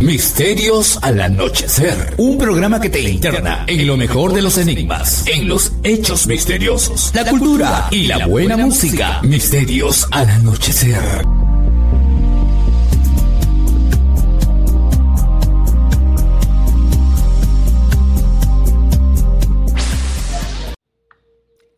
[0.00, 2.14] Misterios al anochecer.
[2.18, 7.12] Un programa que te interna en lo mejor de los enigmas, en los hechos misteriosos,
[7.16, 9.20] la cultura y la buena música.
[9.22, 11.00] Misterios al anochecer.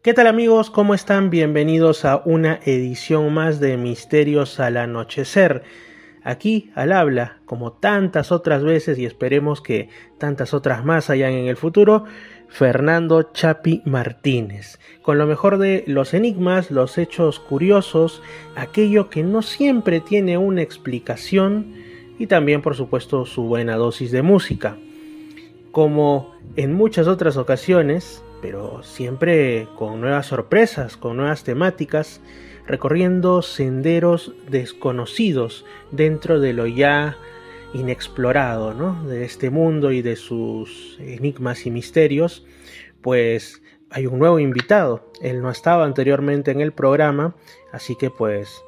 [0.02, 0.71] ¿Qué tal amigos?
[0.71, 1.30] ¿Cómo están?
[1.30, 5.62] Bienvenidos a una edición más de Misterios al Anochecer.
[6.23, 9.88] Aquí al habla, como tantas otras veces y esperemos que
[10.19, 12.05] tantas otras más hayan en el futuro,
[12.48, 18.23] Fernando Chapi Martínez, con lo mejor de los enigmas, los hechos curiosos,
[18.56, 21.75] aquello que no siempre tiene una explicación
[22.19, 24.77] y también por supuesto su buena dosis de música.
[25.70, 32.20] Como en muchas otras ocasiones, pero siempre con nuevas sorpresas, con nuevas temáticas,
[32.66, 37.16] recorriendo senderos desconocidos dentro de lo ya
[37.73, 39.05] inexplorado, ¿no?
[39.05, 42.44] De este mundo y de sus enigmas y misterios,
[43.00, 45.11] pues hay un nuevo invitado.
[45.20, 47.34] Él no estaba anteriormente en el programa,
[47.72, 48.62] así que pues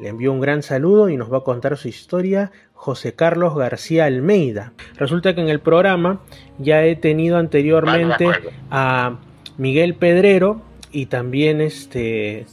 [0.00, 4.04] le envío un gran saludo y nos va a contar su historia José Carlos García
[4.04, 4.72] Almeida.
[4.96, 6.20] Resulta que en el programa
[6.58, 8.28] ya he tenido anteriormente
[8.70, 9.18] a
[9.56, 12.46] Miguel Pedrero y también este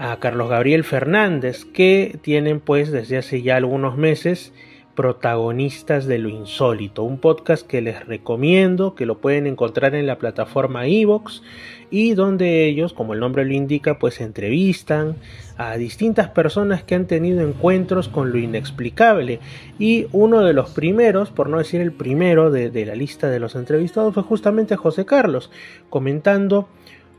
[0.00, 4.54] a Carlos Gabriel Fernández, que tienen pues desde hace ya algunos meses
[4.94, 10.16] protagonistas de lo insólito, un podcast que les recomiendo, que lo pueden encontrar en la
[10.16, 11.42] plataforma Evox
[11.90, 15.16] y donde ellos, como el nombre lo indica, pues entrevistan
[15.58, 19.38] a distintas personas que han tenido encuentros con lo inexplicable.
[19.78, 23.40] Y uno de los primeros, por no decir el primero de, de la lista de
[23.40, 25.50] los entrevistados fue justamente José Carlos,
[25.90, 26.68] comentando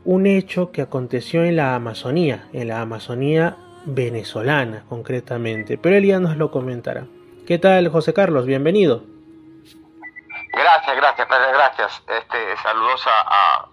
[0.04, 6.36] un hecho que aconteció en la Amazonía, en la Amazonía venezolana concretamente, pero ya nos
[6.36, 7.06] lo comentará.
[7.46, 8.46] ¿Qué tal, José Carlos?
[8.46, 9.04] Bienvenido.
[10.52, 12.02] Gracias, gracias, Pedro, gracias.
[12.08, 13.68] Este, saludos a,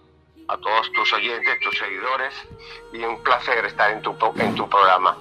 [0.48, 2.34] a, todos tus oyentes, tus seguidores,
[2.94, 5.18] y un placer estar en tu, en tu programa.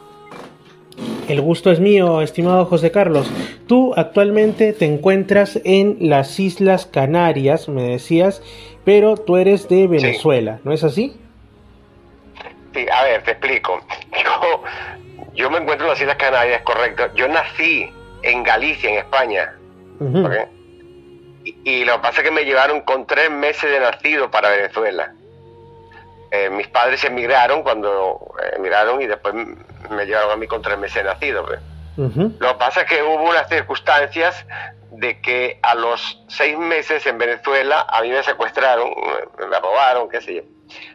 [1.28, 3.30] El gusto es mío, estimado José Carlos.
[3.66, 8.42] Tú actualmente te encuentras en las Islas Canarias, me decías,
[8.88, 11.14] pero tú eres de Venezuela, ¿no es así?
[12.72, 13.82] Sí, a ver, te explico.
[14.24, 14.62] Yo,
[15.34, 17.14] yo me encuentro en las Islas Canarias, correcto.
[17.14, 19.52] Yo nací en Galicia, en España.
[21.44, 25.12] y, lo que pasa es que me llevaron con tres meses de nacido para Venezuela.
[26.30, 29.34] Eh, mis padres emigraron cuando emigraron y después
[29.90, 31.44] me llevaron a mí con tres meses de nacido.
[31.44, 31.60] Pues.
[32.16, 34.46] Lo que pasa es que hubo unas circunstancias
[34.90, 38.90] de que a los seis meses en Venezuela a mí me secuestraron,
[39.38, 40.42] me robaron, qué sé yo.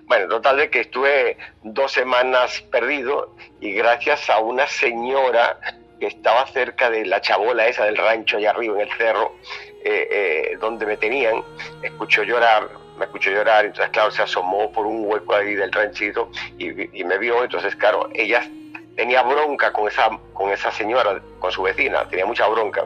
[0.04, 5.58] Bueno, total de que estuve dos semanas perdido y gracias a una señora
[6.00, 9.36] que estaba cerca de la chabola esa del rancho allá arriba en el cerro,
[9.84, 11.44] eh, eh, donde me tenían,
[11.82, 16.30] escuchó llorar, me escuchó llorar, entonces claro, se asomó por un hueco ahí del ranchito
[16.58, 18.48] y, y me vio, entonces claro, ella
[18.96, 22.86] tenía bronca con esa, con esa señora, con su vecina, tenía mucha bronca.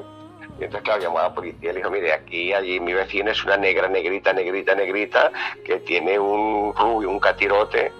[0.59, 3.31] Y entonces, claro, llamó a la policía y le dijo, mire, aquí, allí, mi vecina
[3.31, 5.31] es una negra, negrita, negrita, negrita,
[5.63, 7.91] que tiene un rubio, un catirote,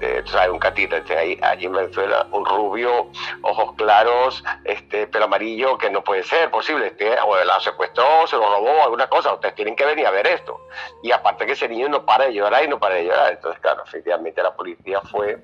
[0.00, 3.10] eh, sabes, un catirote ahí, allí en Venezuela, un rubio,
[3.42, 8.36] ojos claros, este, pelo amarillo, que no puede ser posible, este, o la secuestró, se
[8.36, 10.60] lo robó, alguna cosa, ustedes tienen que venir a ver esto.
[11.04, 13.60] Y aparte que ese niño no para de llorar y no para de llorar, entonces,
[13.60, 15.38] claro, efectivamente la policía fue,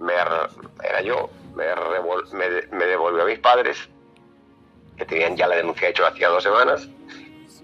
[0.00, 1.66] me, era yo, me,
[2.72, 3.88] me devolvió a mis padres,
[4.96, 6.88] que tenían ya la denuncia hecha hacía dos semanas.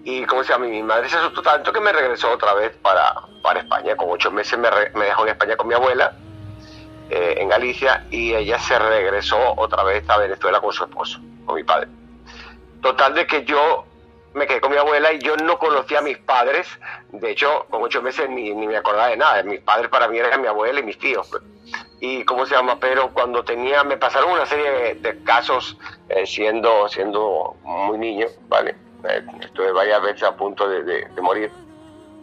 [0.03, 3.61] Y como llama, mi madre se asustó tanto que me regresó otra vez para, para
[3.61, 3.95] España.
[3.95, 6.17] Con ocho meses me, me dejó en España con mi abuela,
[7.09, 11.55] eh, en Galicia, y ella se regresó otra vez a Venezuela con su esposo, con
[11.55, 11.87] mi padre.
[12.81, 13.85] Total de que yo
[14.33, 16.67] me quedé con mi abuela y yo no conocía a mis padres.
[17.11, 19.43] De hecho, con ocho meses ni, ni me acordaba de nada.
[19.43, 21.29] Mis padres para mí eran mi abuela y mis tíos.
[21.99, 25.77] Y cómo se llama, pero cuando tenía, me pasaron una serie de, casos
[26.09, 28.75] eh, siendo, siendo muy niño, ¿vale?
[29.07, 31.51] Eh, estuve varias veces a punto de, de, de morir,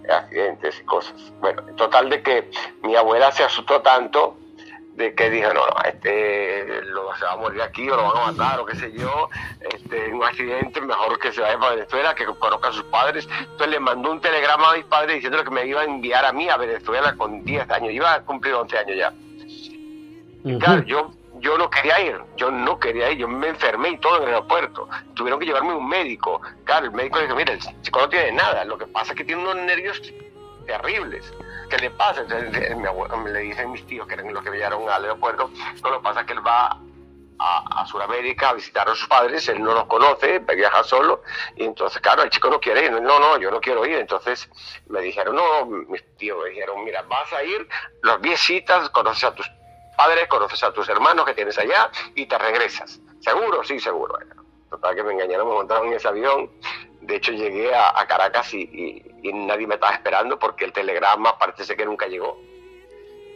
[0.08, 1.32] accidentes y cosas.
[1.40, 2.50] Bueno, en total de que
[2.82, 4.36] mi abuela se asustó tanto
[5.00, 8.16] de que dijo, no, no, este lo, se va a morir aquí o lo van
[8.18, 9.30] a matar o qué sé yo,
[9.72, 13.26] este, en un accidente, mejor que se vaya para Venezuela, que conozca a sus padres.
[13.40, 16.32] Entonces le mandó un telegrama a mis padres diciendo que me iba a enviar a
[16.34, 19.12] mí a Venezuela con 10 años, iba a cumplir 11 años ya.
[20.44, 23.98] Y claro, yo, yo no quería ir, yo no quería ir, yo me enfermé y
[23.98, 24.86] todo en el aeropuerto.
[25.14, 26.42] Tuvieron que llevarme un médico.
[26.64, 29.24] Claro, el médico dijo, mira, el chico no tiene nada, lo que pasa es que
[29.24, 30.00] tiene unos nervios
[30.66, 31.32] terribles.
[31.70, 32.22] ¿Qué le pasa?
[32.22, 35.50] Entonces, mi abuelo, le dicen mis tíos, que eran los que me al aeropuerto,
[35.82, 36.76] no lo pasa que él va
[37.38, 41.22] a, Sudamérica a visitar a sus padres, él no los conoce, viaja solo,
[41.56, 44.50] y entonces, claro, el chico no quiere ir, no, no, yo no quiero ir, entonces
[44.88, 47.66] me dijeron, no, mis tíos me dijeron, mira, vas a ir,
[48.02, 49.50] los visitas, conoces a tus
[49.96, 53.00] padres, conoces a tus hermanos que tienes allá y te regresas.
[53.20, 53.62] ¿Seguro?
[53.64, 54.18] Sí, seguro.
[54.68, 56.50] total que me engañaron, me montaron en ese avión.
[57.10, 59.02] De hecho, llegué a, Caracas y,
[59.34, 62.40] nadie me estaba esperando porque el telegrama parece que nunca llegó.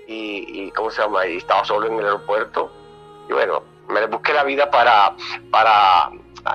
[0.07, 1.27] Y, ¿cómo se llama?
[1.27, 2.71] Y estaba solo en el aeropuerto.
[3.29, 5.17] Y bueno, me busqué la vida para,
[5.51, 6.09] para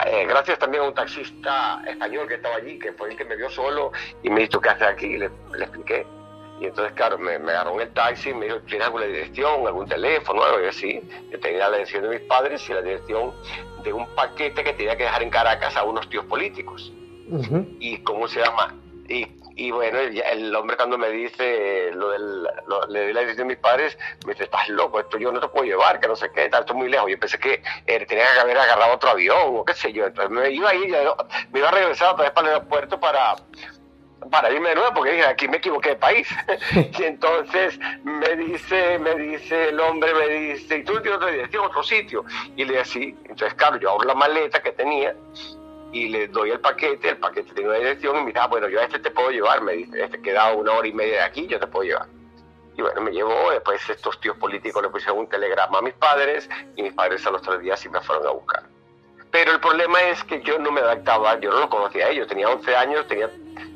[0.06, 3.36] eh, gracias también a un taxista español que estaba allí, que fue el que me
[3.36, 3.92] vio solo
[4.24, 5.07] y me dijo, ¿qué haces aquí?
[5.07, 5.25] Y le,
[5.60, 6.07] expliqué
[6.62, 9.88] y entonces, claro, me, me agarró en el taxi, me dijo, ¿tienes alguna dirección, algún
[9.88, 10.44] teléfono?
[10.44, 10.62] Algo?
[10.62, 11.01] Y yo, sí,
[11.31, 13.33] yo tenía la dirección de mis padres y la dirección
[13.83, 16.94] de un paquete que tenía que dejar en Caracas a unos tíos políticos.
[17.80, 18.76] ¿Y cómo se llama?
[19.08, 22.48] Y, bueno, el, hombre cuando me dice lo del,
[22.90, 25.50] le di la dirección de mis padres, me dice, estás loco, esto yo no te
[25.50, 27.10] puedo llevar, que no sé qué, tal, esto es muy lejos.
[27.10, 30.06] Yo pensé que eh, tenía que haber agarrado otro avión o qué sé yo.
[30.06, 30.96] Entonces me iba a ir,
[31.52, 33.36] me iba a regresar otra vez para el aeropuerto para,
[34.32, 36.28] para irme de nuevo porque dije aquí me equivoqué de país
[37.00, 41.66] y entonces me dice me dice el hombre me dice y tú tienes otra dirección
[41.66, 42.25] otro sitio
[42.56, 45.16] y le decía sí entonces claro yo abro la maleta que tenía
[45.91, 48.68] y le doy el paquete el paquete tiene una dirección y me dice ah bueno
[48.68, 51.24] yo a este te puedo llevar me dice este queda una hora y media de
[51.24, 52.07] aquí yo te puedo llevar
[52.80, 56.50] y bueno, me llevó, después estos tíos políticos le pusieron un telegrama a mis padres
[56.77, 58.63] y mis padres a los tres días sí me fueron a buscar.
[59.31, 62.27] Pero el problema es que yo no me adaptaba, yo no lo conocía a ellos,
[62.27, 63.30] tenía 11 años, tenía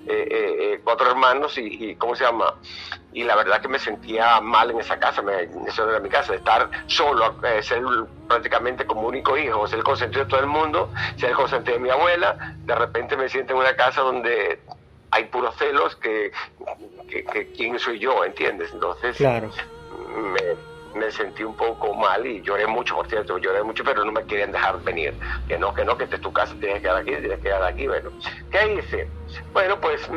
[0.06, 2.54] eh, eh, eh, cuatro hermanos y, ¿cómo se llama?
[3.14, 6.34] Y la verdad que me sentía mal en esa casa, me, eso era mi casa,
[6.34, 7.82] de estar solo, ser
[8.28, 11.84] prácticamente como único hijo, ser el consentido de todo el mundo, ser el consentido de
[11.84, 14.60] mi abuela, de repente me siento en una casa donde
[15.12, 16.32] hay puros celos que,
[17.08, 18.74] que, quién soy yo, ¿entiendes?
[18.74, 19.52] Entonces claro.
[19.90, 20.58] me,
[20.96, 24.24] me sentí un poco mal y lloré mucho, por cierto, lloré mucho, pero no me
[24.26, 25.14] querían dejar venir.
[25.48, 27.44] Que no, que no, que este es tu casa, tienes que quedar aquí, tienes que
[27.44, 27.88] quedar aquí.
[27.88, 28.12] Bueno,
[28.52, 29.08] ¿qué hice?
[29.54, 30.10] Bueno, pues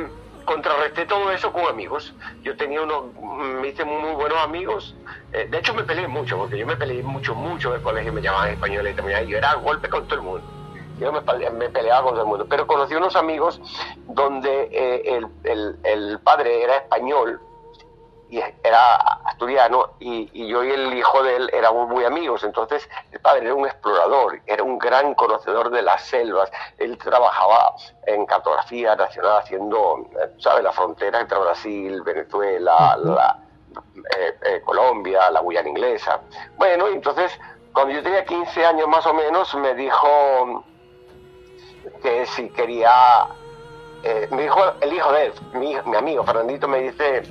[0.46, 2.14] contrarresté todo eso con amigos.
[2.42, 4.96] Yo tenía unos, mm, me hice muy, buenos amigos.
[5.32, 8.22] Eh, de hecho, me peleé mucho, porque yo me peleé mucho, mucho en colegio, me
[8.22, 10.46] llamaban español y yo era golpe con todo el mundo.
[10.98, 11.20] Yo me,
[11.50, 12.46] me, peleaba con todo el mundo.
[12.48, 13.60] Pero conocí unos amigos
[14.08, 17.38] donde eh, el, el padre era español
[18.28, 22.42] y era asturiano y, yo y el hijo de él éramos muy amigos.
[22.44, 26.50] Entonces el padre era un explorador, era un gran conocedor de las selvas.
[26.78, 27.74] Él trabajaba
[28.06, 30.08] en cartografía nacional haciendo,
[30.38, 33.38] ¿sabes?, la frontera entre Brasil, Venezuela, la,
[34.18, 36.20] eh, eh, Colombia, la Guyana inglesa.
[36.56, 37.32] Bueno, entonces
[37.72, 40.64] cuando yo tenía 15 años más o menos me dijo
[42.02, 43.28] que si quería
[44.02, 47.22] eh, mi hijo, el hijo de él, mi, amigo Fernandito, me dice,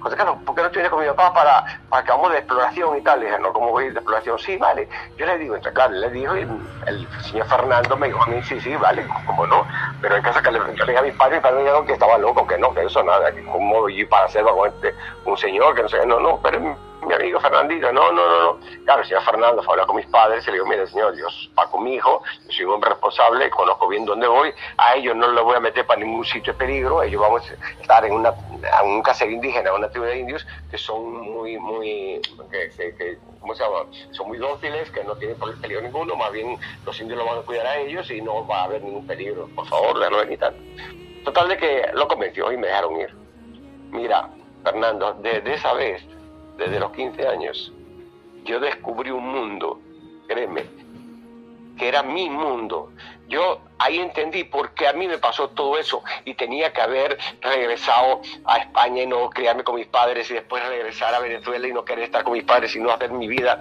[0.00, 2.98] José Carlos, ¿por qué no vienes con mi papá para, para que hagamos de exploración
[2.98, 3.20] y tal?
[3.20, 4.38] Le dije, no, ¿cómo voy a ir de exploración?
[4.38, 4.88] Sí, vale.
[5.16, 6.46] Yo le digo, entre claro, le dijo, y
[6.86, 9.66] el señor Fernando me dijo a mí, sí, sí, vale, ¿cómo no?
[10.00, 12.18] Pero en casa que le, dije a mis padres, y padres me dijeron que estaba
[12.18, 14.94] loco, que no, que eso nada, que cómo ir para hacer con este,
[15.24, 16.76] un señor, que no sé, no, no, pero
[17.06, 18.60] mi amigo Fernandito, no, no, no, no.
[18.84, 21.14] Claro, el señor Fernando fue a hablar con mis padres y le digo, mire, señor,
[21.58, 25.16] va con mi hijo, yo soy un hombre responsable, conozco bien dónde voy, a ellos
[25.16, 28.12] no los voy a meter para ningún sitio de peligro, ellos vamos a estar en,
[28.12, 28.34] una,
[28.84, 32.20] un caserío indígena, una tribu de indios que son muy, muy,
[32.50, 33.86] que, ¿cómo se llama?
[34.12, 37.42] Son muy dóciles, que no tienen peligro ninguno, más bien los indios lo van a
[37.42, 39.48] cuidar a ellos y no va a haber ningún peligro.
[39.54, 40.60] Por favor, no venir tanto.
[41.24, 43.14] Total de que lo convenció y me dejaron ir.
[43.90, 44.28] Mira,
[44.64, 46.02] Fernando, desde esa vez
[46.56, 47.72] desde los 15 años,
[48.44, 49.80] yo descubrí un mundo,
[50.28, 50.64] créeme,
[51.78, 52.92] que era mi mundo.
[53.28, 57.16] Yo ahí entendí por qué a mí me pasó todo eso y tenía que haber
[57.40, 61.72] regresado a España y no criarme con mis padres y después regresar a Venezuela y
[61.72, 63.60] no querer estar con mis padres y no hacer mi vida.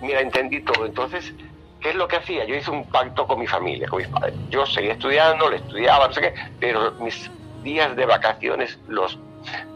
[0.00, 0.86] Mira, entendí todo.
[0.86, 1.34] Entonces,
[1.80, 2.44] ¿qué es lo que hacía?
[2.44, 4.34] Yo hice un pacto con mi familia, con mis padres.
[4.48, 7.30] Yo seguía estudiando, le estudiaba, no sé qué, pero mis
[7.62, 9.18] días de vacaciones los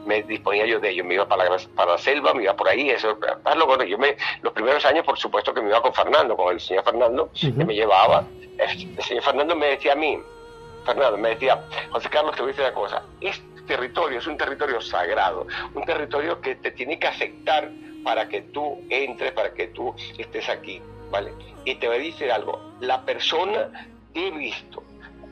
[0.07, 1.05] me disponía yo de ello.
[1.05, 2.91] Me iba para la, para la selva, me iba por ahí.
[2.91, 3.19] Eso,
[3.87, 6.85] yo me, los primeros años, por supuesto, que me iba con Fernando, con el señor
[6.85, 8.25] Fernando, que me llevaba.
[8.59, 10.19] El, señor Fernando me decía a mí,
[10.85, 13.03] Fernando, me decía, José Carlos, te voy a decir una cosa.
[13.21, 17.71] Este territorio es un territorio sagrado, un territorio que te tiene que aceptar
[18.05, 21.33] para que tú entres, para que tú estés aquí, ¿vale?
[21.65, 24.83] Y te voy a decir algo, la persona que he visto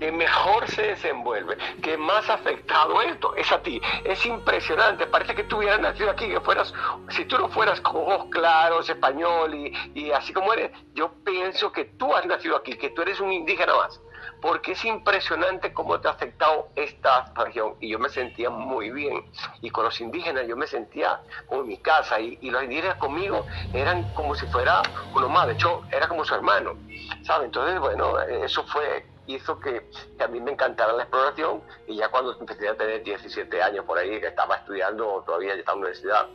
[0.01, 3.81] que mejor se desenvuelve, que más afectado esto es a ti.
[4.05, 6.73] Es impresionante, parece que tú hubieras nacido aquí, que fueras,
[7.11, 11.71] si tú no fueras con ojos claros, español y, y así como eres, yo pienso
[11.71, 14.01] que tú has nacido aquí, que tú eres un indígena más
[14.41, 17.75] porque es impresionante cómo te ha afectado esta región.
[17.81, 19.25] Y yo me sentía muy bien.
[19.61, 22.21] Y con los indígenas yo me sentía como en mi casa.
[22.21, 24.83] Y, los indígenas conmigo eran como si fuera
[25.15, 25.47] uno más.
[25.47, 26.75] De hecho, era como su hermano.
[27.23, 27.47] ¿Sabes?
[27.47, 32.09] Entonces, bueno, eso fue hizo que, que, a mí me encantara la exploración y ya
[32.09, 36.27] cuando empecé a tener 17 años por ahí, que estaba estudiando todavía en la universidad,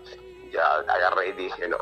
[0.51, 1.77] ya agarré y dije, no,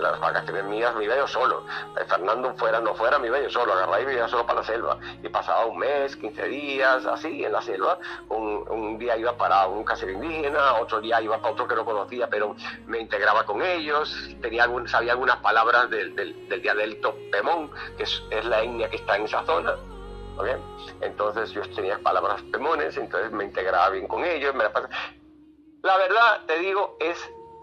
[0.00, 1.64] las vacaciones mías me iba yo solo.
[1.98, 3.72] Eh, Fernando fuera, no fuera, me iba yo solo.
[3.72, 4.98] Agarraba y me iba solo para la selva.
[5.22, 7.98] Y pasaba un mes, 15 días, así, en la selva.
[8.28, 11.84] Un, un día iba para un casero indígena, otro día iba para otro que no
[11.84, 12.56] conocía, pero
[12.86, 14.14] me integraba con ellos.
[14.40, 18.88] Tenía algún, sabía algunas palabras del, del, del dialecto Pemón, que es, es, la etnia
[18.88, 19.76] que está en esa zona.
[20.40, 20.56] ¿Okay?
[21.00, 24.54] Entonces yo tenía palabras pemones, entonces me integraba bien con ellos.
[24.54, 24.88] Me la,
[25.82, 27.18] la verdad, te digo, es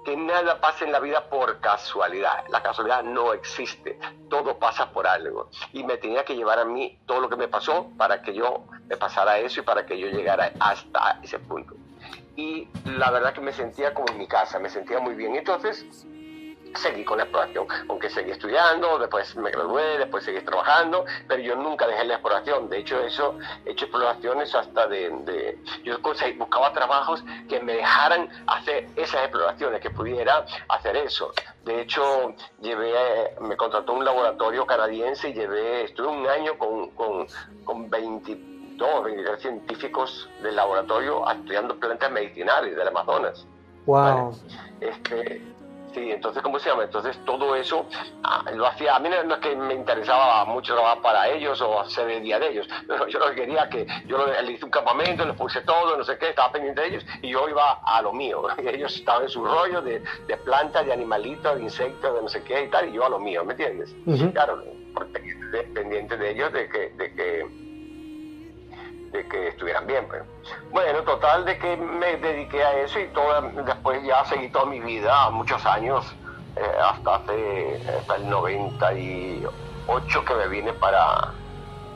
[0.07, 2.46] que nada pasa en la vida por casualidad.
[2.50, 4.00] La casualidad no existe.
[4.29, 5.50] Todo pasa por algo.
[5.74, 8.63] Y me tenía que llevar a mí todo lo que me pasó para que yo
[8.88, 11.75] me pasara eso y para que yo llegara hasta ese punto.
[12.38, 15.36] Y la verdad que me sentía como en mi casa, me sentía muy bien.
[15.36, 15.86] Entonces,
[16.76, 21.56] seguí con la exploración, aunque seguí estudiando, después me gradué, después seguí trabajando, pero yo
[21.56, 22.70] nunca dejé la exploración.
[22.70, 25.98] De hecho, eso, he hecho exploraciones hasta de, de yo
[26.38, 31.32] buscaba trabajos que me dejaran hacer esas exploraciones, que pudiera hacer eso.
[31.64, 37.28] De hecho, llevé, me contrató un laboratorio canadiense y llevé, estuve un año con, con,
[37.66, 43.46] con 22, 23 científicos del laboratorio estudiando plantas medicinales del Amazonas.
[43.86, 44.34] Wow.
[44.82, 45.42] Este,
[45.98, 46.84] Sí, entonces, ¿cómo se llama?
[46.84, 47.88] Entonces, todo eso
[48.24, 48.96] ah, lo hacía.
[48.96, 52.38] A mí no, es que me interesaba mucho trabajar para ellos o hacer el día
[52.38, 52.68] de ellos.
[53.10, 56.20] yo lo que quería que yo le hice un campamento, le puse todo, no sé
[56.20, 58.44] qué, estaba pendiente de ellos y yo iba a lo mío.
[58.62, 62.27] Y ellos estaban en su rollo de, de plantas, de animalitos, de insectos, de no
[62.27, 63.96] sé qué y tal, y yo a lo mío, ¿me entiendes?
[64.34, 64.63] Claro,
[64.94, 65.20] porque
[65.74, 67.67] pendiente de ellos de que, de que
[69.12, 70.08] de que estuvieran bien.
[70.08, 70.24] Pues.
[70.72, 74.80] Bueno, total de que me dediqué a eso y todo, después ya seguí toda mi
[74.80, 76.16] vida, muchos años,
[76.56, 81.34] eh, hasta hace hasta el 98 que me vine para,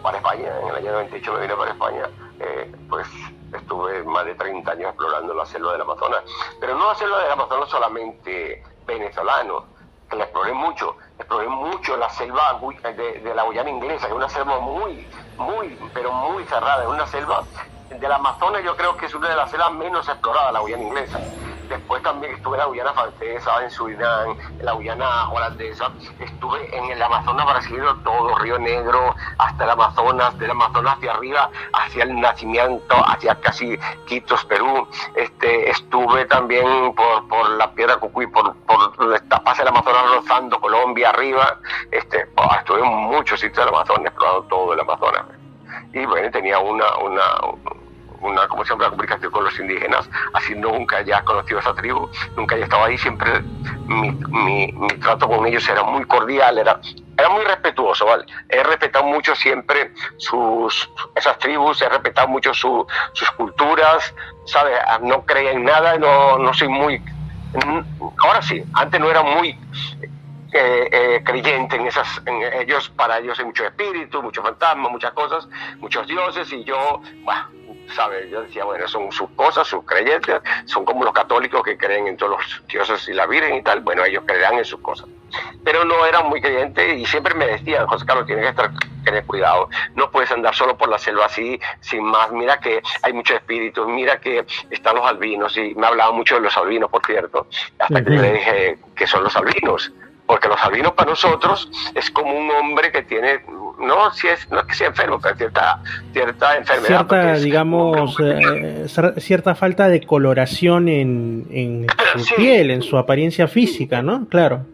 [0.02, 3.08] para España, en el año 98 me vine para España, eh, pues
[3.54, 6.24] estuve más de 30 años explorando la selva del Amazonas,
[6.60, 9.66] pero no la selva del Amazonas solamente venezolano,
[10.10, 14.18] que la exploré mucho, exploré mucho la selva de, de la Guyana inglesa, que es
[14.18, 15.08] una selva muy
[15.42, 17.44] muy, pero muy cerrada, es una selva
[18.00, 21.20] del Amazonas yo creo que es una de las selvas menos exploradas, la Guyana inglesa.
[21.72, 25.90] Después también estuve en la Guyana francesa, en Surinam, en la Guyana holandesa.
[26.20, 31.50] Estuve en el Amazonas brasileño todo, Río Negro, hasta el Amazonas, del Amazonas hacia arriba,
[31.72, 34.86] hacia el nacimiento, hacia casi Quitos, Perú.
[35.16, 40.04] Este, estuve también por, por la Piedra Cucuy, por, por donde está, pasa el Amazonas
[40.14, 41.58] rozando Colombia arriba.
[41.90, 45.24] Este, oh, estuve en muchos sitios del Amazonas, explorando todo el Amazonas.
[45.94, 47.24] Y bueno, tenía una, una,
[48.52, 52.84] como siempre, comunicación con los indígenas, así nunca haya conocido esa tribu, nunca haya estado
[52.84, 53.42] ahí, siempre
[53.88, 56.80] mi, trato con ellos era muy cordial, era,
[57.18, 58.26] era muy respetuoso, ¿vale?
[58.50, 64.14] He respetado mucho siempre sus, esas tribus, he respetado mucho su, sus culturas,
[64.46, 64.78] ¿sabes?
[65.02, 67.02] No creía en nada, no, soy muy...
[68.24, 69.58] Ahora sí, antes no era muy
[70.54, 75.14] eh, eh, creyente en esas, en ellos, para ellos hay muchos espíritus, muchos fantasmas, muchas
[75.14, 75.48] cosas,
[75.80, 77.02] muchos dioses, y yo,
[77.96, 78.30] ¿sabes?
[78.30, 82.18] Yo decía, bueno, son sus cosas, sus creencias, son como los católicos que creen en
[82.18, 85.08] todos los dioses y la Virgen y tal, bueno, ellos creerán en sus cosas.
[85.64, 88.72] Pero no eran muy creyentes y siempre me decían, José Carlos, tienes que estar,
[89.06, 93.14] tener cuidado, no puedes andar solo por la selva así, sin más, mira que hay
[93.14, 97.06] muchos espíritus, mira que están los albinos, y me hablaba mucho de los albinos, por
[97.06, 97.48] cierto,
[97.80, 99.92] hasta que yo le dije que son los albinos
[100.32, 103.44] porque los albinos para nosotros es como un hombre que tiene
[103.82, 105.82] no si es no es que sea enfermo pero cierta
[106.14, 108.86] cierta enfermedad cierta digamos eh,
[109.18, 112.34] cierta falta de coloración en, en su sí.
[112.36, 114.66] piel en su apariencia física no claro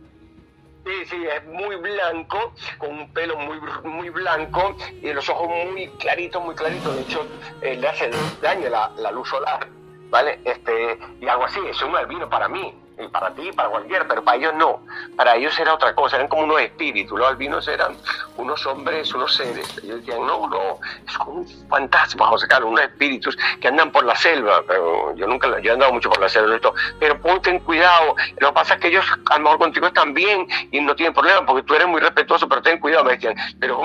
[0.85, 5.87] Sí, sí, es muy blanco, con un pelo muy, muy blanco y los ojos muy
[5.99, 6.95] claritos, muy claritos.
[6.95, 7.27] De hecho,
[7.61, 8.09] eh, le hace
[8.41, 9.67] daño la, la luz solar,
[10.09, 10.39] ¿vale?
[10.45, 12.73] Este, y algo así, es un albino para mí
[13.12, 14.82] para ti, para cualquiera, pero para ellos no.
[15.16, 17.18] Para ellos era otra cosa, eran como unos espíritus.
[17.18, 17.96] Los albinos eran
[18.38, 19.77] unos hombres, unos seres.
[19.84, 24.04] Ellos decían, no, no, es como un fantasma, José Carlos, unos espíritus que andan por
[24.04, 24.63] la selva.
[24.68, 28.16] Pero yo nunca, yo he andado mucho por la selva, esto, pero ponte en cuidado.
[28.39, 31.13] Lo que pasa es que ellos a lo mejor contigo están bien y no tienen
[31.13, 33.36] problema porque tú eres muy respetuoso, pero ten cuidado, me decían.
[33.60, 33.82] Pero,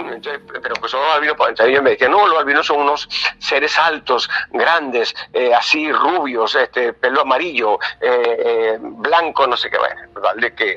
[0.63, 3.79] pero pues son los albinos, pues, ellos me decían, no, los albinos son unos seres
[3.79, 10.01] altos, grandes, eh, así rubios, este, pelo amarillo, eh, eh, blanco, no sé qué, bueno,
[10.15, 10.77] total, de que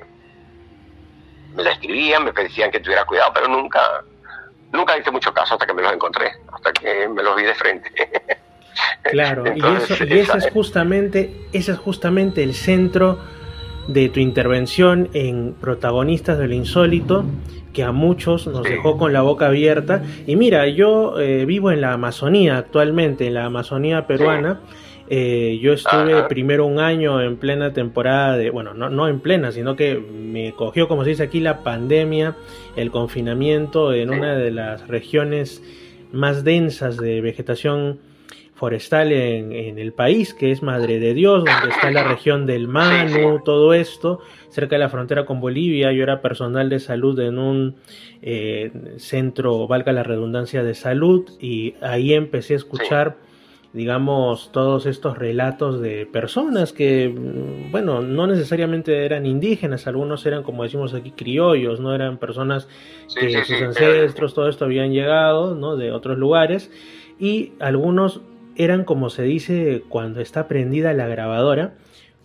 [1.56, 4.04] me la escribían, me decían que tuviera cuidado, pero nunca,
[4.72, 7.56] nunca hice mucho caso hasta que me los encontré, hasta que me los vi de
[7.56, 7.92] frente.
[9.10, 13.20] Claro, y, eso, y ese es justamente, ese es justamente el centro
[13.88, 17.24] de tu intervención en Protagonistas del Insólito,
[17.72, 20.02] que a muchos nos dejó con la boca abierta.
[20.26, 24.60] Y mira, yo eh, vivo en la Amazonía actualmente, en la Amazonía peruana.
[25.08, 29.52] Eh, yo estuve primero un año en plena temporada de, bueno, no, no en plena,
[29.52, 32.36] sino que me cogió, como se dice aquí, la pandemia,
[32.76, 35.62] el confinamiento en una de las regiones
[36.12, 38.00] más densas de vegetación
[38.56, 43.42] forestal en, el país, que es Madre de Dios, donde está la región del Manu,
[43.44, 45.92] todo esto, cerca de la frontera con Bolivia.
[45.92, 47.76] Yo era personal de salud en un
[48.22, 53.18] eh, centro, valga la redundancia, de salud, y ahí empecé a escuchar
[53.76, 60.44] digamos, todos estos relatos de personas que, mm, bueno, no necesariamente eran indígenas, algunos eran,
[60.44, 62.70] como decimos aquí, criollos, no eran personas
[63.20, 65.76] que sus ancestros, todo esto habían llegado, ¿no?
[65.76, 66.72] De otros lugares,
[67.20, 68.22] y algunos
[68.56, 71.74] eran, como se dice cuando está prendida la grabadora,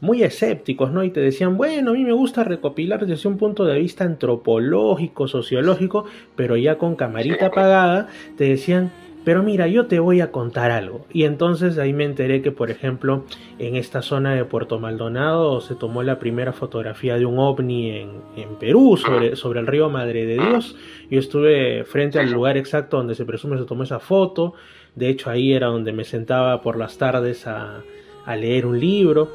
[0.00, 1.02] muy escépticos, ¿no?
[1.02, 5.26] Y te decían, bueno, a mí me gusta recopilar desde un punto de vista antropológico,
[5.26, 6.04] sociológico,
[6.36, 8.92] pero ya con camarita apagada, te decían,
[9.24, 11.04] pero mira, yo te voy a contar algo.
[11.12, 13.24] Y entonces ahí me enteré que, por ejemplo,
[13.58, 18.10] en esta zona de Puerto Maldonado se tomó la primera fotografía de un ovni en,
[18.36, 20.76] en Perú, sobre, sobre el río Madre de Dios.
[21.10, 24.54] Yo estuve frente al lugar exacto donde se presume se tomó esa foto.
[24.94, 27.82] De hecho, ahí era donde me sentaba por las tardes a,
[28.24, 29.28] a leer un libro.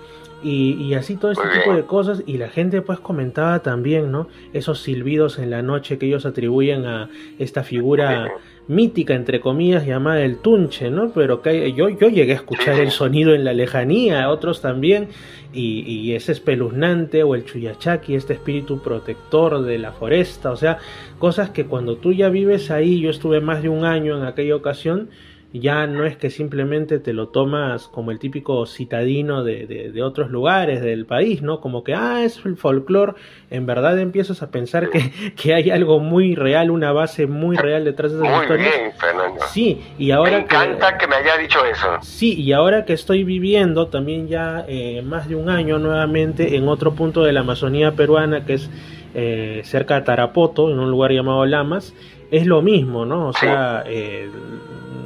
[0.43, 2.23] Y, y, así todo este tipo de cosas.
[2.25, 6.85] Y la gente pues comentaba también no esos silbidos en la noche que ellos atribuyen
[6.85, 8.31] a esta figura
[8.67, 11.11] mítica, entre comillas, llamada el tunche, ¿no?
[11.11, 15.09] Pero que yo, yo llegué a escuchar el sonido en la lejanía, otros también,
[15.53, 20.79] y, y es espeluznante, o el chuyachaki, este espíritu protector de la foresta, o sea,
[21.19, 24.55] cosas que cuando tú ya vives ahí, yo estuve más de un año en aquella
[24.55, 25.09] ocasión,
[25.59, 30.29] ya no es que simplemente te lo tomas como el típico citadino de, de, otros
[30.29, 31.61] lugares del país, ¿no?
[31.61, 33.13] Como que, ah, es el folclore,
[33.49, 37.85] en verdad empiezas a pensar que, que, hay algo muy real, una base muy real
[37.85, 39.41] detrás de esas muy Bien, Fernando.
[39.47, 40.31] Sí, y ahora...
[40.31, 41.97] Me encanta que, me haya dicho eso.
[42.01, 46.67] Sí, y ahora que estoy viviendo también ya eh, más de un año nuevamente en
[46.67, 48.69] otro punto de la Amazonía peruana, que es
[49.13, 51.93] eh, cerca de Tarapoto, en un lugar llamado Lamas,
[52.31, 53.29] es lo mismo, ¿no?
[53.29, 54.29] O sea, eh,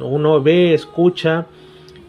[0.08, 1.46] uno ve, escucha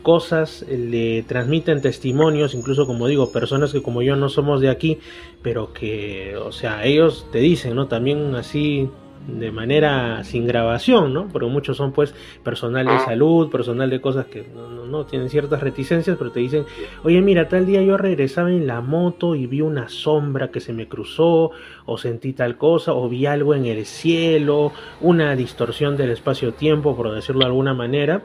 [0.02, 5.00] cosas, le transmiten testimonios, incluso como digo, personas que como yo no somos de aquí,
[5.42, 7.88] pero que, o sea, ellos te dicen, ¿no?
[7.88, 8.90] También así
[9.28, 11.28] de manera sin grabación, ¿no?
[11.28, 15.62] Porque muchos son pues personal de salud, personal de cosas que no, no, tienen ciertas
[15.62, 16.66] reticencias, pero te dicen,
[17.04, 20.74] oye mira, tal día yo regresaba en la moto y vi una sombra que se
[20.74, 21.52] me cruzó,
[21.86, 27.14] o sentí tal cosa, o vi algo en el cielo, una distorsión del espacio-tiempo, por
[27.14, 28.24] decirlo de alguna manera,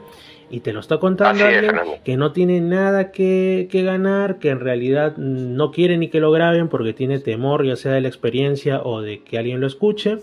[0.49, 4.61] y te lo está contando alguien que no tiene nada que, que, ganar, que en
[4.61, 8.81] realidad no quiere ni que lo graben porque tiene temor ya sea de la experiencia
[8.81, 10.19] o de que alguien lo escuche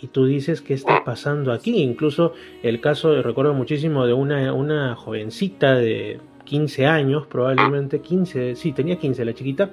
[0.00, 1.82] y tú dices qué está pasando aquí.
[1.82, 2.32] Incluso
[2.62, 8.96] el caso, recuerdo muchísimo de una, una jovencita de 15 años, probablemente 15, sí, tenía
[8.98, 9.70] 15 la chiquita,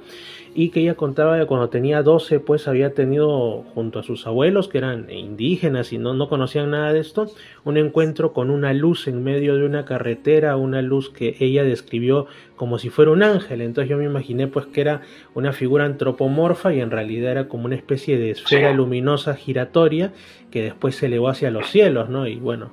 [0.58, 4.70] y que ella contaba que cuando tenía 12 pues había tenido junto a sus abuelos
[4.70, 7.30] que eran indígenas y no, no conocían nada de esto,
[7.66, 12.28] un encuentro con una luz en medio de una carretera, una luz que ella describió
[12.56, 15.02] como si fuera un ángel, entonces yo me imaginé pues que era
[15.34, 20.14] una figura antropomorfa y en realidad era como una especie de esfera luminosa giratoria
[20.52, 22.28] que después se elevó hacia los cielos, ¿no?
[22.28, 22.72] Y bueno,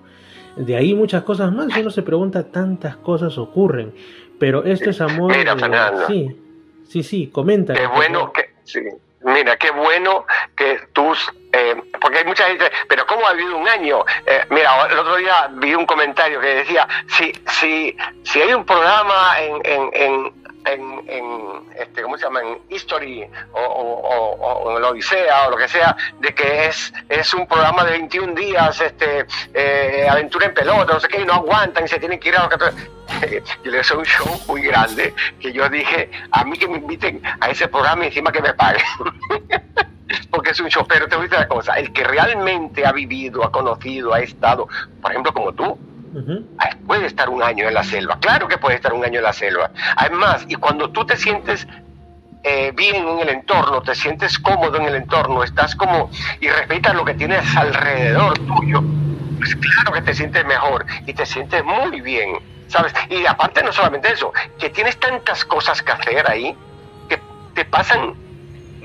[0.56, 3.92] de ahí muchas cosas más, uno se pregunta tantas cosas ocurren,
[4.38, 5.36] pero esto es amor.
[5.36, 6.30] Mira, Fernando, sí,
[6.92, 7.72] Sí, sí, comenta.
[7.72, 8.80] Qué bueno que, sí.
[9.22, 11.18] Mira, qué bueno que tus,
[11.50, 14.04] eh, porque hay mucha gente, pero ¿cómo ha habido un año?
[14.26, 18.66] Eh, mira, el otro día vi un comentario que decía, si, si, si hay un
[18.66, 22.40] programa en, en, en, este, ¿cómo se llama?
[22.40, 27.46] En History o, en la Odisea o lo que sea, de que es, es un
[27.46, 31.84] programa de 21 días, este, eh, aventura en pelota, no sé qué, y no aguantan
[31.84, 32.74] y se tienen que ir a los
[33.64, 37.50] Yo le un show muy grande que yo dije, a mí que me inviten a
[37.50, 38.82] ese programa y encima que me paguen.
[40.30, 42.92] Porque es un show, pero te voy a decir una cosa, el que realmente ha
[42.92, 44.68] vivido, ha conocido, ha estado,
[45.00, 45.78] por ejemplo, como tú,
[46.86, 49.32] Puede estar un año en la selva, claro que puede estar un año en la
[49.32, 49.70] selva.
[49.96, 51.66] Además, y cuando tú te sientes
[52.44, 56.94] eh, bien en el entorno, te sientes cómodo en el entorno, estás como y respetas
[56.94, 58.82] lo que tienes alrededor tuyo,
[59.38, 62.92] pues claro que te sientes mejor y te sientes muy bien, ¿sabes?
[63.08, 66.56] Y aparte no solamente eso, que tienes tantas cosas que hacer ahí
[67.08, 67.20] que
[67.54, 68.14] te pasan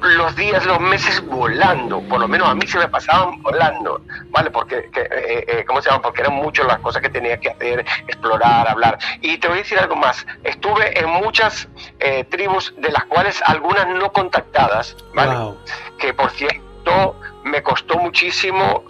[0.01, 4.51] los días, los meses volando, por lo menos a mí se me pasaban volando, ¿vale?
[4.51, 6.01] Porque, eh, eh, ¿cómo se llama?
[6.01, 8.97] Porque eran muchas las cosas que tenía que hacer, explorar, hablar.
[9.21, 11.67] Y te voy a decir algo más, estuve en muchas
[11.99, 15.55] eh, tribus, de las cuales algunas no contactadas, ¿vale?
[15.97, 18.83] Que por cierto me costó muchísimo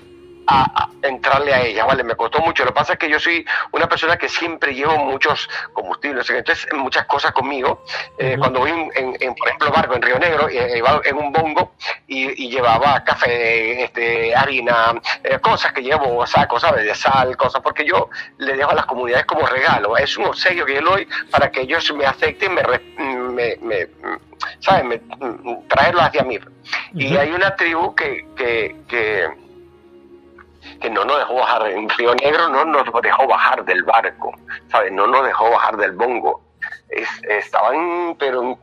[0.47, 2.03] a, entrarle a ella, ¿vale?
[2.03, 2.63] Me costó mucho.
[2.63, 6.67] Lo que pasa es que yo soy una persona que siempre llevo muchos combustibles, entonces
[6.73, 7.83] muchas cosas conmigo.
[8.17, 11.73] Eh, cuando voy, en, por ejemplo, barco en Río Negro, eh, iba en un bongo
[12.07, 16.85] y, llevaba café, este, harina, eh, cosas que llevo, sacos, ¿sabes?
[16.85, 19.97] De sal, cosas, porque yo le dejo a las comunidades como regalo.
[19.97, 22.63] Es un sello que yo le doy para que ellos me acepten, me,
[23.33, 23.87] me, me
[24.59, 24.85] ¿sabes?
[24.85, 25.01] Me,
[25.67, 26.39] traerlo hacia mí.
[26.93, 29.27] Y hay una tribu que, que, que
[30.79, 34.33] que no nos dejó bajar en Río Negro, no nos dejó bajar del barco,
[34.69, 34.91] ¿sabes?
[34.91, 36.41] No nos dejó bajar del bongo.
[36.89, 38.57] estaban, pero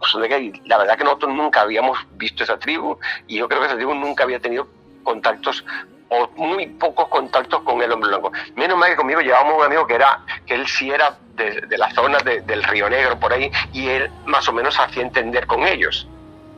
[0.65, 3.95] la verdad que nosotros nunca habíamos visto esa tribu y yo creo que esa tribu
[3.95, 4.67] nunca había tenido
[5.03, 5.65] contactos
[6.09, 8.33] o muy pocos contactos con el hombre blanco.
[8.57, 11.79] Menos mal que conmigo llevábamos un amigo que era, que él sí era de, de
[11.79, 15.67] la zona del Río Negro por ahí y él más o menos hacía entender con
[15.67, 16.09] ellos.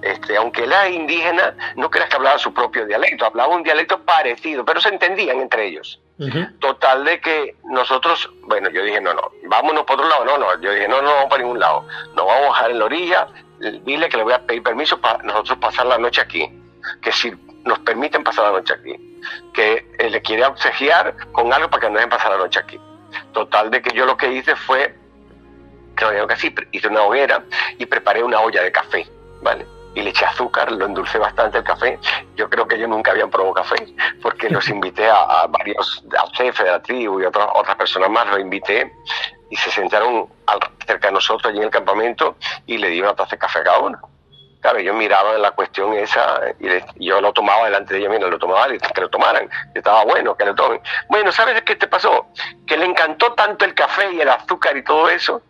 [0.02, 4.02] Este, aunque él era indígena, no creas que hablaba su propio dialecto, hablaba un dialecto
[4.02, 6.00] parecido, pero se entendían entre ellos.
[6.60, 10.60] Total de que nosotros, bueno, yo dije, no, no, vámonos por otro lado, no, no,
[10.62, 13.28] yo dije, no, no vamos para ningún lado, nos vamos a bajar en la orilla,
[13.84, 16.50] dile que le voy a pedir permiso para nosotros pasar la noche aquí,
[17.02, 19.20] que si nos permiten pasar la noche aquí,
[19.52, 22.80] que él le quiere obsequiar con algo para que nos dejen pasar la noche aquí.
[23.32, 24.96] Total de que yo lo que hice fue,
[25.96, 27.44] creo que sí, hice una hoguera
[27.76, 29.06] y preparé una olla de café,
[29.42, 29.66] ¿vale?
[29.96, 31.98] Y le eché azúcar, lo endulcé bastante el café.
[32.36, 33.76] Yo creo que ellos nunca habían probado café,
[34.22, 38.26] porque los invité a, varios, al jefe de la tribu y otras otras personas más,
[38.28, 38.92] los invité
[39.50, 40.28] y se sentaron
[40.86, 43.64] cerca de nosotros allí en el campamento y le di una taza de café a
[43.64, 43.98] cada uno.
[44.60, 48.38] Claro, ellos miraban la cuestión esa y yo lo tomaba delante de ellos, mira, lo
[48.38, 50.80] tomaba y que lo tomaran, que estaba bueno, que lo tomen.
[51.08, 52.26] Bueno, ¿sabes qué te pasó?
[52.66, 55.40] Que le encantó tanto el café y el azúcar y todo eso,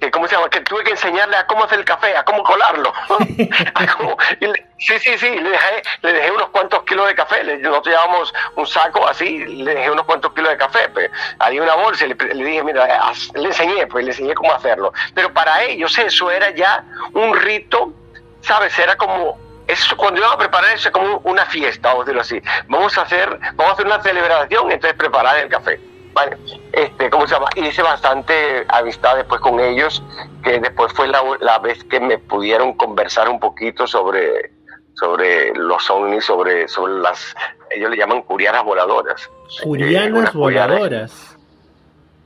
[0.00, 2.42] que cómo se llama que tuve que enseñarle a cómo hacer el café a cómo
[2.42, 2.92] colarlo.
[4.80, 7.42] Sí sí sí le dejé le dejé unos cuantos kilos de café.
[7.42, 11.74] Nosotros llevamos un saco así le dejé unos cuantos kilos de café pues, había una
[11.74, 12.86] bolsa y le, dije mira
[13.34, 14.92] le enseñé pues le enseñé cómo hacerlo.
[15.14, 17.92] Pero para ellos eso era ya un rito
[18.40, 22.04] sabes era como eso cuando iban a preparar eso es como una fiesta vamos a
[22.04, 22.42] decirlo así.
[22.68, 25.80] Vamos a hacer vamos a hacer una celebración entonces preparar el café
[26.12, 26.36] Vale,
[26.72, 27.48] este, ¿cómo se llama?
[27.56, 30.02] Hice bastante amistad después con ellos,
[30.42, 34.52] que después fue la, la vez que me pudieron conversar un poquito sobre,
[34.94, 37.34] sobre los ovnis, sobre, sobre las,
[37.70, 39.30] ellos le llaman curiaras voladoras.
[39.62, 41.37] Curianas eh, voladoras.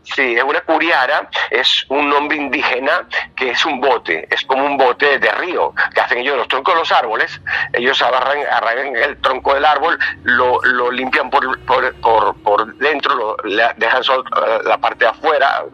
[0.04, 4.76] Sí, es una curiara, es un nombre indígena que es un bote, es como un
[4.76, 7.40] bote de río, que hacen ellos los troncos de los árboles,
[7.72, 11.94] ellos agarran, agarran el tronco del árbol, lo, lo limpian por, por,
[12.42, 13.36] por, dentro, lo,
[13.76, 14.24] dejan solo
[14.64, 15.64] la parte de afuera,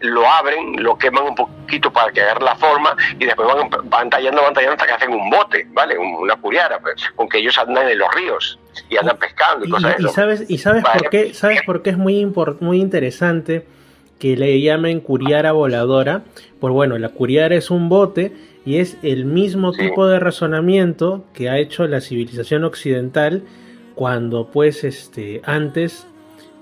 [0.00, 4.08] lo abren, lo queman un poquito para que agarre la forma y después van, van
[4.08, 5.98] tallando, van tallando hasta que hacen un bote, ¿vale?
[5.98, 8.58] Una curiara, pues, con que ellos andan en los ríos
[8.88, 11.98] y andan pescando y, cosas y, sabes y sabes por qué sabes por qué es
[11.98, 12.26] muy
[12.60, 13.66] muy interesante
[14.18, 16.24] que le llamen curiara voladora
[16.60, 18.32] pues bueno la curiara es un bote
[18.64, 23.42] y es el mismo tipo de razonamiento que ha hecho la civilización occidental
[23.94, 26.06] cuando pues este antes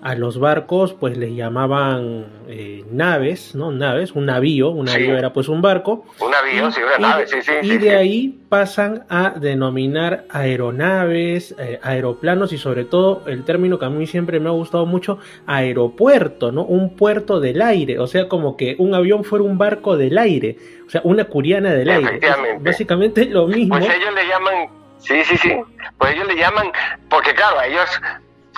[0.04, 3.72] a los barcos pues les llamaban eh, naves, ¿no?
[3.72, 6.04] Naves, un navío, un navío era pues un barco.
[6.20, 7.52] Un navío, sí, una nave, sí, sí.
[7.62, 13.86] Y de ahí pasan a denominar aeronaves, eh, aeroplanos y sobre todo el término que
[13.86, 16.64] a mí siempre me ha gustado mucho, aeropuerto, ¿no?
[16.64, 20.58] Un puerto del aire, o sea, como que un avión fuera un barco del aire,
[20.86, 22.20] o sea, una curiana del aire.
[22.60, 23.78] básicamente lo mismo.
[23.78, 25.56] Pues ellos le llaman, sí, sí, sí,
[25.96, 26.66] pues ellos le llaman,
[27.08, 27.88] porque claro, ellos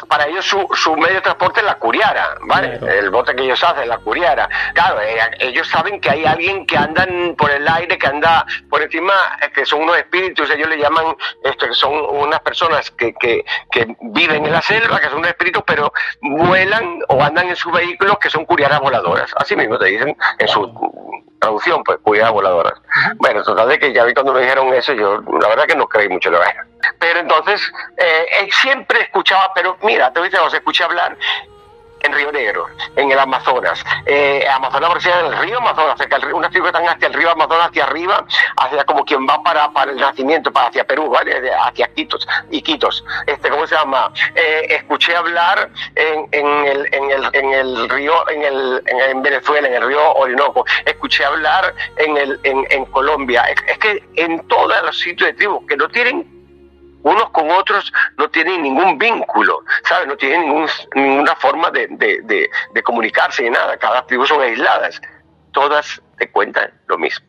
[0.08, 2.78] para ellos su, su, medio de transporte es la curiara, ¿vale?
[2.98, 4.48] El bote que ellos hacen, la curiara.
[4.74, 8.82] Claro, eh, ellos saben que hay alguien que andan por el aire, que anda por
[8.82, 9.14] encima,
[9.54, 13.96] que son unos espíritus, ellos le llaman, esto, que son unas personas que, que, que
[14.00, 18.18] viven en la selva, que son unos espíritus, pero vuelan o andan en sus vehículos,
[18.18, 19.32] que son curiaras voladoras.
[19.36, 20.70] Así mismo te dicen en su
[21.40, 22.74] traducción, pues, curiaras voladoras.
[23.16, 25.88] Bueno, total de que ya vi cuando me dijeron eso, yo la verdad que no
[25.88, 26.46] creí mucho lo que
[26.98, 27.60] pero entonces,
[27.96, 31.16] eh, siempre escuchaba, pero mira, te voy a decir, escuché hablar
[32.00, 33.84] en Río Negro, en el Amazonas.
[34.06, 37.30] Eh, Amazonas parecía el río Amazonas, cerca del río, unas tribus están hacia el río
[37.30, 38.24] Amazonas, hacia arriba,
[38.56, 41.50] hacia como quien va para, para el nacimiento, para hacia Perú, ¿vale?
[41.52, 43.04] Hacia Quitos, y Quitos.
[43.26, 44.12] Este, ¿Cómo se llama?
[44.34, 49.66] Eh, escuché hablar en, en, el, en, el, en el río, en, el, en, Venezuela,
[49.68, 50.64] en el río Orinoco.
[50.84, 53.42] Escuché hablar en, el, en, en Colombia.
[53.44, 56.35] Es, es que en todos los sitios de tribus que no tienen
[57.06, 60.08] unos con otros no tienen ningún vínculo, ¿sabes?
[60.08, 65.00] No tienen ningún, ninguna forma de, de, de, comunicarse ni nada, cada tribu son aisladas.
[65.52, 67.24] Todas te cuentan lo mismo.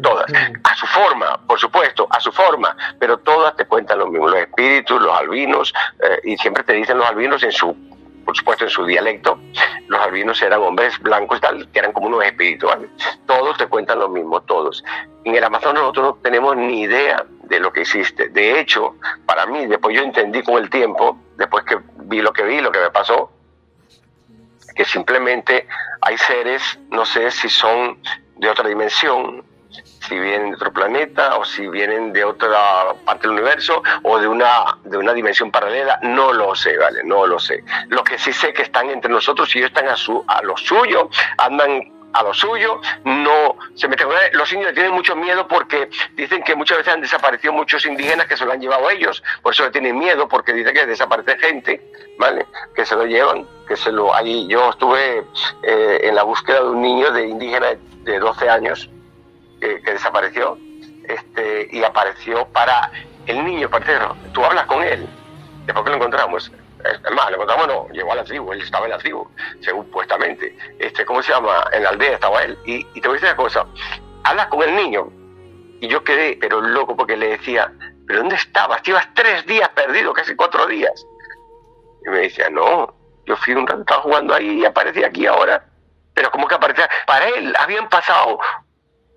[0.00, 0.32] Todas.
[0.64, 4.28] A su forma, por supuesto, a su forma, pero todas te cuentan lo mismo.
[4.28, 7.76] Los espíritus, los albinos, eh, y siempre te dicen los albinos en su
[8.24, 9.40] por supuesto en su dialecto,
[9.88, 12.88] los albinos eran hombres blancos y tal, que eran como unos espirituales.
[13.26, 14.84] Todos te cuentan lo mismo, todos.
[15.24, 18.28] En el Amazonas nosotros no tenemos ni idea de lo que existe.
[18.28, 18.94] De hecho,
[19.26, 22.70] para mí, después yo entendí con el tiempo, después que vi lo que vi, lo
[22.70, 23.32] que me pasó,
[24.74, 25.66] que simplemente
[26.00, 27.98] hay seres, no sé si son
[28.36, 33.32] de otra dimensión, si vienen de otro planeta o si vienen de otra parte del
[33.32, 37.02] universo o de una, de una dimensión paralela, no lo sé, ¿vale?
[37.04, 37.64] No lo sé.
[37.88, 40.56] Lo que sí sé que están entre nosotros y ellos están a, su, a lo
[40.56, 46.42] suyo, andan a lo suyo, no se meten Los indios tienen mucho miedo porque dicen
[46.42, 49.70] que muchas veces han desaparecido muchos indígenas que se lo han llevado ellos, por eso
[49.70, 51.80] tienen miedo, porque dicen que desaparece gente,
[52.18, 52.46] ¿vale?
[52.74, 54.14] Que se lo llevan, que se lo...
[54.14, 55.24] Allí yo estuve
[55.62, 57.68] eh, en la búsqueda de un niño de indígena
[58.02, 58.90] de 12 años
[59.60, 60.58] que, desapareció
[61.04, 62.90] este, y apareció para
[63.26, 64.16] el niño, parcero.
[64.32, 65.06] Tú hablas con él,
[65.66, 66.50] después que lo encontramos,
[67.14, 69.28] más, lo encontramos, no, llegó a la tribu, él estaba en la tribu,
[69.60, 70.56] supuestamente.
[70.78, 71.64] Este, ¿Cómo se llama?
[71.72, 72.58] En la aldea estaba él.
[72.64, 73.66] Y, te voy a decir una cosa,
[74.24, 75.10] hablas con el niño.
[75.80, 77.72] Y yo quedé, pero loco, porque le decía,
[78.06, 78.82] ¿pero dónde estabas?
[78.82, 81.06] Llevas tres días perdido, casi cuatro días.
[82.04, 82.94] Y me decía, no,
[83.26, 85.64] yo fui un rato, estaba jugando ahí y aparecía aquí ahora.
[86.14, 88.38] Pero como que aparecía, para él habían pasado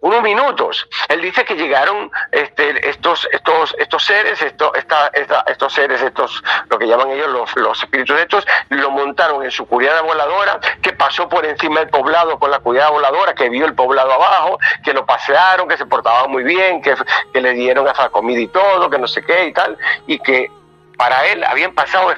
[0.04, 0.88] unos minutos.
[1.08, 5.10] Él dice que llegaron este, estos, estos, estos seres, esto, esta,
[5.48, 9.66] estos seres, estos, lo que llaman ellos los, los espíritus estos, lo montaron en su
[9.66, 13.76] curiada voladora, que pasó por encima del poblado con la curiada voladora, que vio el
[13.76, 16.96] poblado abajo, que lo pasearon, que se portaban muy bien, que,
[17.32, 20.52] que le dieron hasta comida y todo, que no sé qué y tal, y que
[20.98, 22.14] para él habían pasado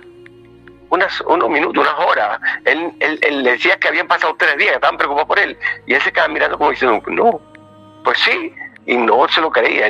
[0.89, 2.39] unas, unos minutos, unas horas.
[2.65, 5.55] Él, él, él, decía que habían pasado tres días, estaban preocupados por él.
[5.85, 7.54] Y él se quedaba mirando como diciendo, no,
[8.05, 8.53] pues sí,
[8.85, 9.89] y no se lo creía.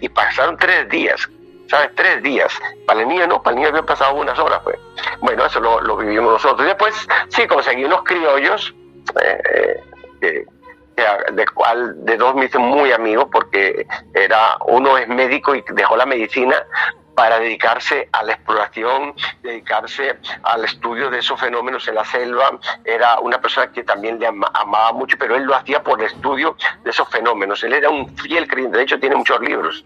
[0.00, 1.28] y pasaron tres días,
[1.68, 1.90] ¿sabes?
[1.94, 2.52] Tres días.
[2.86, 4.78] Para el niño no, para el niño habían pasado unas horas, pues.
[5.20, 6.62] Bueno, eso lo, vivimos nosotros.
[6.62, 6.94] Y después,
[7.28, 8.74] sí, conseguí unos criollos,
[9.20, 9.80] eh,
[10.22, 10.46] eh,
[11.32, 15.94] de cual de dos me hice muy amigos porque era uno es médico y dejó
[15.94, 16.56] la medicina
[17.16, 22.60] para dedicarse a la exploración, dedicarse al estudio de esos fenómenos en la selva.
[22.84, 26.54] Era una persona que también le amaba mucho, pero él lo hacía por el estudio
[26.84, 27.64] de esos fenómenos.
[27.64, 29.84] Él era un fiel creyente, de hecho tiene muchos libros.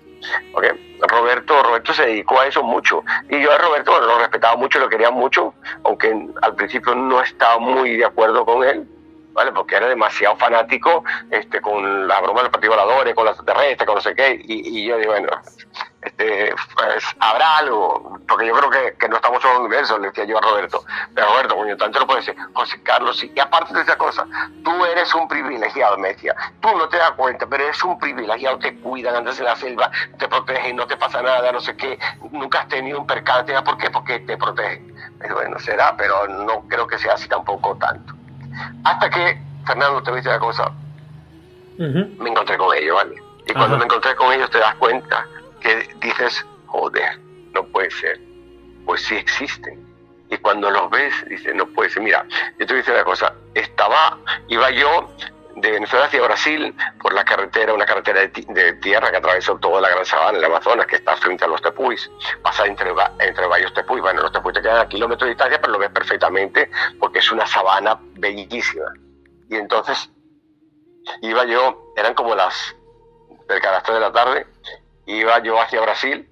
[1.08, 3.04] Roberto, Roberto se dedicó a eso mucho.
[3.30, 6.12] Y yo a Roberto lo respetaba mucho, lo quería mucho, aunque
[6.42, 8.86] al principio no estaba muy de acuerdo con él.
[9.32, 9.52] ¿vale?
[9.52, 13.86] Porque era demasiado fanático este, con la broma de los partidos voladores, con los extraterrestres,
[13.86, 15.28] con no sé qué, y, y yo digo, bueno,
[16.02, 20.08] este, pues habrá algo, porque yo creo que, que no estamos en el universo, le
[20.08, 20.82] decía yo a Roberto.
[21.14, 24.26] Pero Roberto, coño, tanto lo puede decir, José Carlos, y aparte de esa cosa,
[24.64, 26.34] tú eres un privilegiado, me decía.
[26.60, 29.90] Tú no te das cuenta, pero eres un privilegiado, te cuidan, andas en la selva,
[30.18, 31.98] te protegen, no te pasa nada, no sé qué,
[32.30, 33.90] nunca has tenido un percance, ¿por qué?
[33.90, 34.94] Porque te protegen.
[35.18, 38.14] Pero bueno, será, pero no creo que sea así tampoco tanto.
[38.84, 40.72] Hasta que, Fernando, te voy a decir una cosa,
[41.76, 43.16] me encontré con ellos, ¿vale?
[43.46, 45.26] Y cuando me encontré con ellos te das cuenta
[45.60, 47.18] que dices, joder,
[47.52, 48.20] no puede ser.
[48.84, 49.86] Pues sí existen.
[50.30, 52.02] Y cuando los ves, dices, no puede ser.
[52.02, 52.24] Mira,
[52.58, 53.34] yo te voy una cosa.
[53.54, 54.18] Estaba,
[54.48, 55.08] iba yo
[55.56, 59.90] de Venezuela hacia Brasil por la carretera, una carretera de, tierra que atravesó toda la
[59.90, 62.10] gran sabana, el Amazonas, que está frente a los tepuis,
[62.42, 64.00] pasa entre, entre varios tepuis.
[64.00, 67.30] Bueno, los tepuis te quedan a kilómetros de distancia, pero lo ves perfectamente porque es
[67.32, 68.92] una sabana bellísima.
[69.48, 70.10] Y entonces
[71.22, 72.76] iba yo, eran como las
[73.48, 74.46] del carácter de la tarde,
[75.18, 76.28] iba yo hacia Brasil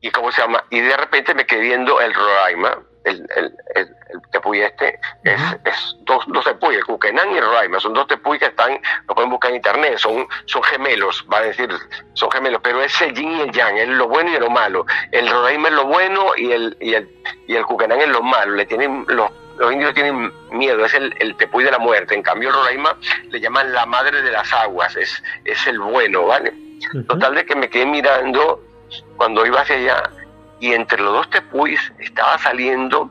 [0.00, 3.88] y cómo se llama y de repente me quedé viendo el Roraima el, el, el,
[4.32, 8.38] tepuy este es, es dos, dos tepuy, el Kukenan y el Roraima, son dos tepuy
[8.38, 11.68] que están, lo pueden buscar en internet, son, son gemelos, va a decir,
[12.14, 14.84] son gemelos, pero es el yin y el yang, es lo bueno y lo malo.
[15.12, 17.08] El Roraima es lo bueno y el, y el,
[17.46, 21.14] y el Kukenan es lo malo, le tienen los los indios tienen miedo, es el,
[21.18, 22.14] el tepuy de la muerte.
[22.14, 22.96] En cambio, el Roraima
[23.28, 26.54] le llaman la madre de las aguas, es, es el bueno, ¿vale?
[27.06, 28.62] Total de que me quedé mirando
[29.16, 30.10] cuando iba hacia allá
[30.60, 33.10] y entre los dos tepuis estaba saliendo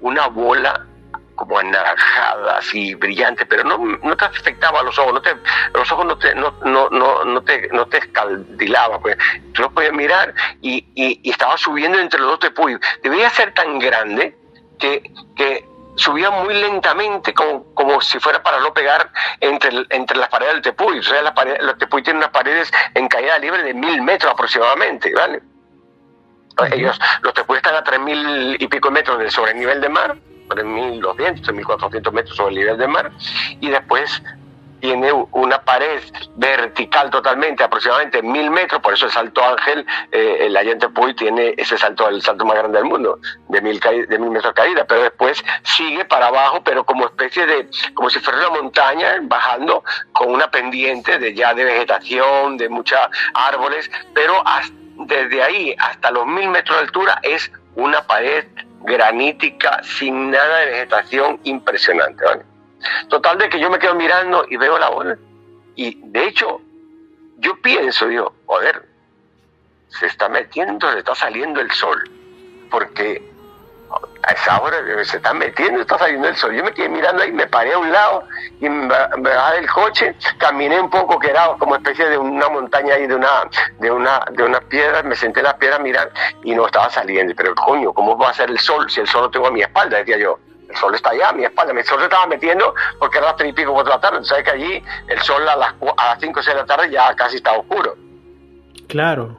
[0.00, 0.86] una bola
[1.34, 5.34] como anaranjada, así brillante, pero no, no te afectaba los ojos, no te,
[5.72, 9.16] los ojos no te, no, no, no, no te, no te escaldilaba, pues
[9.54, 12.78] tú lo podías mirar y, y, estaba subiendo entre los dos tepuis.
[13.02, 14.36] Debía ser tan grande
[14.78, 15.02] que,
[15.34, 15.66] que
[16.00, 19.10] subía muy lentamente, como, como si fuera para no pegar
[19.40, 20.98] entre, entre las paredes del tepuy.
[20.98, 24.32] O sea, la pared, el tepuy tiene unas paredes en caída libre de mil metros
[24.32, 25.40] aproximadamente, ¿vale?
[26.72, 29.88] Ellos, los tepuy están a tres mil y pico metros de sobre el nivel de
[29.88, 30.16] mar,
[30.48, 33.12] 3.200, 3.400 metros sobre el nivel de mar,
[33.60, 34.22] y después
[34.80, 36.00] tiene una pared
[36.36, 41.54] vertical totalmente, aproximadamente mil metros, por eso el Salto Ángel, eh, el Allende Puy tiene
[41.56, 44.84] ese salto, el salto más grande del mundo, de mil, de mil metros de caída,
[44.84, 49.84] pero después sigue para abajo, pero como especie de, como si fuera una montaña, bajando
[50.12, 52.98] con una pendiente de ya de vegetación, de muchos
[53.34, 54.42] árboles, pero
[54.96, 58.44] desde ahí hasta los mil metros de altura es una pared
[58.82, 62.49] granítica sin nada de vegetación impresionante, ¿vale?
[63.08, 65.18] Total de que yo me quedo mirando y veo la bola.
[65.74, 66.60] Y de hecho,
[67.38, 68.86] yo pienso, digo, joder,
[69.88, 72.10] se está metiendo, se está saliendo el sol.
[72.70, 73.22] Porque
[74.22, 76.54] a esa hora se está metiendo, está saliendo el sol.
[76.54, 78.24] Yo me quedé mirando ahí, me paré a un lado
[78.60, 82.94] y me, bajé del coche, caminé un poco, que era como especie de una montaña
[82.94, 86.12] ahí, de una, de una, de me senté en la piedra a mirar
[86.44, 87.34] y no estaba saliendo.
[87.34, 89.62] Pero coño, ¿cómo va a ser el sol si el sol lo tengo a mi
[89.62, 89.98] espalda?
[89.98, 90.38] Decía yo
[90.70, 93.36] el sol está allá a mi espalda, el sol se estaba metiendo porque era las
[93.36, 96.06] tres y pico, cuatro de la tarde, sabes que allí el sol a las, a
[96.06, 97.96] las cinco o seis de la tarde ya casi está oscuro.
[98.88, 99.38] Claro.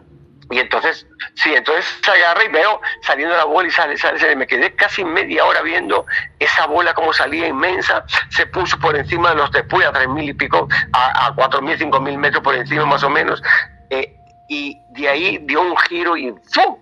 [0.50, 4.36] Y entonces, sí, entonces se agarra y veo saliendo la bola y sale, sale, sale.
[4.36, 6.06] Me quedé casi media hora viendo
[6.40, 8.04] esa bola como salía inmensa.
[8.30, 11.62] Se puso por encima de los después a tres mil y pico, a, a cuatro
[11.62, 13.42] mil, cinco mil metros por encima más o menos.
[13.90, 14.14] Eh,
[14.50, 16.78] y de ahí dio un giro y ¡fum!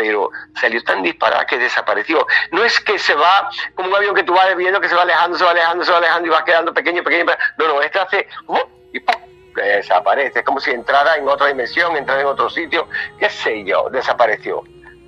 [0.00, 2.26] Pero salió tan disparada que desapareció.
[2.52, 5.02] No es que se va como un avión que tú vas viendo que se va
[5.02, 7.26] alejando, se va alejando, se va alejando y va quedando pequeño, pequeño.
[7.58, 8.56] No, no, este hace ¡uh!
[8.94, 9.20] y ¡pum!
[9.54, 10.38] desaparece.
[10.38, 14.62] Es como si entrara en otra dimensión, entrara en otro sitio, qué sé yo, desapareció.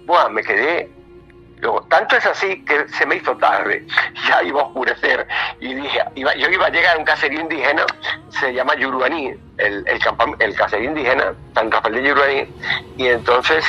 [0.04, 0.90] Buah, me quedé
[1.88, 3.86] tanto es así que se me hizo tarde,
[4.28, 5.26] ya iba a oscurecer
[5.60, 7.84] y dije, yo iba a llegar a un caserío indígena,
[8.30, 10.00] se llama Yuruaní, el, el,
[10.40, 12.54] el caserío indígena, San Rafael de Yuruaní,
[12.96, 13.64] y entonces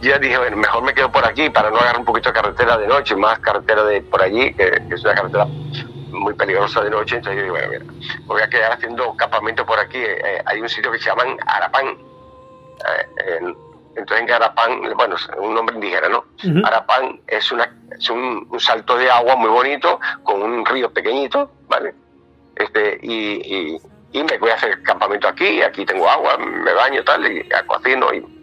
[0.00, 2.76] yo dije, bueno, mejor me quedo por aquí para no agarrar un poquito de carretera
[2.78, 5.46] de noche, más carretera de por allí, que, es una carretera
[6.10, 7.16] muy peligrosa de noche.
[7.16, 9.98] Entonces yo digo, bueno, mira, voy a quedar haciendo campamento por aquí.
[9.98, 11.86] Eh, hay un sitio que se llama Arapán.
[11.88, 13.54] Eh,
[13.96, 16.24] entonces en Arapán, bueno, es un nombre indígena, ¿no?
[16.66, 21.94] Arapán es, una, es un, salto de agua muy bonito, con un río pequeñito, ¿vale?
[22.56, 23.78] Este, y,
[24.12, 28.12] y, me voy a hacer campamento aquí, aquí tengo agua, me baño tal, y cocino
[28.14, 28.35] y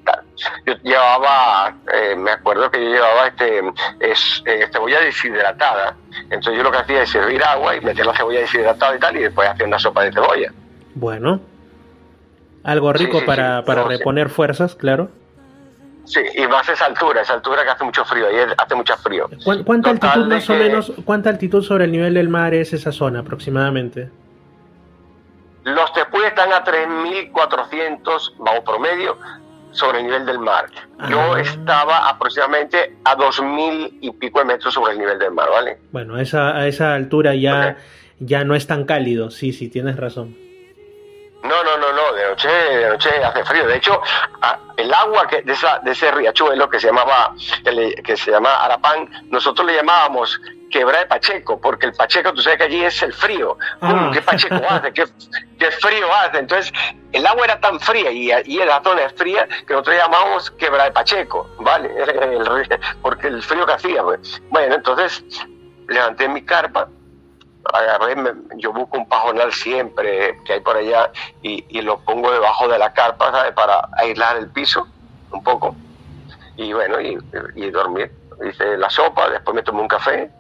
[0.65, 3.61] yo llevaba, eh, me acuerdo que yo llevaba este,
[3.99, 5.95] es, eh, cebolla deshidratada.
[6.29, 9.17] Entonces yo lo que hacía es servir agua y meter la cebolla deshidratada y tal,
[9.17, 10.51] y después hacía una sopa de cebolla.
[10.95, 11.39] Bueno,
[12.63, 15.09] algo rico para, para reponer fuerzas, claro.
[16.05, 19.29] Sí, y más esa altura, esa altura que hace mucho frío, ahí hace mucho frío.
[19.65, 23.19] ¿Cuánta altitud más o menos, cuánta altitud sobre el nivel del mar es esa zona
[23.19, 24.09] aproximadamente?
[25.63, 29.17] Los tepuy están a 3.400 bajo promedio,
[29.73, 30.65] sobre el nivel del mar.
[31.09, 31.41] Yo ah.
[31.41, 35.77] estaba aproximadamente a dos mil y pico de metros sobre el nivel del mar, ¿vale?
[35.91, 37.77] Bueno, a esa, a esa altura ya,
[38.19, 40.35] ya no es tan cálido, sí, sí, tienes razón.
[41.43, 43.67] No, no, no, no, de noche, de noche hace frío.
[43.67, 44.01] De hecho,
[44.77, 47.35] el agua que de, esa, de ese riachuelo que se llamaba,
[48.05, 50.39] que se llama Arapán, nosotros le llamábamos
[50.73, 53.55] quebra de Pacheco, porque el Pacheco, tú sabes que allí es el frío.
[53.79, 54.09] Ah.
[54.11, 54.91] ¿Qué Pacheco hace?
[54.91, 55.05] ¿Qué,
[55.79, 56.39] frío hace?
[56.39, 56.73] Entonces,
[57.11, 60.85] el agua era tan fría y, y la zona es fría que nosotros llamamos quebra
[60.85, 61.91] de Pacheco, ¿vale?
[63.03, 64.41] porque el frío que hacía, pues.
[64.49, 65.23] Bueno, entonces
[65.87, 66.89] levanté mi carpa,
[67.71, 68.15] agarré,
[68.57, 71.11] yo busco un pajonal siempre que hay por allá
[71.43, 73.53] y, y lo pongo debajo de la carpa, ¿sabes?
[73.53, 74.87] Para aislar el piso
[75.29, 75.75] un poco.
[76.57, 77.15] Y bueno, y,
[77.55, 78.11] y dormir.
[78.43, 80.31] Hice la sopa, después me tomé un café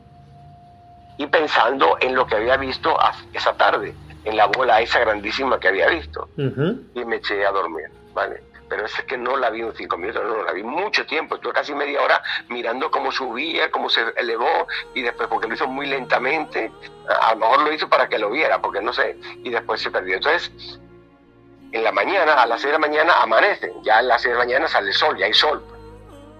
[1.17, 2.97] y pensando en lo que había visto
[3.33, 3.93] esa tarde,
[4.25, 6.29] en la bola esa grandísima que había visto.
[6.37, 8.41] Y me eché a dormir, ¿vale?
[8.73, 11.53] pero es que no la vi en cinco minutos, no, la vi mucho tiempo, estuve
[11.53, 15.85] casi media hora mirando cómo subía, cómo se elevó, y después, porque lo hizo muy
[15.85, 16.71] lentamente,
[17.07, 19.91] a lo mejor lo hizo para que lo viera, porque no sé, y después se
[19.91, 20.15] perdió.
[20.15, 20.79] Entonces,
[21.71, 24.39] en la mañana, a las seis de la mañana amanece, ya a las seis de
[24.39, 25.63] la mañana sale el sol, ya hay sol.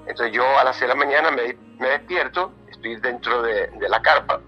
[0.08, 3.90] Entonces yo a las seis de la mañana me, me despierto, estoy dentro de, de
[3.90, 4.42] la carpa,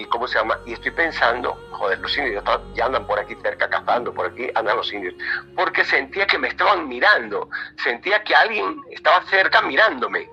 [0.00, 2.42] y cómo se llama, y estoy pensando, joder, los indios
[2.74, 5.14] ya andan por aquí cerca cazando, por aquí andan los indios,
[5.54, 7.50] porque sentía que me estaban mirando,
[7.84, 10.30] sentía que alguien estaba cerca mirándome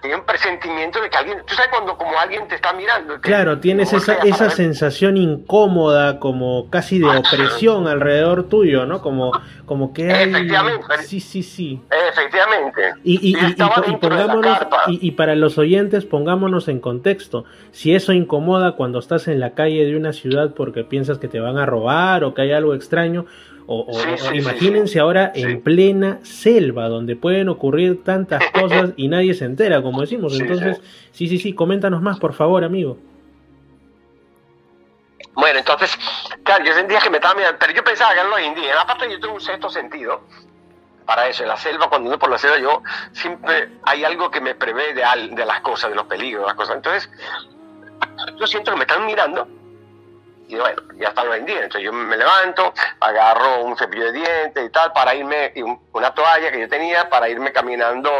[0.00, 3.20] tenía un presentimiento de que alguien, tú sabes cuando como alguien te está mirando.
[3.20, 9.00] Claro, tienes esa, esa sensación incómoda, como casi de opresión alrededor tuyo, ¿no?
[9.00, 9.32] Como,
[9.64, 10.30] como que hay...
[10.30, 10.86] Efectivamente.
[11.04, 11.80] Sí, sí, sí.
[12.10, 12.94] Efectivamente.
[13.04, 17.44] Y, y, y, y, para los oyentes, pongámonos en contexto.
[17.70, 21.40] Si eso incomoda cuando estás en la calle de una ciudad porque piensas que te
[21.40, 23.26] van a robar o que hay algo extraño,
[23.72, 29.82] o, imagínense ahora en plena selva, donde pueden ocurrir tantas cosas y nadie se entera,
[29.82, 30.38] como decimos.
[30.38, 30.80] Entonces,
[31.12, 32.98] sí, sí, sí, coméntanos más, por favor, amigo.
[35.34, 35.98] Bueno, entonces,
[36.44, 38.78] claro, yo sentía que me estaba mirando, pero yo pensaba que eran los indígenas.
[38.82, 40.20] Aparte, yo tengo un sexto sentido
[41.06, 41.42] para eso.
[41.42, 44.92] En la selva, cuando ando por la selva, yo siempre hay algo que me prevé
[44.92, 46.76] de, de las cosas, de los peligros, de las cosas.
[46.76, 47.10] Entonces,
[48.38, 49.48] yo siento que me están mirando
[50.52, 51.62] y bueno, ya están los.
[51.62, 56.14] Entonces yo me levanto, agarro un cepillo de dientes y tal, para irme, y una
[56.14, 58.10] toalla que yo tenía para irme caminando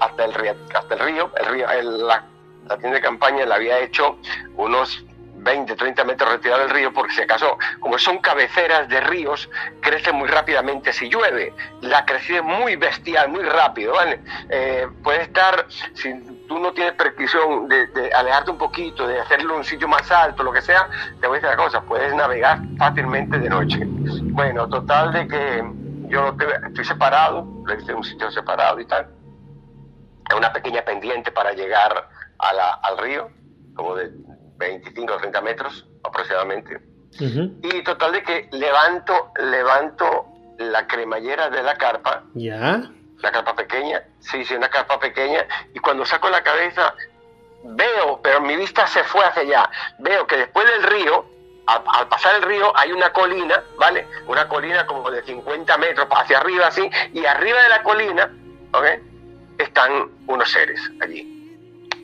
[0.00, 0.54] hasta el río.
[0.74, 2.24] Hasta el río, el río la,
[2.66, 4.16] la tienda de campaña la había hecho
[4.56, 5.04] unos
[5.38, 9.48] 20, 30 metros retirado del río, porque si acaso, como son cabeceras de ríos,
[9.80, 11.54] crece muy rápidamente si llueve.
[11.80, 14.20] La crecida es muy bestial, muy rápido, ¿vale?
[14.50, 16.12] Eh, puede estar, si
[16.48, 20.52] tú no tienes precisión de, alejarte un poquito, de hacerlo un sitio más alto, lo
[20.52, 20.88] que sea,
[21.20, 23.80] te voy a decir la cosa, puedes navegar fácilmente de noche.
[23.84, 25.64] Bueno, total de que
[26.08, 26.34] yo
[26.66, 29.08] estoy separado, lo hice en un sitio separado y tal.
[30.28, 32.08] Es una pequeña pendiente para llegar
[32.38, 33.30] a al río,
[33.74, 34.10] como de
[34.58, 36.80] 25 o 30 metros aproximadamente.
[37.20, 40.26] Y total de que levanto, levanto
[40.58, 42.24] la cremallera de la carpa.
[42.34, 42.82] Ya.
[43.20, 45.46] La carpa pequeña, sí, sí, una carpa pequeña.
[45.74, 46.94] Y cuando saco la cabeza,
[47.64, 49.70] veo, pero mi vista se fue hacia allá.
[49.98, 51.26] Veo que después del río,
[51.66, 54.06] al, pasar el río, hay una colina, ¿vale?
[54.26, 56.88] Una colina como de 50 metros hacia arriba, así.
[57.12, 58.30] Y arriba de la colina,
[58.72, 58.86] ¿ok?
[59.58, 61.34] Están unos seres allí.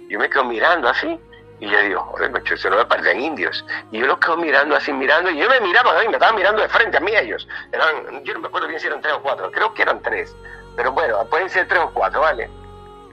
[0.09, 1.19] Yo me quedo mirando así
[1.65, 3.65] y yo digo, joder, macho, eso no me parecen indios.
[3.91, 6.61] Y yo los quedo mirando así, mirando, y yo me miraba, y me estaban mirando
[6.61, 7.49] de frente a mí ellos.
[7.73, 10.37] Eran, yo no me acuerdo bien si eran tres o cuatro, creo que eran tres.
[10.77, 12.51] Pero bueno, pueden ser tres o cuatro, ¿vale?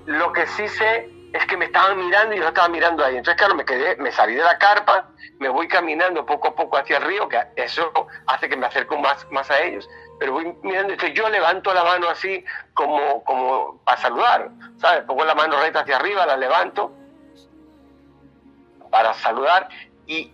[0.06, 3.16] Lo que sí sé es que me estaban mirando y yo estaba mirando ahí.
[3.16, 5.08] Entonces, claro, me quedé, me salí de la carpa,
[5.39, 7.89] me voy caminando poco a poco hacia el río, que eso
[8.28, 9.89] hace que me acerco más, más a ellos.
[10.20, 12.43] Pero voy mirando, entonces yo levanto la mano así
[12.74, 15.04] como, como para saludar, ¿sabes?
[15.06, 16.91] Pongo la mano recta hacia arriba, la levanto
[18.92, 19.70] para saludar
[20.06, 20.34] y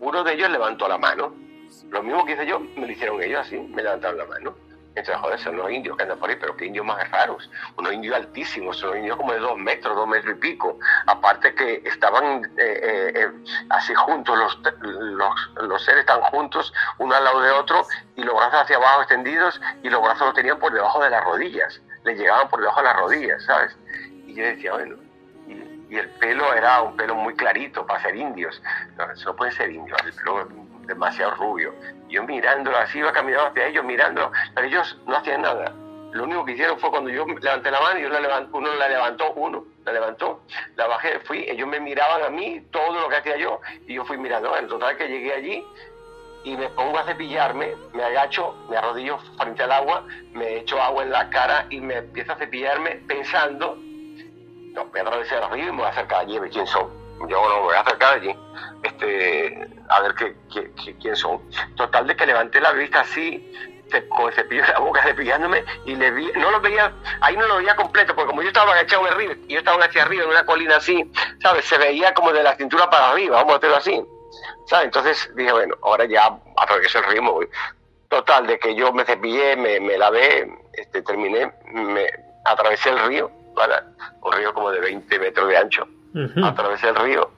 [0.00, 1.34] uno de ellos levantó la mano.
[1.88, 4.54] Lo mismo que hice yo, me lo hicieron ellos así, me levantaron la mano.
[4.94, 7.50] Entonces, joder, son los indios que andan por ahí, pero qué indios más raros.
[7.78, 10.78] Unos indios altísimos, son indios como de dos metros, dos metros y pico.
[11.06, 13.30] Aparte que estaban eh, eh, eh,
[13.70, 17.86] así juntos, los, los, los, seres están juntos, uno al lado de otro,
[18.16, 21.24] y los brazos hacia abajo extendidos, y los brazos los tenían por debajo de las
[21.24, 21.80] rodillas.
[22.04, 23.74] Le llegaban por debajo de las rodillas, ¿sabes?
[24.26, 24.96] Y yo decía, bueno,
[25.92, 28.62] y el pelo era un pelo muy clarito para ser indios.
[28.96, 30.48] No, eso puede ser indio, el pelo
[30.86, 31.74] demasiado rubio.
[32.08, 35.70] Yo mirándolo así, iba caminando hacia ellos, mirando, pero ellos no hacían nada.
[36.12, 39.32] Lo único que hicieron fue cuando yo levanté la mano, y la uno la levantó,
[39.34, 40.40] uno la levantó,
[40.76, 44.04] la bajé, fui, ellos me miraban a mí, todo lo que hacía yo, y yo
[44.06, 44.56] fui mirando.
[44.56, 45.66] En total que llegué allí
[46.44, 51.02] y me pongo a cepillarme, me agacho, me arrodillo frente al agua, me echo agua
[51.02, 53.76] en la cara y me empiezo a cepillarme pensando
[54.72, 56.66] no, voy a atravesar el río y me voy a acercar allí a ver quién
[56.66, 56.90] son.
[57.28, 58.34] Yo no voy a acercar allí
[58.82, 61.40] este, a ver qué, quién son.
[61.76, 63.52] Total de que levanté la vista así,
[64.08, 67.46] con el cepillo de la boca cepillándome y le vi, no lo veía, ahí no
[67.46, 70.30] lo veía completo, porque como yo estaba agachado río y yo estaba hacia arriba en
[70.30, 71.12] una colina así,
[71.42, 71.66] ¿sabes?
[71.66, 74.02] Se veía como de la cintura para arriba, vamos a hacerlo así,
[74.66, 74.86] ¿sabes?
[74.86, 77.48] Entonces dije, bueno, ahora ya atravieso el río me voy.
[78.08, 82.06] Total, de que yo me cepillé, me, me lavé, este, terminé, me
[82.44, 83.41] atravesé el río
[84.22, 85.86] un río como de 20 metros de ancho.
[86.42, 87.30] Atravesé el río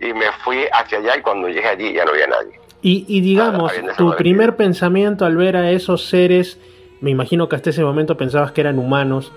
[0.00, 2.58] y me fui hacia allá y cuando llegué allí ya no había nadie.
[2.80, 6.58] Y, digamos, tu primer pensamiento al ver a esos seres,
[7.00, 9.32] me imagino que hasta ese momento pensabas que eran humanos,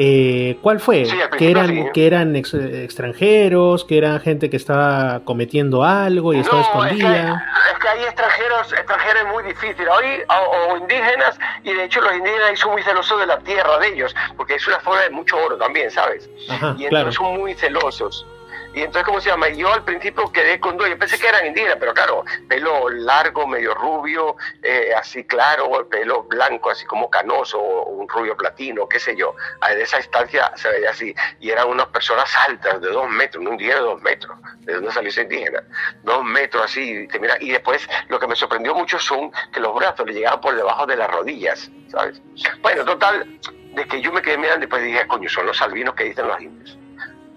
[0.00, 1.04] Eh, ¿Cuál fue?
[1.38, 7.26] que eran, que eran extranjeros, que eran gente que estaba cometiendo algo y estaba escondida.
[7.26, 12.58] Es que, hay extranjeros, extranjeros muy difícil, hoy o, indígenas, y de hecho los indígenas
[12.58, 15.56] son muy celosos de la tierra de ellos, porque es una forma de mucho oro
[15.56, 16.28] también, ¿sabes?
[16.76, 18.26] y entonces son muy celosos.
[18.74, 19.48] Y entonces, ¿cómo se llama?
[19.48, 23.46] Yo al principio quedé con dos, yo pensé que eran indígenas, pero claro, pelo largo,
[23.46, 29.16] medio rubio, eh, así claro, pelo blanco, así como canoso, un rubio platino, qué sé
[29.16, 29.34] yo.
[29.66, 31.14] De esa instancia se veía así.
[31.40, 34.92] Y eran unas personas altas, de dos metros, un indígena de dos metros, de donde
[34.92, 35.62] salió ese indígena,
[36.02, 37.08] dos metros así.
[37.08, 40.40] Te mira, y después lo que me sorprendió mucho son que los brazos le llegaban
[40.40, 42.20] por debajo de las rodillas, ¿sabes?
[42.60, 43.38] Bueno, total,
[43.74, 46.28] de que yo me quedé mirando y después dije, coño, son los albinos que dicen
[46.28, 46.78] los indios.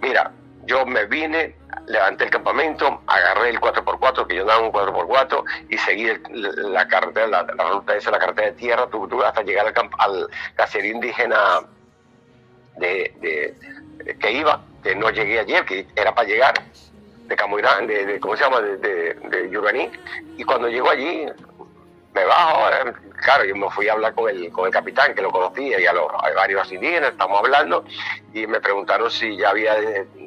[0.01, 0.31] Mira,
[0.65, 1.55] yo me vine,
[1.87, 7.27] levanté el campamento, agarré el 4x4, que yo daba un 4x4, y seguí la carretera,
[7.27, 8.87] la, ruta esa, la carretera de tierra,
[9.25, 11.61] hasta llegar al, al caserío indígena
[12.77, 13.55] de,
[14.19, 16.53] que iba, que no llegué ayer, que era para llegar,
[17.27, 19.91] de Camuirán, de, ¿cómo se llama?, de, de, de
[20.37, 21.25] y cuando llego allí,
[22.13, 22.93] me bajo, eh,
[23.23, 25.85] claro, yo me fui a hablar con el, con el capitán, que lo conocía, y
[25.85, 27.85] a, los, varios indígenas, estamos hablando,
[28.33, 29.75] y me preguntaron si ya había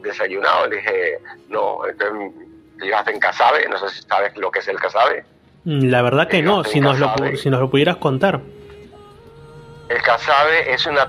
[0.02, 1.18] desayunado, le dije,
[1.48, 2.32] no, entonces
[2.82, 5.24] ellos hacen casabe, no sé si sabes lo que es el casabe.
[5.64, 8.40] Mm, la verdad que no, si nos, lo, si nos lo pudieras contar.
[9.88, 11.08] El casabe es una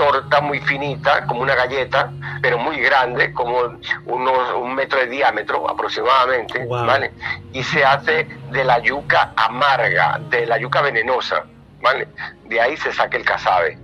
[0.00, 3.76] torta muy finita, como una galleta, pero muy grande, como
[4.06, 7.12] unos, un metro de diámetro aproximadamente, ¿vale?
[7.52, 11.44] Y se hace de la yuca amarga, de la yuca venenosa,
[11.82, 12.08] ¿vale?
[12.44, 13.78] De ahí se saca el casabe,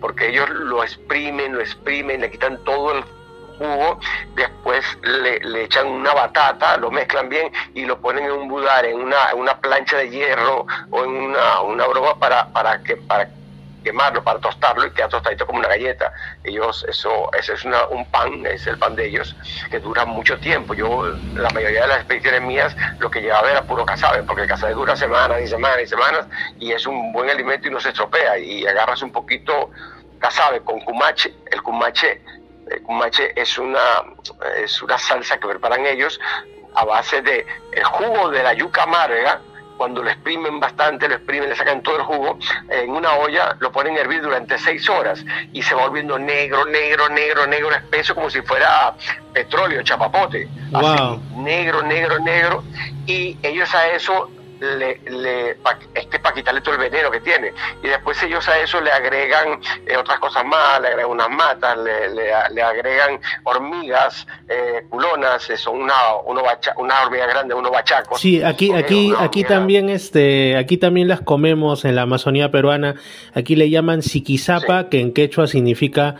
[0.00, 3.04] Porque ellos lo exprimen, lo exprimen, le quitan todo el
[3.58, 4.00] jugo,
[4.36, 8.96] después le, echan una batata, lo mezclan bien y lo ponen en un budar, en
[8.96, 13.28] una, una plancha de hierro o en una, una broma para, para que para
[13.86, 16.12] quemarlo, para tostarlo y queda tostadito como una galleta.
[16.42, 19.36] Ellos, eso, ese es un pan, es el pan de ellos,
[19.70, 20.74] que dura mucho tiempo.
[20.74, 24.48] Yo, la mayoría de las expediciones mías, lo que llevaba era puro cazabe, porque el
[24.48, 26.26] cazabe dura semanas y semanas y semanas,
[26.58, 28.38] y es un buen alimento y no se estropea.
[28.38, 29.70] Y agarras un poquito
[30.18, 32.20] cazabe con cumache, el cumache,
[32.68, 34.02] el cumache es una,
[34.56, 36.18] es una salsa que preparan ellos
[36.74, 39.40] a base de el jugo de la yuca amarga,
[39.76, 43.70] cuando lo exprimen bastante, lo exprimen, le sacan todo el jugo, en una olla lo
[43.72, 48.14] ponen a hervir durante seis horas y se va volviendo negro, negro, negro, negro, espeso,
[48.14, 48.94] como si fuera
[49.32, 50.48] petróleo, chapapote.
[50.72, 52.64] Así, negro, negro, negro.
[53.06, 54.30] Y ellos a eso
[54.78, 55.56] le, le
[55.94, 57.52] este para quitarle todo el veneno que tiene.
[57.82, 61.78] Y después ellos a eso le agregan eh, otras cosas más, le agregan unas matas,
[61.78, 65.94] le, le, agregan hormigas, eh, culonas, son una,
[66.24, 68.18] uno bacha, una hormiga grande, uno bachaco.
[68.18, 72.94] Sí, aquí, aquí, aquí también este, aquí también las comemos en la Amazonía peruana,
[73.34, 76.16] aquí le llaman siquizapa, que en quechua significa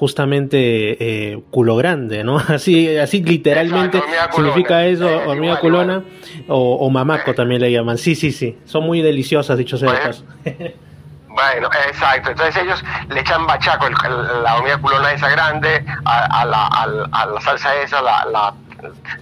[0.00, 2.38] justamente eh, culo grande, ¿no?
[2.48, 6.02] Así, así literalmente significa eso, hormiga culona
[6.48, 7.98] o, mamaco también le llaman.
[7.98, 10.24] Sí, sí, sí, son muy deliciosas, dicho sea de paso.
[11.32, 12.30] Bueno, exacto.
[12.30, 17.72] Entonces ellos le echan bachaco, la hormiga culona esa grande, a, la, a, la, salsa
[17.76, 18.52] esa, la,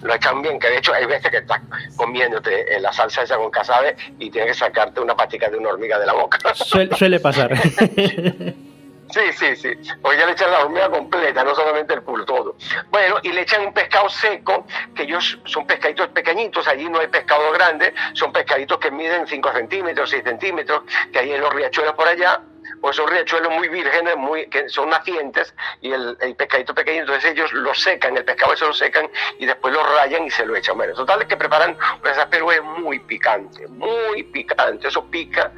[0.03, 1.61] lo echan bien, que de hecho hay veces que estás
[1.97, 5.68] comiéndote eh, la salsa esa con casabe y tienes que sacarte una patica de una
[5.68, 6.39] hormiga de la boca.
[6.55, 7.51] suele pasar.
[9.11, 9.95] Sí, sí, sí.
[10.03, 12.57] Porque ya le echan la hormiga completa, no solamente el culo, todo.
[12.91, 17.09] Bueno, y le echan un pescado seco, que ellos son pescaditos pequeñitos, allí no hay
[17.09, 20.83] pescado grande, son pescaditos que miden 5 centímetros, 6 centímetros,
[21.13, 22.43] que hay en los riachuelos por allá,
[22.81, 27.53] pues son riachuelos muy vírgenes, muy, que son nacientes, y el, pescadito pequeño, entonces ellos
[27.53, 30.77] lo secan, el pescado eso lo secan, y después lo rayan y se lo echan.
[30.77, 35.51] Bueno, total es que preparan una pero es muy picante, muy picante, eso pica,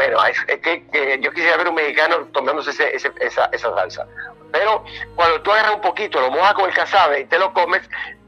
[0.00, 4.06] bueno, es, que, yo quisiera ver un mexicano tomándose esa, esa salsa.
[4.50, 4.82] Pero
[5.14, 7.82] cuando tú agarras un poquito, lo mojas con el casabe y te lo comes,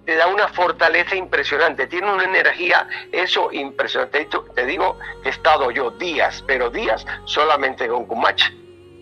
[0.04, 4.28] te da una fortaleza impresionante, tiene una energía, eso impresionante.
[4.54, 8.52] Te digo que he estado yo días, pero días solamente con cumache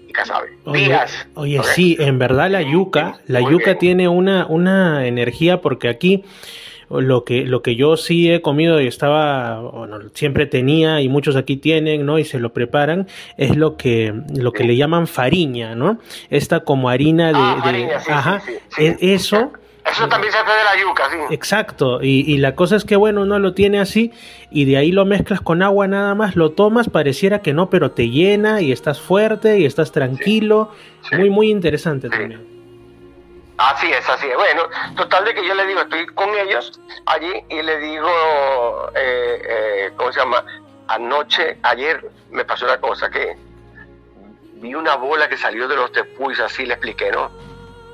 [0.06, 0.56] y casabe.
[0.66, 1.26] días.
[1.34, 6.24] Oye, sí, en verdad la yuca, la yuca tiene una, una energía porque aquí
[6.90, 11.36] lo que, lo que yo sí he comido y estaba, bueno, siempre tenía y muchos
[11.36, 12.18] aquí tienen, ¿no?
[12.18, 15.98] Y se lo preparan, es lo que, lo que le llaman fariña, ¿no?
[16.30, 18.42] Esta como harina de, ah, ajá,
[18.76, 19.52] e, eso.
[19.90, 21.34] Eso también se hace de la yuca, sí.
[21.34, 24.12] Exacto, y, y, la cosa es que, bueno, uno lo tiene así
[24.50, 27.92] y de ahí lo mezclas con agua nada más, lo tomas, pareciera que no, pero
[27.92, 30.70] te llena y estás fuerte y estás tranquilo.
[31.12, 32.59] Muy, muy interesante también.
[33.60, 34.36] Así es, así es.
[34.36, 34.62] Bueno,
[34.96, 38.08] total de que yo le digo, estoy con ellos allí y le digo,
[38.94, 40.42] eh, eh, ¿cómo se llama?
[40.88, 43.36] Anoche, ayer me pasó una cosa que
[44.54, 47.30] vi una bola que salió de los tepuis, así le expliqué, ¿no?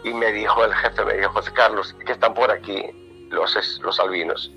[0.05, 3.99] Y me dijo el jefe, me dijo, José Carlos, que están por aquí los, los
[3.99, 4.53] albinos.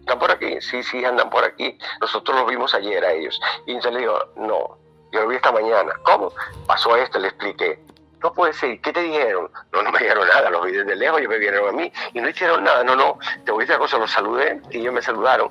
[0.00, 0.60] ¿Están por aquí?
[0.60, 1.78] Sí, sí, andan por aquí.
[2.02, 3.40] Nosotros los vimos ayer a ellos.
[3.64, 4.76] Y yo le digo, no,
[5.10, 5.94] yo lo vi esta mañana.
[6.02, 6.34] ¿Cómo?
[6.66, 7.82] Pasó esto, le expliqué.
[8.22, 8.80] No puede ser.
[8.80, 9.50] ¿Qué te dijeron?
[9.72, 10.50] No, no me dijeron nada.
[10.50, 12.84] Los vi desde lejos, ellos me vieron a mí y no hicieron nada.
[12.84, 13.18] No, no.
[13.44, 15.50] Te voy a decir una cosa, los saludé y ellos me saludaron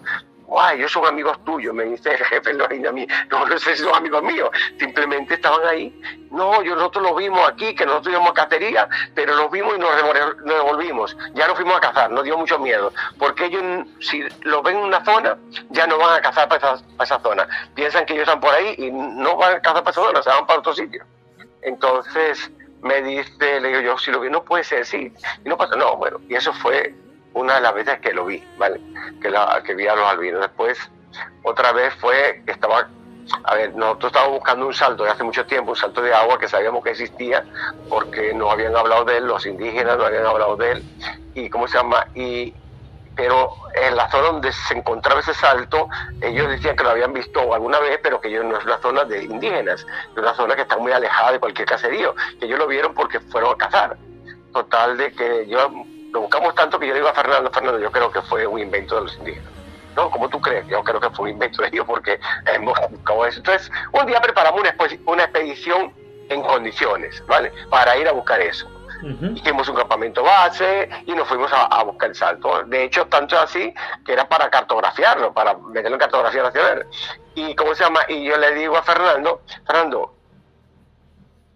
[0.49, 3.83] guay, ellos son amigos tuyos, me dice el jefe a mí, no, no sé si
[3.83, 4.49] son amigos míos,
[4.79, 6.01] simplemente estaban ahí.
[6.31, 9.79] No, yo, nosotros los vimos aquí, que nosotros íbamos a cacería, pero los vimos y
[9.79, 9.89] nos,
[10.43, 11.15] devolvimos.
[11.33, 14.83] Ya nos fuimos a cazar, nos dio mucho miedo, porque ellos, si los ven en
[14.83, 15.37] una zona,
[15.69, 17.47] ya no van a cazar para esa, para esa zona.
[17.75, 20.29] Piensan que ellos están por ahí y no van a cazar para esa zona, se
[20.29, 21.03] van para otro sitio.
[21.61, 22.51] Entonces
[22.81, 25.13] me dice, le digo yo, si lo vi, no puede ser, sí.
[25.43, 26.93] Y no pasa, no, bueno, y eso fue
[27.33, 28.79] una de las veces que lo vi, ¿vale?
[29.21, 30.41] Que, la, que vi a los albinos.
[30.41, 30.79] Después,
[31.43, 32.89] otra vez fue que estaba,
[33.43, 36.39] a ver, nosotros estábamos buscando un salto de hace mucho tiempo, un salto de agua
[36.39, 37.43] que sabíamos que existía,
[37.89, 40.83] porque no habían hablado de él, los indígenas no habían hablado de él,
[41.35, 42.07] y ¿cómo se llama?
[42.15, 42.53] Y,
[43.19, 45.89] pero en la zona donde se encontraba ese salto,
[46.21, 49.03] ellos decían que lo habían visto alguna vez, pero que ellos no es una zona
[49.03, 52.67] de indígenas, es una zona que está muy alejada de cualquier caserío, que ellos lo
[52.67, 53.97] vieron porque fueron a cazar.
[54.53, 55.69] Total de que yo
[56.13, 58.57] lo buscamos tanto que yo le digo a Fernando, Fernando, yo creo que fue un
[58.57, 59.51] invento de los indígenas.
[59.97, 60.09] ¿No?
[60.11, 60.65] ¿Cómo tú crees?
[60.67, 63.39] Yo creo que fue un invento de ellos porque hemos buscado eso.
[63.39, 64.73] Entonces, un día preparamos una,
[65.07, 65.93] una expedición
[66.29, 67.51] en condiciones, ¿vale?
[67.69, 68.65] Para ir a buscar eso.
[69.01, 72.63] Hicimos un campamento base y nos fuimos a, buscar el salto.
[72.65, 73.73] De hecho, tanto así
[74.05, 76.85] que era para cartografiarlo, para meterlo en cartografía nacional.
[77.35, 78.01] Y, ¿cómo se llama?
[78.09, 80.15] Y yo le digo a Fernando, Fernando,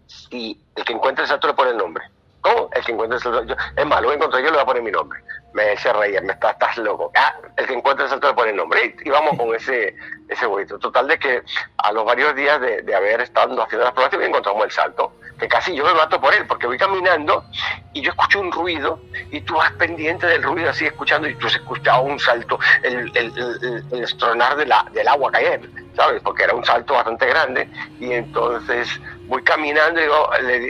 [0.07, 2.05] si el que encuentre el salto le pone el nombre.
[2.41, 2.69] ¿Cómo?
[2.73, 3.55] El que encuentre el salto.
[3.75, 5.21] es más, lo encontrar yo, le voy a poner mi nombre.
[5.53, 7.11] Me se reía, me está, estás loco.
[7.15, 8.95] Ah, el que encuentre el salto le pone el nombre.
[9.03, 9.95] Y, vamos con ese,
[10.27, 10.79] ese huevito.
[10.79, 11.43] Total de que
[11.77, 15.13] a los varios días de, de haber estado haciendo las pruebas, encontramos el salto.
[15.39, 17.43] Que casi yo me mato por él, porque voy caminando
[17.93, 18.99] y yo escucho un ruido
[19.31, 23.11] y tú vas pendiente del ruido así escuchando y tú has escuchado un salto, el,
[23.15, 25.61] el, el, el estronar de la, del agua caer,
[25.95, 26.21] ¿sabes?
[26.23, 30.29] Porque era un salto bastante grande y entonces voy caminando y digo,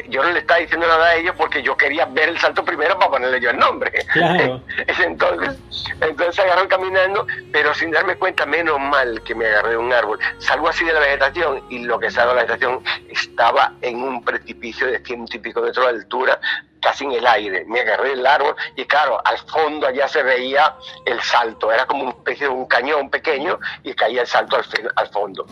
[0.09, 2.97] yo no le estaba diciendo nada a ellos porque yo quería ver el salto primero
[2.97, 3.91] para ponerle yo el nombre.
[5.03, 5.59] entonces,
[6.01, 10.19] entonces agarró caminando, pero sin darme cuenta, menos mal que me agarré un árbol.
[10.39, 14.23] Salgo así de la vegetación y lo que salgo de la vegetación estaba en un
[14.23, 16.39] precipicio de ciento y pico metros de altura,
[16.81, 17.65] casi en el aire.
[17.65, 21.71] Me agarré del árbol y claro, al fondo allá se veía el salto.
[21.71, 24.63] Era como una especie de un cañón pequeño y caía el salto al,
[24.95, 25.45] al fondo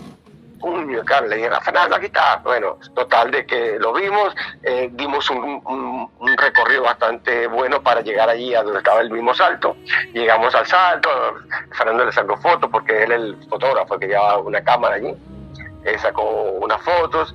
[0.62, 2.38] puño, claro, le dije a Fernando, aquí está.
[2.44, 4.34] Bueno, total de que lo vimos,
[4.64, 9.76] eh, dimos un, recorrido bastante bueno para llegar allí a donde estaba el mismo salto.
[10.14, 11.10] Llegamos al salto,
[11.72, 15.14] Fernando le sacó fotos porque él es el fotógrafo que llevaba una cámara allí.
[15.84, 17.34] Eh, sacó unas fotos,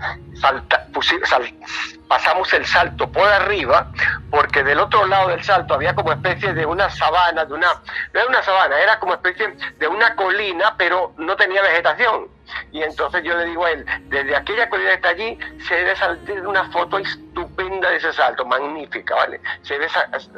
[2.09, 3.91] pasamos el salto por arriba,
[4.31, 7.67] porque del otro lado del salto había como especie de una sabana, de una,
[8.13, 12.37] no era una sabana, era como especie de una colina, pero no tenía vegetación
[12.73, 15.97] y entonces yo le digo a él, desde aquella colina que está allí, se debe
[15.97, 19.41] salir una foto estupenda de ese salto, magnífica, ¿vale?
[19.63, 19.89] Se debe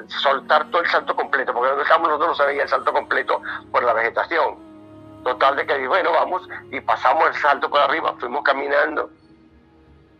[0.08, 3.40] soltar todo el salto completo, porque donde estamos nosotros no se veía el salto completo
[3.70, 4.67] por la vegetación.
[5.28, 9.10] Total de que, bueno, vamos y pasamos el salto por arriba, fuimos caminando,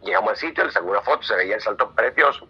[0.02, 2.46] llegamos al sitio, le saco una foto, se veía el salto precioso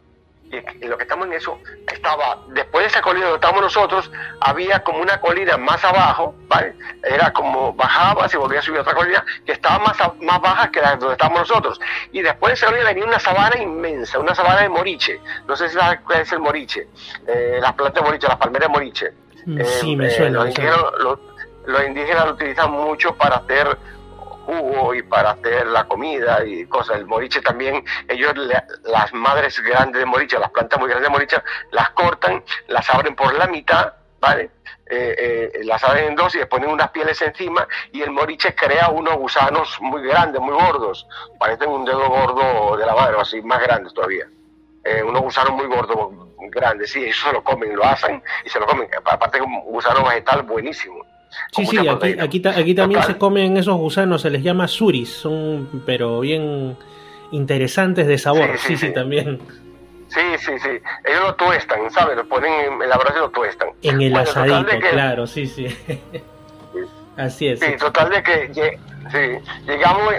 [0.51, 1.61] y, lo que estamos en eso,
[1.93, 6.75] estaba, después de esa colina donde estábamos nosotros, había como una colina más abajo, ¿vale?
[7.05, 10.81] Era como bajaba, se volvía a subir otra colina, que estaba más, más baja que
[10.81, 11.81] la donde estábamos nosotros.
[12.13, 15.21] Y después de esa colina venía una sabana inmensa, una sabana de moriche.
[15.47, 16.89] No sé si sabes cuál es el moriche,
[17.29, 19.13] eh, las plantas de moriche, las palmeras de moriche.
[19.81, 20.45] Sí, me eh, suena.
[20.45, 21.19] los
[21.87, 23.79] indígenas lo utilizan mucho para hacer
[24.49, 26.97] jugo y para hacer la comida y cosas.
[26.97, 28.33] El moriche también, ellos,
[28.85, 31.37] las madres grandes de moriche, las plantas muy grandes de moriche,
[31.71, 34.51] las cortan, las abren por la mitad, ¿vale?
[34.91, 38.55] Eh, eh, las abren en dos y les ponen unas pieles encima y el moriche
[38.55, 41.07] crea unos gusanos muy grandes, muy gordos,
[41.39, 44.27] parecen un dedo gordo de la mano, así más grandes todavía.
[44.85, 46.09] Eh, unos gusanos muy gordos,
[46.51, 48.89] grandes, sí, eso se lo comen, lo hacen y se lo comen.
[49.05, 51.05] Aparte, un gusano vegetal buenísimo.
[51.53, 56.21] Sí, sí, aquí, aquí, también se comen esos gusanos, se les llama suris, son pero
[56.21, 56.77] bien
[57.31, 59.41] interesantes de sabor, sí, sí, también.
[60.09, 60.71] Sí, sí, sí,
[61.05, 62.17] ellos lo tuestan, ¿sabes?
[62.17, 63.69] Lo ponen en la brasa y lo tuestan.
[63.83, 65.67] En el asadito, claro, sí, sí.
[67.17, 67.61] Así es.
[67.61, 68.79] Sí, total de que
[69.11, 70.15] sí, llegamos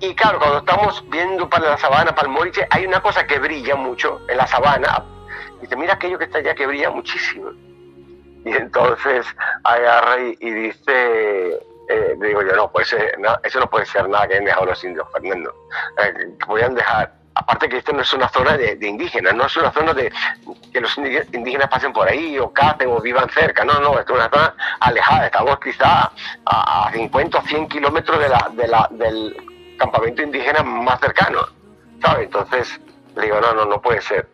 [0.00, 3.38] y claro, cuando estamos viendo para la sabana, para el moriche, hay una cosa que
[3.38, 5.04] brilla mucho en la sabana.
[5.60, 7.52] Dice, mira aquello que está allá que brilla muchísimo.
[8.44, 9.26] Y entonces
[9.64, 11.54] agarra y, dice,
[11.88, 12.94] eh, digo yo, no, pues
[13.42, 15.54] eso no puede ser nada que hayan dejado los indios, Fernando.
[15.98, 19.56] Eh, que podían dejar, aparte que esto no es una zona de, indígenas, no es
[19.56, 20.12] una zona de
[20.72, 24.18] que los indígenas pasen por ahí o cacen o vivan cerca, no, no, esto es
[24.18, 26.10] una zona alejada, estamos quizá
[26.46, 31.46] a, 50 o 100 kilómetros de la, de la, del campamento indígena más cercano,
[32.00, 32.26] ¿sabes?
[32.26, 32.80] Entonces,
[33.20, 34.28] digo, no, no, no puede ser.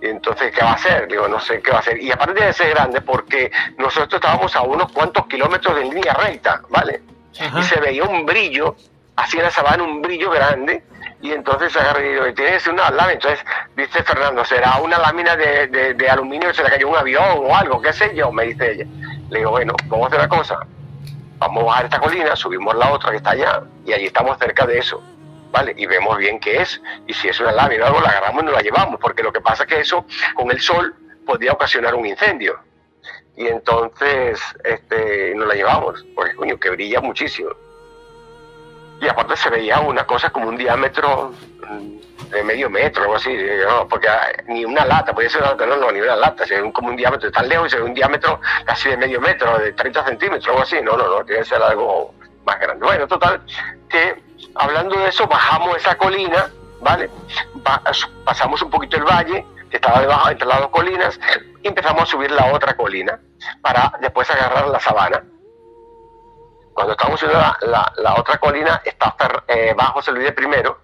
[0.00, 1.08] Y entonces, ¿qué va a hacer?
[1.08, 2.00] Digo, no sé qué va a hacer.
[2.02, 6.62] Y aparte de ser grande, porque nosotros estábamos a unos cuantos kilómetros de línea recta,
[6.68, 7.02] ¿vale?
[7.56, 8.76] Y se veía un brillo,
[9.16, 10.82] así en la sabana, un brillo grande.
[11.20, 13.14] Y entonces agarré y tienes una lámina.
[13.14, 13.44] Entonces
[13.76, 17.56] dice Fernando, será una lámina de, de, aluminio que se le cayó un avión o
[17.56, 18.86] algo, qué sé yo, me dice ella.
[19.30, 20.60] Le digo, bueno, vamos a hacer una cosa.
[21.38, 24.66] Vamos a bajar esta colina, subimos la otra que está allá, y allí estamos cerca
[24.66, 25.00] de eso
[25.50, 25.74] ¿vale?
[25.76, 28.46] Y vemos bien qué es, y si es una lámina o algo, la agarramos y
[28.46, 30.94] nos la llevamos, porque lo que pasa es que eso, con el sol,
[31.26, 32.58] podría ocasionar un incendio.
[33.36, 37.50] Y entonces, este, nos la llevamos, porque coño, que brilla muchísimo.
[39.00, 41.32] Y aparte se veía una cosa como un diámetro
[41.68, 43.30] mm, de medio metro, algo así,
[43.88, 46.60] porque ah, ni una lata, podía ser una lata, no, no, ni una lata, se
[46.60, 49.56] ve como un diámetro tan lejos y se ve un diámetro casi de medio metro,
[49.58, 52.14] de 30 centímetros, algo así, no, no, no, tiene que ser algo
[52.48, 52.84] más grande.
[52.84, 53.40] Bueno, total,
[53.88, 54.22] que
[54.54, 57.10] hablando de eso, bajamos esa colina, ¿vale?
[58.24, 61.20] pasamos un poquito el valle, que estaba debajo entre las dos colinas,
[61.62, 63.20] y empezamos a subir la otra colina
[63.60, 65.22] para después agarrar la sabana.
[66.72, 69.14] Cuando estábamos subiendo la, otra colina, está
[69.48, 70.78] eh, bajo José Luis de primero,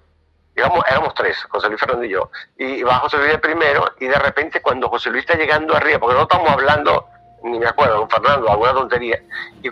[0.55, 4.07] digamos, éramos tres, José Luis Fernando y yo, y bajo José Luis de primero, y
[4.07, 7.07] de repente cuando José Luis está llegando arriba, porque no estamos hablando,
[7.45, 9.23] ni me acuerdo, con Fernando, alguna tontería,
[9.63, 9.71] y,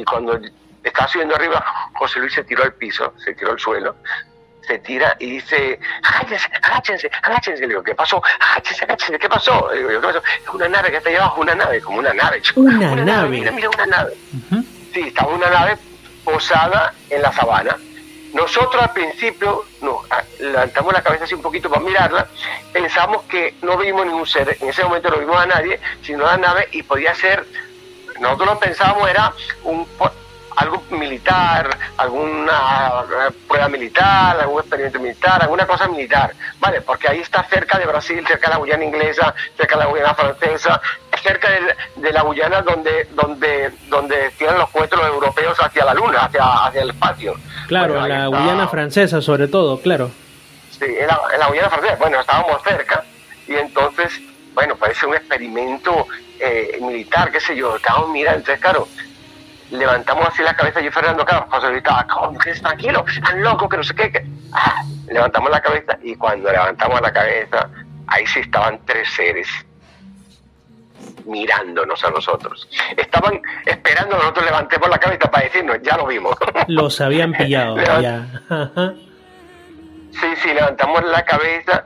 [0.00, 0.38] y cuando
[0.88, 1.64] estaba subiendo arriba,
[1.94, 3.96] José Luis se tiró al piso, se tiró al suelo,
[4.66, 7.62] se tira y dice, agáchense, agáchense, agáchense.
[7.62, 8.22] Le digo, ¿qué pasó?
[8.40, 9.68] Agáchense, agáchense, ¿qué pasó?
[9.72, 10.18] Le digo, ¿qué pasó?
[10.18, 12.42] Es una nave que está ahí abajo, una nave, como una nave.
[12.56, 13.28] Una, nave.
[13.28, 14.14] Mira, mira, una nave.
[14.92, 15.78] Sí, estaba una nave
[16.24, 17.76] posada en la sabana.
[18.34, 19.98] Nosotros al principio nos
[20.40, 22.26] levantamos la cabeza así un poquito para mirarla,
[22.72, 26.36] pensamos que no vimos ningún ser, en ese momento no vimos a nadie, sino la
[26.36, 27.46] nave y podía ser,
[28.20, 29.32] nosotros lo pensábamos era
[29.64, 29.86] un
[30.56, 36.80] algo militar, alguna eh, prueba militar, algún experimento militar, alguna cosa militar, ¿vale?
[36.80, 40.14] Porque ahí está cerca de Brasil, cerca de la Guyana inglesa, cerca de la Guyana
[40.14, 40.80] francesa,
[41.22, 41.48] cerca
[41.96, 46.82] de, la Guyana donde, donde, donde tienen los cohetes europeos hacia la Luna, hacia, hacia
[46.82, 47.34] el espacio.
[47.66, 50.10] Claro, en la Guyana francesa sobre todo, claro.
[50.70, 53.04] Sí, en la, Guyana francesa, bueno, estábamos cerca
[53.46, 54.20] y entonces,
[54.54, 56.06] bueno, parece un experimento
[56.38, 58.88] eh, militar, qué sé yo, estábamos mirando, entonces claro,
[59.70, 62.06] levantamos así la cabeza, yo Fernando, claro, José Luis estaba,
[62.62, 67.12] tranquilo, tan loco, que no sé qué, ah, levantamos la cabeza y cuando levantamos la
[67.12, 67.68] cabeza,
[68.06, 69.48] ahí sí estaban tres seres
[71.26, 72.68] mirándonos a nosotros.
[72.96, 76.36] Estaban esperando que nosotros levantemos la cabeza para decirnos, ya lo vimos.
[76.68, 78.26] Los habían pillado, ya.
[80.12, 81.84] sí, sí, levantamos la cabeza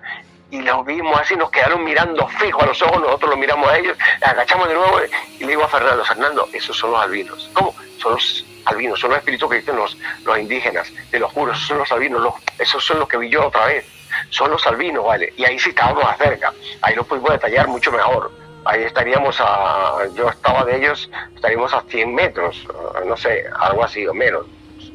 [0.51, 3.79] y los vimos así, nos quedaron mirando fijo a los ojos, nosotros los miramos a
[3.79, 5.01] ellos, agachamos de nuevo
[5.39, 7.51] y le digo a Fernando, Fernando, esos son los albinos.
[7.53, 7.75] ¿Cómo?
[7.99, 11.67] Son los albinos, son los espíritus que dicen los, los indígenas, te lo juro, esos
[11.67, 13.87] son los albinos, los, esos son los que vi yo otra vez,
[14.31, 15.33] son los albinos, ¿vale?
[15.37, 18.31] Y ahí sí estábamos más cerca, ahí lo pudimos detallar mucho mejor.
[18.63, 22.67] Ahí estaríamos a, yo estaba de ellos, estaríamos a 100 metros,
[23.07, 24.45] no sé, algo así o menos,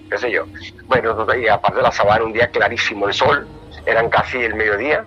[0.07, 0.45] qué sé yo.
[0.83, 3.47] Bueno, y aparte de la sabana, un día clarísimo, el sol,
[3.87, 5.03] eran casi el mediodía,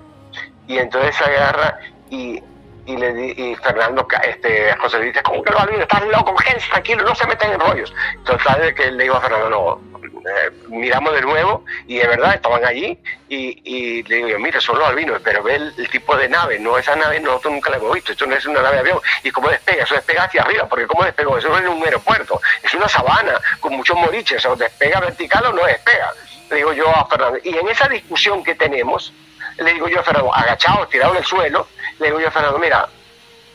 [0.68, 1.78] y entonces se agarra
[2.10, 2.40] y,
[2.86, 5.82] y, le, y Fernando, este, José dice, ¿cómo que lo albinos?
[5.82, 7.92] Estás loco, gente, tranquilo, no se meten en rollos.
[8.14, 9.88] Entonces, que le digo a Fernando, no,
[10.28, 12.98] eh, miramos de nuevo y de verdad estaban allí
[13.28, 16.76] y, y le digo, mira, son los albinos, pero ve el, tipo de nave, no
[16.76, 19.00] esa nave nosotros nunca la hemos visto, esto no es una nave de avión.
[19.22, 19.84] ¿Y cómo despega?
[19.84, 21.38] Eso despega hacia arriba, porque ¿cómo despegó?
[21.38, 25.52] Eso no es un aeropuerto, es una sabana con muchos moriches, o despega vertical o
[25.52, 26.12] no despega.
[26.50, 29.12] Le digo yo a Fernando, y en esa discusión que tenemos,
[29.58, 31.66] le digo yo a Fernando, agachado, tirado en el suelo,
[31.98, 32.88] le digo yo a Fernando, mira,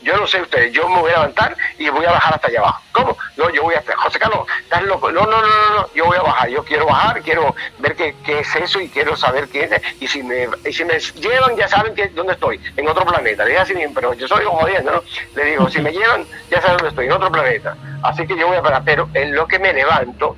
[0.04, 2.60] yo no sé ustedes, yo me voy a levantar y voy a bajar hasta allá
[2.60, 2.82] abajo.
[2.92, 3.16] ¿Cómo?
[3.38, 5.10] No, yo voy a José Carlos, estás loco.
[5.10, 8.14] No, no, no, no, no, yo voy a bajar, yo quiero bajar, quiero ver qué,
[8.22, 10.02] qué es eso y quiero saber qué es.
[10.02, 13.44] Y si me, y si me llevan, ya saben dónde estoy, en otro planeta.
[13.44, 15.02] Le digo así, pero yo soy jodiendo, ¿no?
[15.34, 17.74] Le digo, si me llevan, ya saben dónde estoy, en otro planeta.
[18.02, 20.36] Así que yo voy a parar, pero en lo que me levanto,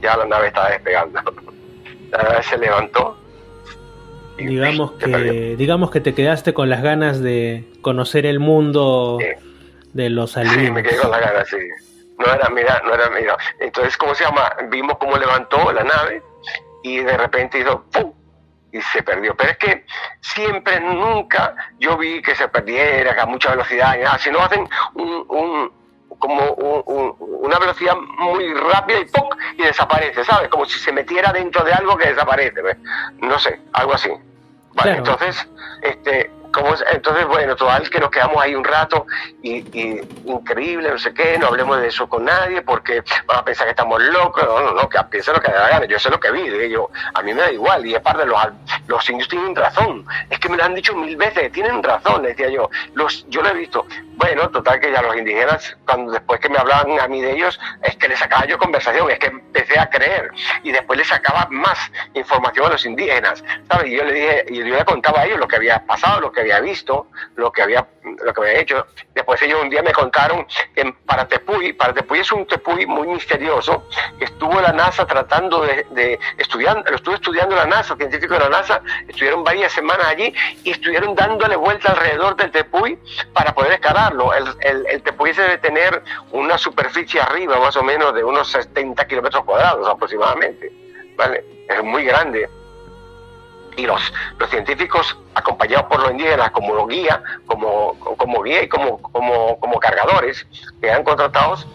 [0.00, 1.20] ya la nave está despegando.
[2.10, 3.19] La nave se levantó
[4.46, 9.18] digamos que digamos que te quedaste con las ganas de conocer el mundo
[9.92, 10.64] de los albinos.
[10.64, 11.58] Sí, me quedé con las ganas, sí.
[12.18, 13.36] No era, mira, no era, mira.
[13.60, 14.52] Entonces, ¿cómo se llama?
[14.70, 16.22] Vimos cómo levantó la nave
[16.82, 18.12] y de repente hizo ¡pum!
[18.72, 19.34] y se perdió.
[19.36, 19.84] Pero es que
[20.20, 24.18] siempre, nunca yo vi que se perdiera, que a mucha velocidad, nada.
[24.18, 25.80] Si no hacen un, un
[26.18, 29.28] como una velocidad muy rápida y ¡pum!
[29.56, 30.48] y desaparece, ¿sabes?
[30.48, 32.60] Como si se metiera dentro de algo que desaparece,
[33.20, 34.10] no sé, algo así.
[34.74, 35.48] Vale, entonces,
[35.82, 36.30] este,
[36.92, 39.06] entonces, bueno, total que nos quedamos ahí un rato
[39.42, 39.58] y,
[40.24, 43.70] increíble, no sé qué, no hablemos de eso con nadie porque van a pensar que
[43.70, 46.30] estamos locos, no, no, no, que piensen lo que da gana, yo sé lo que
[46.30, 48.40] vi, de ellos, a mí me da igual y es parte de los,
[48.86, 52.48] los indios tienen razón, es que me lo han dicho mil veces, tienen razón, decía
[52.48, 53.86] yo, los, yo lo he visto,
[54.16, 57.58] bueno, total que ya los indígenas, cuando después que me hablaban a mí de ellos,
[57.82, 60.30] es que les sacaba yo conversación, es que empecé a creer
[60.62, 61.78] y después les sacaba más
[62.14, 63.86] información a los indígenas, ¿sabes?
[63.88, 66.32] Y yo le dije, y yo le contaba a ellos lo que había pasado, lo
[66.32, 67.86] que había visto, lo que había,
[68.24, 68.86] lo que había hecho.
[69.14, 73.08] Después ellos un día me contaron que para Tepuy, para Tepuy es un Tepuy muy
[73.08, 73.88] misterioso,
[74.18, 78.44] que estuvo la NASA tratando de, de estudiar, lo estuvo estudiando la NASA, científicos de
[78.44, 80.32] la NASA, estuvieron varias semanas allí
[80.64, 82.98] y estuvieron dándole vuelta alrededor del Tepuy
[83.32, 84.32] para poder escalarlo.
[84.34, 89.06] El, el, el Tepuy debe tener una superficie arriba, más o menos, de unos 70
[89.06, 90.72] kilómetros cuadrados aproximadamente.
[91.16, 91.44] ¿vale?
[91.68, 92.48] Es muy grande
[93.76, 99.00] y los, los científicos acompañados por los indígenas como guía, como, como guía y como,
[99.00, 100.46] como, como cargadores
[100.80, 101.66] que han contratados,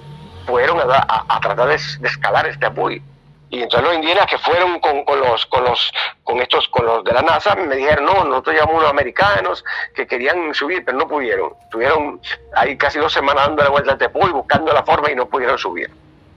[0.46, 3.02] fueron a, tratar de, escalar este apoyo.
[3.50, 5.92] Y entonces los indígenas que fueron con, con, los con los
[6.24, 10.08] con estos con los de la NASA me dijeron, "No, nosotros llamamos unos americanos que
[10.08, 11.54] querían subir, pero no pudieron.
[11.70, 12.20] Tuvieron
[12.56, 15.58] ahí casi dos semanas dando la vuelta al Tepuy buscando la forma y no pudieron
[15.58, 15.90] subir."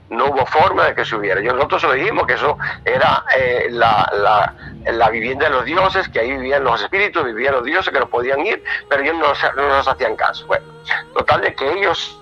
[0.09, 1.41] No hubo forma de que subiera.
[1.41, 4.55] Yo nosotros lo dijimos que eso era eh, la,
[4.85, 8.09] la, vivienda de los dioses, que ahí vivían los espíritus, vivían los dioses que no
[8.09, 10.45] podían ir, pero ellos no, nos hacían caso.
[10.47, 10.65] Bueno,
[11.13, 12.21] total de que ellos,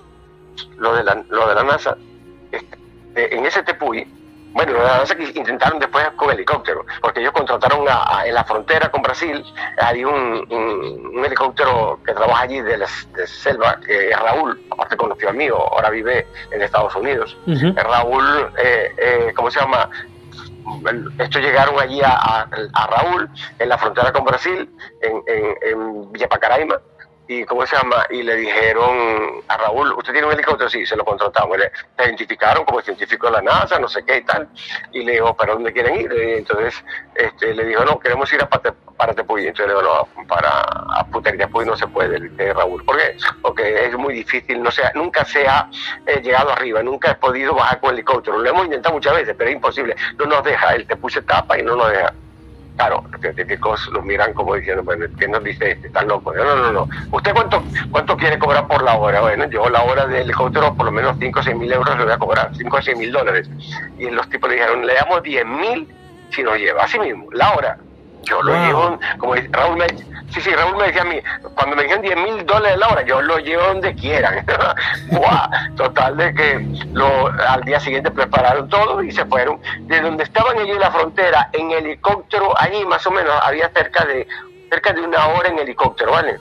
[0.77, 1.97] lo de la, lo de la NASA,
[2.51, 4.07] este, en ese Tepuy,
[4.57, 4.73] bueno,
[5.05, 7.85] que intentaron después con helicóptero, porque ellos contrataron
[8.25, 9.43] en la frontera con Brasil,
[9.79, 12.83] hay un, helicóptero que trabaja allí de,
[13.27, 17.37] selva, que es Raúl, aparte conoció a mí, ahora vive en Estados Unidos.
[17.75, 19.91] Raúl, eh, eh, ¿cómo se llama?
[21.19, 22.47] Estos llegaron allí a,
[22.89, 23.29] Raúl,
[23.59, 24.67] en la frontera con Brasil,
[25.03, 26.81] en, en, en Villa Pacaraima,
[27.27, 28.05] y ¿cómo se llama?
[28.09, 30.69] Y le dijeron a Raúl, ¿usted tiene un helicóptero?
[30.69, 31.57] Sí, se lo contratamos.
[31.57, 31.71] Le,
[32.05, 34.47] identificaron como científico de la NASA, no sé qué y tal.
[34.93, 36.11] Y le dijo, ¿para dónde quieren ir?
[36.11, 36.83] Entonces
[37.15, 39.47] este, le dijo, no, queremos ir a para Tepuy.
[39.47, 42.17] Entonces le dijo, no, para a Tepuy no se puede,
[42.53, 42.83] Raúl.
[42.85, 43.17] ¿Por qué?
[43.41, 45.69] Porque es muy difícil, no sea, nunca se ha
[46.05, 48.37] eh, llegado arriba, nunca he podido bajar con el helicóptero.
[48.37, 49.95] Lo hemos intentado muchas veces, pero es imposible.
[50.17, 52.13] No nos deja, el Tepuy se tapa y no nos deja.
[52.77, 55.87] Claro, los científicos los miran como diciendo, bueno, ¿qué nos dice este?
[55.87, 56.35] Están locos.
[56.35, 56.87] No, no, no.
[57.11, 59.21] ¿Usted cuánto, cuánto quiere cobrar por la hora?
[59.21, 62.03] Bueno, yo la hora del helicóptero por lo menos 5 o 6 mil euros le
[62.03, 63.49] voy a cobrar, 5 o 6 mil dólares.
[63.97, 65.87] Y los tipos le dijeron, le damos 10 mil
[66.29, 66.83] si nos lleva.
[66.83, 67.77] Así mismo, la hora.
[68.27, 71.17] Yo lo llevo, como Raúl me, sí, sí, Raúl me decía a mí,
[71.55, 74.45] cuando me dijeron 10 mil dólares la hora, yo lo llevo donde quieran.
[75.77, 79.61] Total de que lo, al día siguiente prepararon todo y se fueron.
[79.81, 84.05] De donde estaban ellos en la frontera, en helicóptero, allí más o menos había cerca
[84.05, 84.27] de
[84.69, 86.39] cerca de una hora en helicóptero, ¿vale?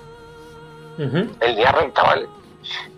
[1.40, 2.26] El día recta, ¿vale?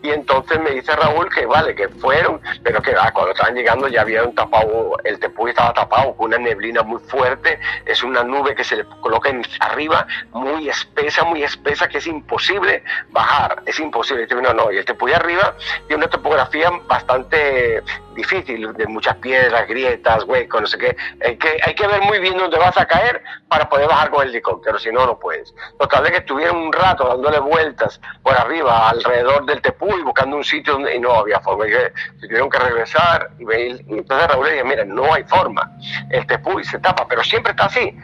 [0.02, 3.88] Y entonces me dice Raúl que vale, que fueron, pero que ah, cuando estaban llegando
[3.88, 8.54] ya habían tapado, el Tepuy estaba tapado con una neblina muy fuerte, es una nube
[8.54, 9.30] que se le coloca
[9.60, 14.26] arriba, muy espesa, muy espesa, que es imposible bajar, es imposible.
[14.28, 15.54] No, no, y el Tepuy arriba
[15.88, 17.82] tiene una topografía bastante
[18.14, 20.96] difícil, de muchas piedras, grietas, huecos, no sé qué.
[21.24, 24.22] Hay que, hay que ver muy bien dónde vas a caer para poder bajar con
[24.22, 25.54] el helicóptero, si no, no puedes.
[25.78, 30.44] Total de que estuvieron un rato dándole vueltas por arriba, alrededor del Tepuy, buscando un
[30.44, 31.66] sitio donde y no había forma.
[31.66, 35.70] Y se tuvieron que regresar y, y entonces Raúl le dije, mira, no hay forma.
[36.10, 37.96] El Tepuy se tapa, pero siempre está así.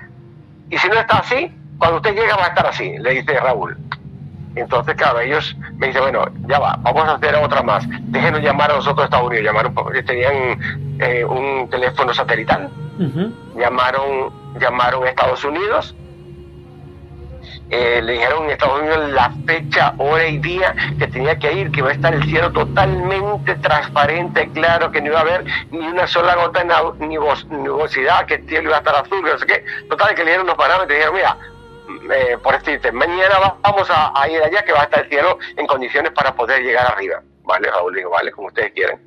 [0.71, 3.77] Y si no está así, cuando usted llega va a estar así, le dice Raúl.
[4.57, 7.85] Entonces, claro, ellos me dicen, bueno, ya va, vamos a hacer otra más.
[8.05, 9.45] Déjenos llamar a nosotros a Estados Unidos.
[9.45, 9.75] Llamaron,
[10.07, 12.71] tenían eh, un teléfono satelital.
[13.57, 15.95] Llamaron, llamaron a Estados Unidos.
[17.71, 21.71] Eh, le dijeron en Estados Unidos la fecha, hora y día que tenía que ir,
[21.71, 25.79] que iba a estar el cielo totalmente transparente, claro, que no iba a haber ni
[25.79, 27.07] una sola gota de
[27.57, 29.65] nubosidad, que el cielo iba a estar azul, no sé qué.
[29.89, 31.39] Total, que le dieron los parámetros y dijeron, mira,
[32.15, 35.67] eh, por este mañana vamos a, ir allá que va a estar el cielo en
[35.67, 37.23] condiciones para poder llegar arriba.
[37.43, 39.01] Vale, Raúl, digo, vale, como ustedes quieren.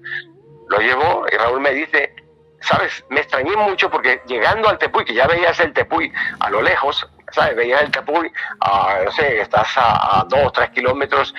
[0.67, 2.13] Lo llevo y Raúl me dice,
[2.61, 6.61] sabes, me extrañé mucho porque llegando al Tepuy, que ya veías el Tepuy a lo
[6.61, 7.55] lejos, ¿sabes?
[7.55, 11.33] Veías el Tepuy, a, no sé, estás a, dos o tres kilómetros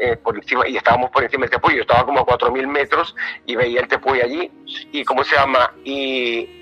[0.00, 2.66] eh, por encima, y estábamos por encima del Tepuy, yo estaba como a cuatro mil
[2.66, 3.14] metros
[3.46, 4.50] y veía el Tepuy allí,
[4.92, 5.72] y ¿cómo se llama?
[5.84, 6.54] Y,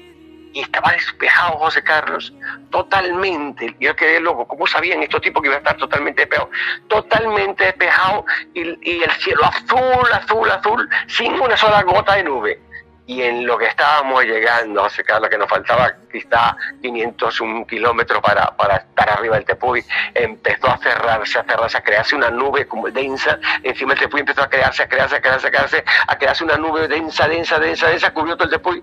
[0.55, 2.33] estaba despejado José Carlos,
[2.71, 3.77] totalmente.
[3.79, 6.49] Yo quedé loco, ¿cómo sabían estos tipos que iba a estar totalmente despejado?
[6.89, 8.63] Totalmente despejado y
[9.03, 12.66] el cielo azul, azul, azul, sin una sola gota de nube
[13.07, 18.21] y en lo que estábamos llegando, José Carlos, que nos faltaba quizá 500, un kilómetro
[18.21, 19.85] para, para estar arriba del Tepuy,
[20.15, 24.43] empezó a cerrarse, a cerrarse, a crearse una nube como densa, encima del Tepuy empezó
[24.43, 27.89] a crearse, a crearse, a crearse, a crearse, a crearse una nube densa, densa, densa,
[27.89, 28.83] densa, cubrió todo el Tepuy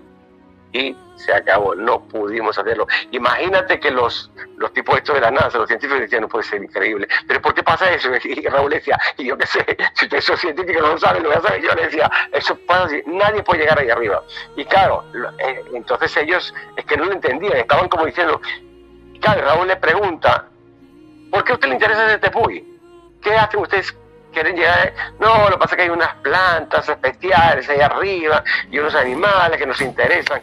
[0.74, 2.86] y se acabó, no pudimos hacerlo.
[3.12, 6.62] Imagínate que los, los tipos estos de la NASA, los científicos decían, no puede ser
[6.62, 8.10] increíble, pero ¿por qué pasa eso?
[8.24, 9.64] Y Raúl decía, y yo qué sé,
[9.94, 12.58] si ustedes son científicos no lo saben, lo voy a saber, yo le decía, eso
[12.66, 14.24] pasa así, nadie puede llegar ahí arriba.
[14.56, 15.04] Y claro,
[15.38, 18.40] eh, entonces ellos es que no lo entendían, estaban como diciendo,
[19.20, 20.48] claro, Raúl le pregunta,
[21.30, 22.66] ¿por qué usted le interesa ese Tepuy?
[23.22, 23.96] ¿Qué hacen ustedes
[24.34, 24.92] quieren llegar.
[25.18, 29.58] No, lo que pasa es que hay unas plantas especiales ahí arriba y unos animales
[29.58, 30.42] que nos interesan.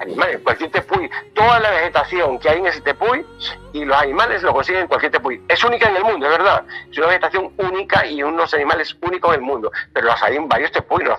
[0.00, 3.24] Animales, cualquier tepuy, toda la vegetación que hay en ese tepuy
[3.72, 5.42] y los animales lo consiguen en cualquier tepuy.
[5.48, 6.64] Es única en el mundo, es verdad.
[6.90, 9.70] Es una vegetación única y unos animales únicos en el mundo.
[9.94, 11.04] Pero los hay en varios tepuy.
[11.04, 11.16] No,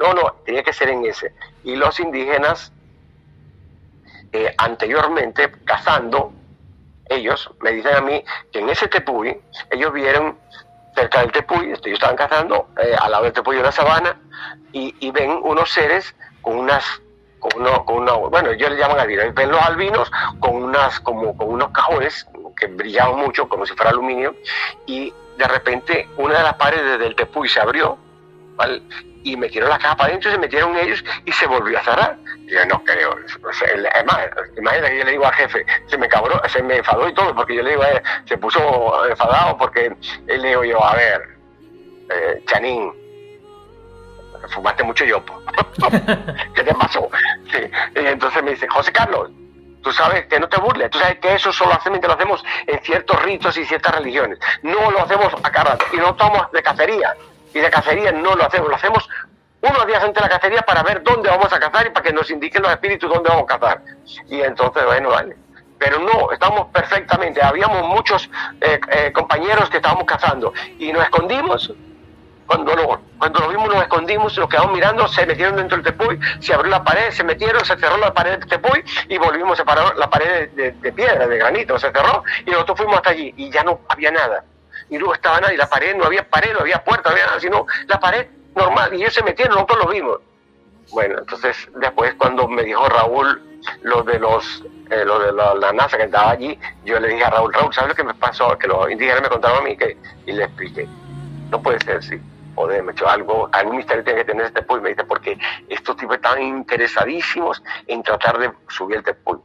[0.00, 1.32] no, no, tenía que ser en ese.
[1.64, 2.72] Y los indígenas,
[4.32, 6.32] eh, anteriormente, cazando,
[7.08, 9.38] ellos me dicen a mí que en ese tepuy
[9.70, 10.38] ellos vieron
[10.94, 14.16] cerca del Tepuy, ellos estaban cazando eh, al lado del Tepuy la sabana
[14.72, 16.84] y, ven unos seres con unas
[17.38, 21.36] con uno, con uno, bueno, ellos le llaman albinos, ven los albinos con unas como
[21.36, 22.26] con unos cajones
[22.56, 24.36] que brillaban mucho como si fuera aluminio
[24.86, 27.98] y de repente una de las paredes del Tepuy se abrió
[28.56, 28.82] ¿vale?
[29.24, 32.16] y metieron la caja para adentro, se metieron ellos y se volvió a cerrar.
[32.46, 33.16] Yo no creo.
[33.18, 37.08] Es más, imagínate que yo le digo al jefe, se me cabró, se me enfadó
[37.08, 39.94] y todo, porque yo le digo él, se puso enfadado porque
[40.26, 41.22] él le digo yo, a ver,
[42.10, 42.92] eh, Chanín,
[44.48, 45.40] fumaste mucho yopo.
[46.54, 47.08] ¿Qué te pasó?
[47.94, 49.30] Y entonces me dice, José Carlos,
[49.82, 52.82] tú sabes que no te burles, tú sabes que eso solo hacemos, lo hacemos en
[52.82, 54.38] ciertos ritos y ciertas religiones.
[54.62, 57.14] No lo hacemos a cada rato y no estamos de cacería
[57.54, 59.08] y de cacería no lo hacemos, lo hacemos
[59.62, 62.12] unos días antes de la cacería para ver dónde vamos a cazar y para que
[62.12, 63.82] nos indiquen los espíritus dónde vamos a cazar.
[64.28, 65.36] Y entonces, bueno, vale.
[65.78, 67.42] Pero no, estamos perfectamente.
[67.42, 68.28] Habíamos muchos
[68.60, 71.72] eh, eh, compañeros que estábamos cazando y nos escondimos.
[72.46, 76.18] Cuando lo, cuando lo vimos, nos escondimos, nos quedamos mirando, se metieron dentro del tepuy,
[76.40, 79.64] se abrió la pared, se metieron, se cerró la pared del tepuy y volvimos a
[79.64, 83.48] parar la pared de piedra, de granito, se cerró y nosotros fuimos hasta allí y
[83.50, 84.44] ya no había nada
[84.92, 87.40] y luego estaba nadie, la pared, no había pared, no había puerta, no había nada,
[87.40, 90.18] sino la pared normal, y ellos se metieron, nosotros lo vimos.
[90.90, 93.40] Bueno, entonces después cuando me dijo Raúl
[93.80, 97.54] lo de los eh, de la, NASA que estaba allí, yo le dije a Raúl,
[97.54, 98.58] Raúl, ¿sabes lo que me pasó?
[98.58, 100.86] Que los indígenas me contaron a mí que, y le expliqué.
[101.50, 102.20] No puede ser, sí.
[102.54, 104.82] Joder, me echó algo, algún misterio tiene que tener este tepuy.
[104.82, 105.38] Me dice, porque
[105.70, 109.38] estos tipos están interesadísimos en tratar de subir el tepuy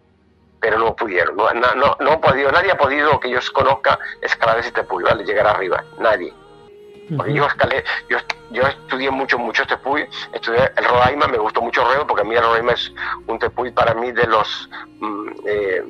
[0.68, 4.74] pero no pudieron, no, no, no, podido, nadie ha podido que yo conozca escalar ese
[4.74, 5.24] tepuy, ¿vale?
[5.24, 6.34] llegar arriba, nadie.
[7.16, 8.18] Porque yo escalé, yo,
[8.52, 12.36] yo estudié mucho, mucho tepuy, estudié el Roraima, me gustó mucho el porque a mí
[12.36, 12.92] el Roraima es
[13.28, 15.84] un tepuy para mí de los mm, eh,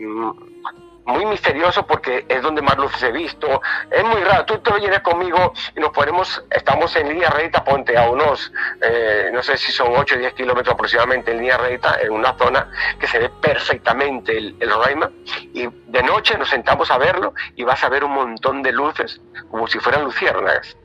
[1.08, 3.62] muy misterioso porque es donde más luces he visto.
[3.90, 4.46] Es muy raro.
[4.46, 8.52] Tú te vienes conmigo y nos ponemos, estamos en línea recta, ponte a unos,
[8.82, 12.38] eh, no sé si son 8 o 10 kilómetros aproximadamente en línea recta, en una
[12.38, 15.10] zona que se ve perfectamente el, el Roraima.
[15.54, 19.22] Y de noche nos sentamos a verlo y vas a ver un montón de luces,
[19.50, 20.76] como si fueran luciérnagas,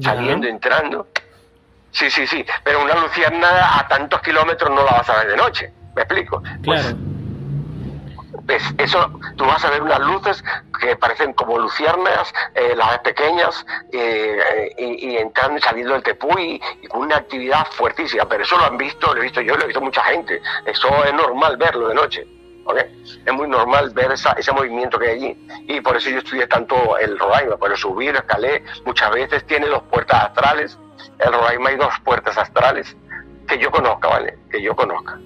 [0.00, 1.06] saliendo, entrando.
[1.92, 2.44] Sí, sí, sí.
[2.64, 5.72] Pero una luciérnaga a tantos kilómetros no la vas a ver de noche.
[5.94, 6.40] ¿Me explico?
[6.40, 6.62] Claro.
[6.64, 6.96] Pues,
[8.48, 10.44] eso tú vas a ver unas luces
[10.80, 16.86] que parecen como luciernas, eh, las pequeñas, eh, y, entrando y saliendo del tepuy y,
[16.88, 18.26] con una actividad fuertísima.
[18.28, 20.40] Pero eso lo han visto, lo he visto yo, lo he visto mucha gente.
[20.66, 22.26] Eso es normal verlo de noche.
[23.26, 25.46] Es muy normal ver ese movimiento que hay allí.
[25.68, 28.64] Y por eso yo estudié tanto el Roraima, por subí, lo escalé.
[28.84, 30.78] Muchas veces tiene dos puertas astrales.
[31.18, 32.96] El Roraima hay dos puertas astrales
[33.48, 34.38] que yo conozca, ¿vale?
[34.50, 35.18] Que yo conozca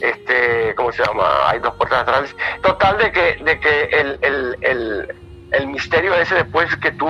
[0.00, 1.48] este, ¿cómo se llama?
[1.48, 2.34] Hay dos puertas atrás.
[2.62, 5.14] Total de que, de que el, el, el,
[5.52, 7.06] el misterio ese después que tú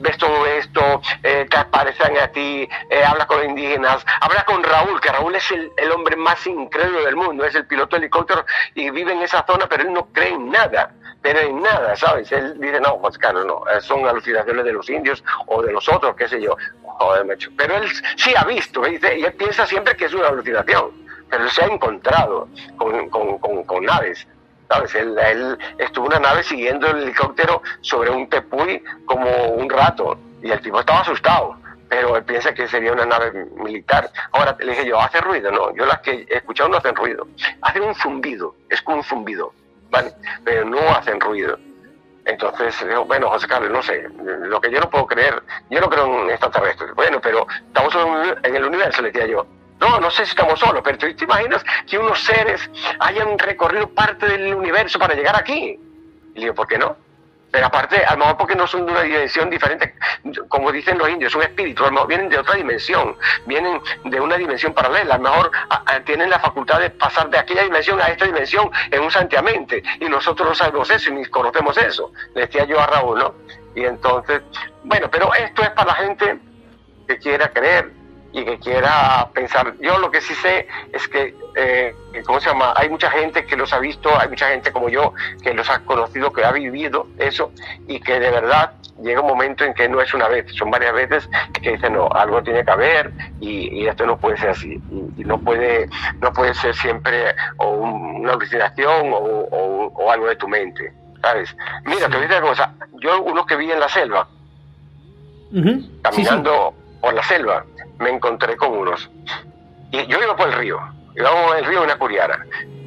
[0.00, 5.00] ves todo esto, eh, te aparecen a ti, eh, hablas con indígenas, hablas con Raúl,
[5.00, 8.44] que Raúl es el, el, hombre más incrédulo del mundo, es el piloto de helicóptero
[8.74, 10.92] y vive en esa zona, pero él no cree en nada,
[11.22, 12.30] pero en nada, ¿sabes?
[12.32, 15.88] Él dice, no, pues claro, no, eh, son alucinaciones de los indios o de los
[15.88, 16.56] otros, qué sé yo.
[16.82, 17.50] Joder, mecho.
[17.56, 21.64] Pero él sí ha visto, y él piensa siempre que es una alucinación pero se
[21.64, 24.26] ha encontrado con, con, con, naves.
[24.68, 24.94] ¿sabes?
[24.94, 30.50] Él, él, estuvo una nave siguiendo el helicóptero sobre un tepuy como un rato y
[30.50, 31.56] el tipo estaba asustado.
[31.88, 34.10] pero él piensa que sería una nave militar.
[34.32, 35.50] Ahora le dije yo, ¿hace ruido?
[35.50, 37.26] No, yo las que he escuchado no hacen ruido.
[37.62, 39.52] Hacen un zumbido, es como un zumbido,
[39.90, 40.12] ¿vale?
[40.44, 41.58] Pero no hacen ruido.
[42.26, 42.74] Entonces,
[43.06, 46.30] bueno, José Carlos, no sé, lo que yo no puedo creer, yo no creo en
[46.30, 46.94] extraterrestres.
[46.94, 47.94] Bueno, pero estamos
[48.42, 49.46] en el universo, le decía yo.
[49.80, 52.70] No, no sé si estamos solos, pero ¿te, imaginas que unos seres
[53.00, 55.78] hayan recorrido parte del universo para llegar aquí?
[56.34, 56.96] Y le digo, ¿por qué no?
[57.54, 59.94] Pero aparte, a lo mejor porque no son de una dimensión diferente,
[60.48, 61.42] como dicen los indios, son
[61.92, 63.16] mejor vienen de otra dimensión,
[63.46, 65.52] vienen de una dimensión paralela, a lo mejor
[66.04, 70.06] tienen la facultad de pasar de aquella dimensión a esta dimensión en un santiamente, y
[70.06, 73.34] nosotros no sabemos eso ni conocemos eso, le decía yo a Raúl, ¿no?
[73.76, 74.42] Y entonces,
[74.82, 76.40] bueno, pero esto es para la gente
[77.06, 77.92] que quiera creer,
[78.34, 79.74] y que quiera pensar.
[79.80, 81.94] Yo lo que sí sé es que, eh,
[82.26, 82.74] ¿cómo se llama?
[82.76, 85.78] Hay mucha gente que los ha visto, hay mucha gente como yo que los ha
[85.80, 87.52] conocido, que ha vivido eso
[87.86, 90.92] y que de verdad llega un momento en que no es una vez, son varias
[90.94, 91.28] veces
[91.62, 94.80] que dicen, no, algo tiene que haber y, esto no puede ser así.
[95.16, 95.88] Y, no, puede,
[96.20, 100.92] no puede ser siempre o una alucinación o, algo de tu mente.
[101.22, 101.56] ¿Sabes?
[101.84, 102.74] Mira, te voy a decir una cosa.
[103.00, 104.28] Yo, uno que vi en la selva,
[106.02, 106.74] caminando
[107.04, 107.64] por la selva,
[107.98, 109.10] me encontré con unos.
[109.90, 110.78] Y yo iba por el río,
[111.14, 112.38] íbamos por el río una curiara.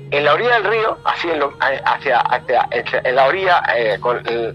[0.10, 1.44] En la orilla del río, así en,
[1.86, 4.00] hacia, hacia, en la orilla, eh,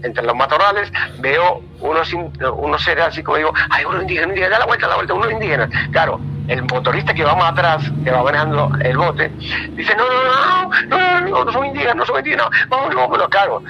[0.03, 4.59] entre los matorrales, veo unos, unos seres así como digo, hay unos indígenas, indígenas, da
[4.59, 5.69] la vuelta, da la vuelta, unos indígenas.
[5.91, 9.29] Claro, el motorista que va más atrás, que va manejando el bote,
[9.71, 13.29] dice, no, no, no, no, no, no, son indígenas, no son indígenas, vamos, no, pero
[13.29, 13.61] claro,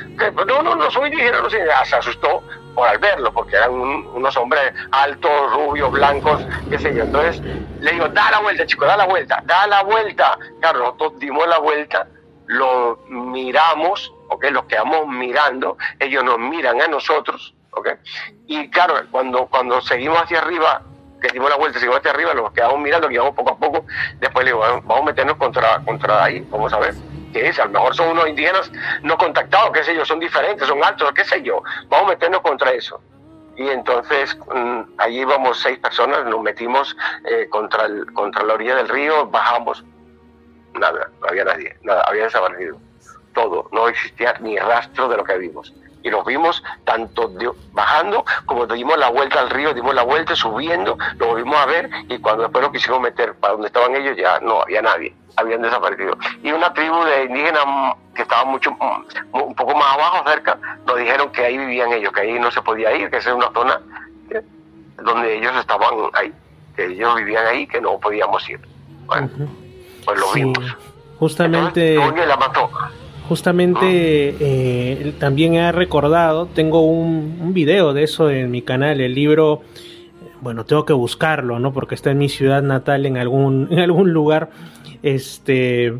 [0.47, 2.43] no, no, no son indígenas, no son indígenas, se asustó
[2.73, 7.03] por al verlo, porque eran unos hombres altos, rubios, blancos, qué sé yo.
[7.03, 7.41] Entonces
[7.79, 10.37] le digo, da la vuelta, chico, da la vuelta, da la vuelta.
[10.59, 12.07] Claro, nosotros dimos la vuelta,
[12.47, 14.45] lo miramos, ¿ok?
[14.51, 17.89] Los quedamos mirando, ellos nos miran a nosotros, ¿ok?
[18.47, 20.81] Y claro, cuando, cuando seguimos hacia arriba,
[21.23, 23.85] que dimos la vuelta, seguimos hacia arriba, nos quedamos mirando, que vamos poco a poco,
[24.19, 26.93] después le digo, vamos a meternos contra, contra ahí, vamos a ver
[27.31, 28.69] qué es, a lo mejor son unos indígenas
[29.01, 32.41] no contactados, qué sé yo, son diferentes, son altos, qué sé yo, vamos a meternos
[32.41, 33.01] contra eso.
[33.55, 36.95] Y entonces mm, allí íbamos seis personas, nos metimos
[37.25, 39.83] eh, contra, el, contra la orilla del río, bajamos,
[40.73, 42.77] nada, no había nadie, nada, había desaparecido.
[43.33, 47.31] Todo, no existía ni rastro de lo que vimos y los vimos tanto
[47.71, 51.89] bajando como dimos la vuelta al río, dimos la vuelta subiendo, lo volvimos a ver
[52.09, 55.61] y cuando después nos quisimos meter para donde estaban ellos ya no había nadie, habían
[55.61, 56.17] desaparecido.
[56.43, 57.63] Y una tribu de indígenas
[58.13, 58.71] que estaba mucho,
[59.31, 62.61] un poco más abajo cerca, nos dijeron que ahí vivían ellos, que ahí no se
[62.61, 63.79] podía ir, que esa es una zona
[64.97, 66.33] donde ellos estaban ahí,
[66.75, 68.59] que ellos vivían ahí, que no podíamos ir.
[69.05, 69.29] Bueno,
[70.05, 70.77] pues lo vimos.
[71.17, 71.95] Justamente...
[71.95, 72.69] la mató
[73.27, 79.61] justamente eh, también he recordado, tengo un, video de eso en mi canal, el libro,
[80.41, 81.71] bueno, tengo que buscarlo, ¿no?
[81.71, 84.49] Porque está en mi ciudad natal en algún, en algún lugar,
[85.01, 85.93] este,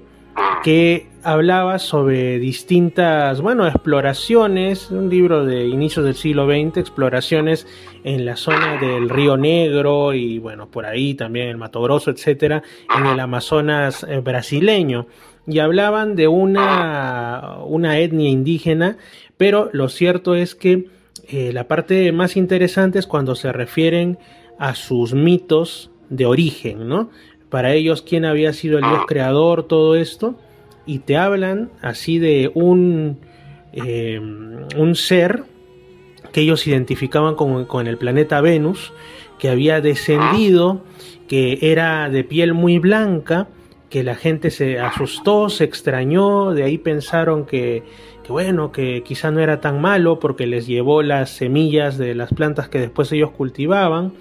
[0.64, 7.68] que hablaba sobre distintas, bueno, exploraciones, un libro de inicios del siglo XX, exploraciones
[8.04, 12.64] en la zona del Río Negro y, bueno, por ahí también el Mato Grosso, etcétera,
[12.98, 15.08] en el Amazonas eh, brasileño
[15.48, 18.98] y hablaban de una, una etnia indígena,
[19.38, 20.88] pero lo cierto es que
[21.28, 24.18] eh, la parte más interesante es cuando se refieren
[24.58, 27.10] a sus mitos de origen, ¿no?
[27.50, 30.36] Para ellos, quién había sido el dios creador, todo esto,
[30.86, 33.20] y te hablan así de un,
[33.74, 35.44] eh, un ser
[36.32, 38.92] que ellos identificaban con, con el planeta Venus,
[39.38, 40.84] que había descendido,
[41.28, 43.48] que era de piel muy blanca,
[43.94, 47.84] que la gente se asustó, se extrañó, de ahí pensaron que,
[48.24, 52.34] que bueno, que quizá no era tan malo porque les llevó las semillas de las
[52.34, 54.14] plantas que después ellos cultivaban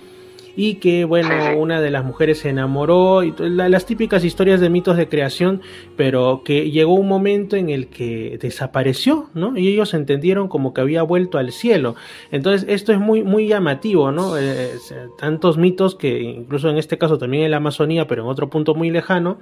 [0.56, 4.96] y que bueno, una de las mujeres se enamoró y las típicas historias de mitos
[4.96, 5.62] de creación,
[5.96, 9.56] pero que llegó un momento en el que desapareció, ¿no?
[9.56, 11.94] Y ellos entendieron como que había vuelto al cielo.
[12.30, 14.36] Entonces, esto es muy muy llamativo, ¿no?
[14.38, 14.70] Eh,
[15.18, 18.74] tantos mitos que incluso en este caso también en la Amazonía, pero en otro punto
[18.74, 19.38] muy lejano,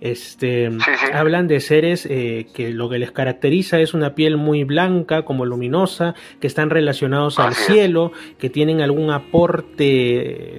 [0.00, 0.70] este
[1.12, 5.46] hablan de seres eh, que lo que les caracteriza es una piel muy blanca, como
[5.46, 10.51] luminosa, que están relacionados al cielo, que tienen algún aporte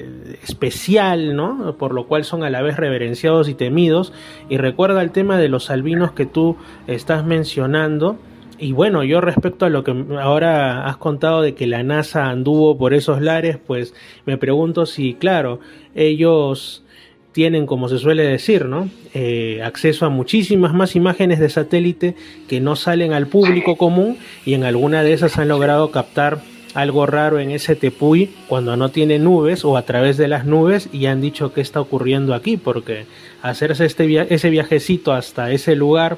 [0.43, 1.75] especial, ¿no?
[1.77, 4.13] Por lo cual son a la vez reverenciados y temidos.
[4.49, 8.17] Y recuerda el tema de los albinos que tú estás mencionando.
[8.59, 12.77] Y bueno, yo respecto a lo que ahora has contado de que la NASA anduvo
[12.77, 13.93] por esos lares, pues
[14.25, 15.59] me pregunto si, claro,
[15.95, 16.83] ellos
[17.33, 18.89] tienen, como se suele decir, ¿no?
[19.13, 22.15] Eh, acceso a muchísimas más imágenes de satélite
[22.47, 26.41] que no salen al público común y en alguna de esas han logrado captar
[26.73, 30.89] algo raro en ese tepuy cuando no tiene nubes o a través de las nubes
[30.91, 33.05] y han dicho qué está ocurriendo aquí, porque
[33.41, 36.17] hacerse este ese viajecito hasta ese lugar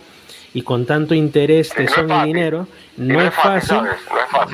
[0.53, 3.77] y con tanto interés, tesón y dinero, no, es fácil,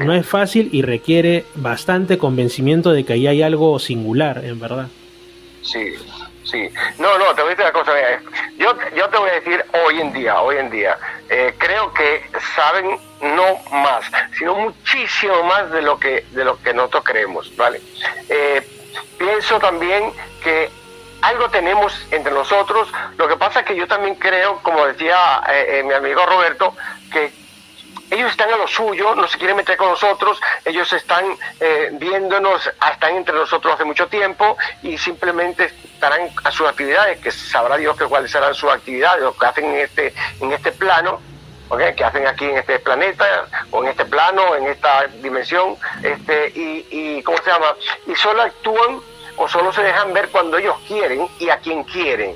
[0.03, 4.87] no es fácil y requiere bastante convencimiento de que ahí hay algo singular, en verdad.
[5.61, 5.79] Sí,
[6.51, 6.69] sí.
[6.99, 7.93] No, no, te voy a decir una cosa.
[8.57, 10.97] Yo, yo te voy a decir hoy en día, hoy en día,
[11.29, 12.23] eh, creo que
[12.55, 14.05] saben no más,
[14.37, 17.81] sino muchísimo más de lo que, de lo que nosotros creemos, ¿vale?
[18.29, 18.61] Eh,
[19.17, 20.11] pienso también
[20.43, 20.69] que
[21.21, 22.91] algo tenemos entre nosotros.
[23.17, 26.75] Lo que pasa es que yo también creo, como decía eh, mi amigo Roberto,
[27.11, 27.31] que
[28.11, 31.25] ellos están a lo suyo, no se quieren meter con nosotros, ellos están
[31.59, 37.31] eh, viéndonos, están entre nosotros hace mucho tiempo y simplemente estarán a sus actividades, que
[37.31, 41.21] sabrá Dios que cuáles serán sus actividades, lo que hacen en este, en este plano,
[41.69, 41.95] ¿okay?
[41.95, 46.87] que hacen aquí en este planeta, o en este plano, en esta dimensión, este, y,
[46.91, 47.75] y ¿cómo se llama?
[48.07, 48.99] Y solo actúan
[49.37, 52.35] o solo se dejan ver cuando ellos quieren y a quien quieren.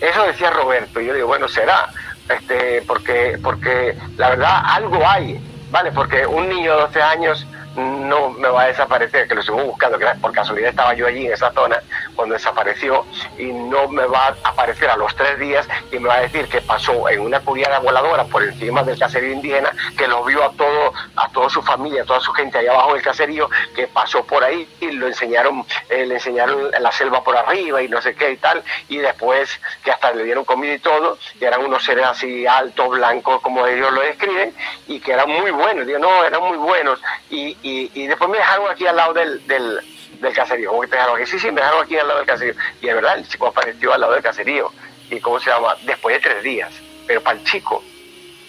[0.00, 1.00] Eso decía Roberto.
[1.00, 1.88] Y yo digo, bueno, será,
[2.34, 5.40] este, porque, porque la verdad algo hay,
[5.70, 5.92] ¿vale?
[5.92, 7.46] Porque un niño de 12 años
[7.76, 11.26] no me va a desaparecer, que lo sigo buscando, que por casualidad estaba yo allí
[11.26, 11.82] en esa zona
[12.14, 13.04] cuando desapareció
[13.38, 16.46] y no me va a aparecer a los tres días y me va a decir
[16.48, 20.52] que pasó en una curiada voladora por encima del caserío indígena, que lo vio a
[20.52, 24.24] todo, a toda su familia, a toda su gente allá abajo del caserío, que pasó
[24.24, 28.14] por ahí y lo enseñaron, eh, le enseñaron la selva por arriba y no sé
[28.14, 31.84] qué y tal, y después que hasta le dieron comida y todo, y eran unos
[31.84, 34.54] seres así altos, blancos, como ellos lo describen,
[34.86, 37.00] y que eran muy buenos, digo, no, eran muy buenos,
[37.30, 39.80] y, y, después me dejaron aquí al lado del, del,
[40.20, 40.70] del caserío.
[40.70, 41.30] ¿Cómo que te dejaron aquí?
[41.30, 42.54] Sí, sí, me dejaron aquí al lado del caserío.
[42.80, 44.70] Y es verdad, el chico apareció al lado del caserío.
[45.10, 45.76] ¿Y cómo se llama?
[45.82, 46.72] Después de tres días.
[47.06, 47.82] Pero para el chico,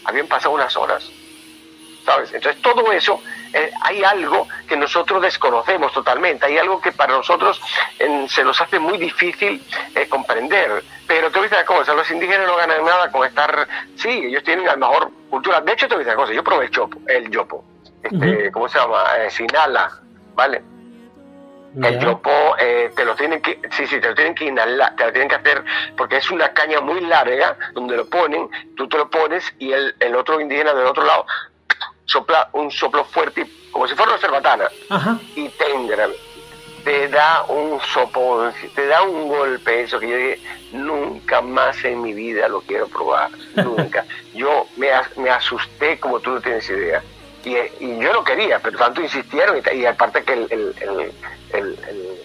[0.05, 1.09] habían pasado unas horas.
[2.05, 2.33] ¿Sabes?
[2.33, 3.21] Entonces todo eso,
[3.53, 7.61] eh, hay algo que nosotros desconocemos totalmente, hay algo que para nosotros
[8.27, 9.65] se nos hace muy difícil
[9.95, 10.83] eh, comprender.
[11.07, 14.09] Pero te voy a decir una cosa, los indígenas no ganan nada con estar, sí,
[14.09, 15.61] ellos tienen la mejor cultura.
[15.61, 17.63] De hecho, te voy a decir una cosa, yo probé el chopo, el yopo
[18.03, 19.03] este, ¿cómo se llama?
[19.19, 19.91] Eh, Sinala,
[20.35, 20.61] ¿vale?
[21.81, 25.05] El yopo eh, te lo tienen que, sí, sí, te lo tienen que inhalar, te
[25.05, 25.63] lo tienen que hacer,
[25.97, 28.47] porque es una caña muy larga, donde lo ponen,
[28.77, 31.25] tú te lo pones y el, el otro indígena del otro lado
[32.05, 34.69] sopla un soplo fuerte, como si fuera una cerbatana,
[35.35, 35.65] y te
[36.83, 40.39] te da un sopón, te da un golpe, eso que yo dije,
[40.73, 44.05] nunca más en mi vida lo quiero probar, nunca.
[44.33, 47.03] Yo me, me asusté como tú no tienes idea.
[47.43, 51.13] Y, yo no quería, pero tanto insistieron y, aparte que el,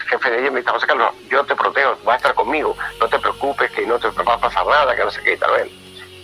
[0.08, 0.86] jefe de ellos me dijo, José
[1.28, 4.40] yo te protejo, vas a estar conmigo, no te preocupes, que no te va a
[4.40, 5.68] pasar nada, que no sé qué, tal vez.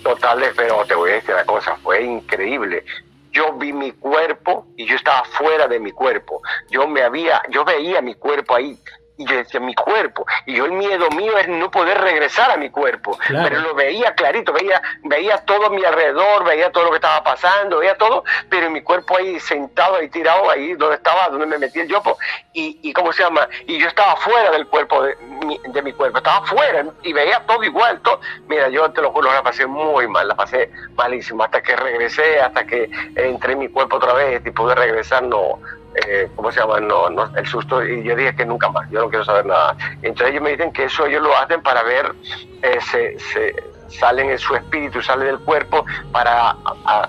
[0.03, 2.85] Total, pero te voy a decir una cosa, fue increíble.
[3.33, 6.41] Yo vi mi cuerpo y yo estaba fuera de mi cuerpo.
[6.71, 8.79] Yo me había, yo veía mi cuerpo ahí
[9.17, 12.57] y yo decía mi cuerpo y yo el miedo mío es no poder regresar a
[12.57, 13.17] mi cuerpo.
[13.29, 17.23] Pero lo veía clarito veía veía todo a mi alrededor veía todo lo que estaba
[17.23, 21.59] pasando veía todo pero mi cuerpo ahí sentado ahí tirado ahí donde estaba donde me
[21.59, 22.17] metí el yopo
[22.53, 25.93] y, y cómo se llama y yo estaba fuera del cuerpo de mi, de mi
[25.93, 28.21] cuerpo estaba fuera y veía todo igual todo.
[28.49, 32.41] Mira yo te lo juro la pasé muy mal la pasé malísimo hasta que regresé
[32.41, 35.61] hasta que entré en mi cuerpo otra vez y pude regresar no
[35.95, 36.81] eh, ¿cómo se llama?
[36.81, 39.77] No, no, el susto, y yo dije que nunca más, yo no quiero saber nada.
[40.03, 42.13] Entonces ellos me dicen que eso ellos lo hacen para ver,
[42.63, 43.55] eh, se, se,
[43.89, 46.57] salen en su espíritu, sale del cuerpo para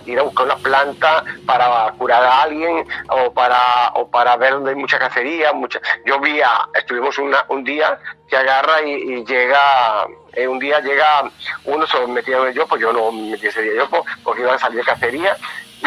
[0.06, 4.72] ir a buscar una planta, para curar a alguien o para, o para ver donde
[4.72, 5.53] hay mucha cacería.
[5.53, 5.80] Mucha...
[6.06, 11.24] Yo vi, a, estuvimos una, un día que agarra y, llega, eh, un día llega
[11.66, 14.53] uno se metido en el yopo, yo no me metí ese día yopo porque iba
[14.53, 15.38] a salir de cacería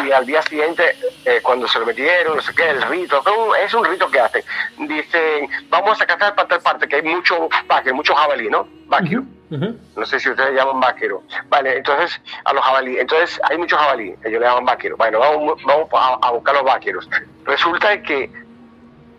[0.05, 3.23] y al día siguiente, eh, cuando se lo metieron, no sé qué, el rito,
[3.63, 4.43] es un rito que hacen.
[4.79, 8.69] Dicen, vamos a cazar para tal parte, que hay mucho vaquero, mucho jabalí, ¿no?
[8.87, 9.25] Vaquero.
[9.51, 11.23] No sé si ustedes llaman vaquero.
[11.49, 12.99] Vale, entonces, a los jabalí.
[12.99, 14.97] Entonces, hay muchos jabalí, ellos le llaman vaquero.
[14.97, 15.89] Bueno, vamos, vamos
[16.23, 17.09] a, buscar los vaqueros.
[17.45, 18.31] Resulta que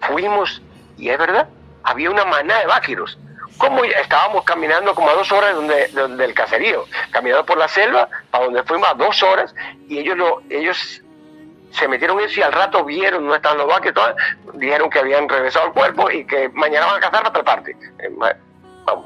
[0.01, 0.61] fuimos,
[0.97, 1.49] y es verdad,
[1.83, 3.17] había una manada de vaqueros
[3.59, 8.09] como estábamos caminando como a dos horas donde, donde el caserío, caminando por la selva,
[8.31, 9.53] para donde fuimos a dos horas,
[9.87, 11.03] y ellos lo, ellos
[11.71, 13.93] se metieron eso y al rato vieron no estaban los vaques,
[14.53, 17.75] dijeron que habían regresado al cuerpo y que mañana van a cazar para otra parte.
[17.99, 18.09] Eh,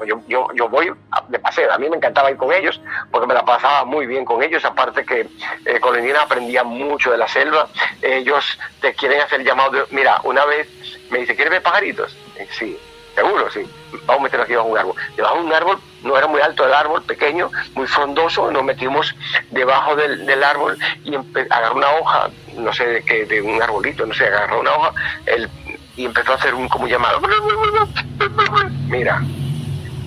[0.06, 0.90] yo, yo, yo, voy
[1.28, 4.24] de paseo, a mí me encantaba ir con ellos porque me la pasaba muy bien
[4.24, 5.28] con ellos, aparte que
[5.66, 7.68] eh, con el aprendía mucho de la selva,
[8.00, 10.68] ellos te quieren hacer el llamado mira, una vez
[11.10, 12.16] me dice, ¿quieres ver pajaritos?
[12.36, 12.78] Eh, sí,
[13.14, 13.60] seguro, sí.
[14.06, 14.96] Vamos a meternos aquí debajo de un árbol.
[15.16, 19.14] Debajo de un árbol, no era muy alto el árbol, pequeño, muy frondoso, nos metimos
[19.50, 21.14] debajo del, árbol y
[21.50, 24.92] agarró una hoja, no sé de qué, de un arbolito, no sé, agarró una hoja
[25.26, 25.48] el,
[25.96, 27.20] y empezó a hacer un como llamado.
[28.88, 29.22] Mira,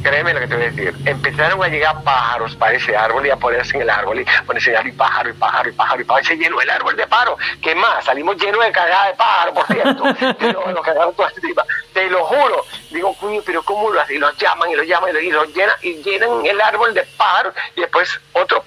[0.07, 3.29] créeme lo que te voy a decir, empezaron a llegar pájaros para ese árbol y
[3.29, 6.01] a ponerse en el árbol y ponerse en el y pájaro y pájaro y pájaro
[6.01, 7.38] y pájaro, y se llenó el árbol de paro.
[7.61, 8.05] ¿Qué más?
[8.05, 10.03] Salimos llenos de cagada de pájaro, por cierto.
[11.93, 12.63] Te lo juro.
[12.89, 14.15] Digo, coño, pero ¿cómo lo hacen?
[14.15, 17.53] Y los llaman y los llaman y los, llenan y llenan el árbol de pájaros
[17.75, 18.63] y después otro,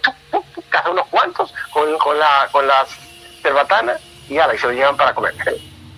[0.69, 2.89] cada unos cuantos con, con, la, con las
[3.43, 5.35] cerbatanas y, ala, y se lo llevan para comer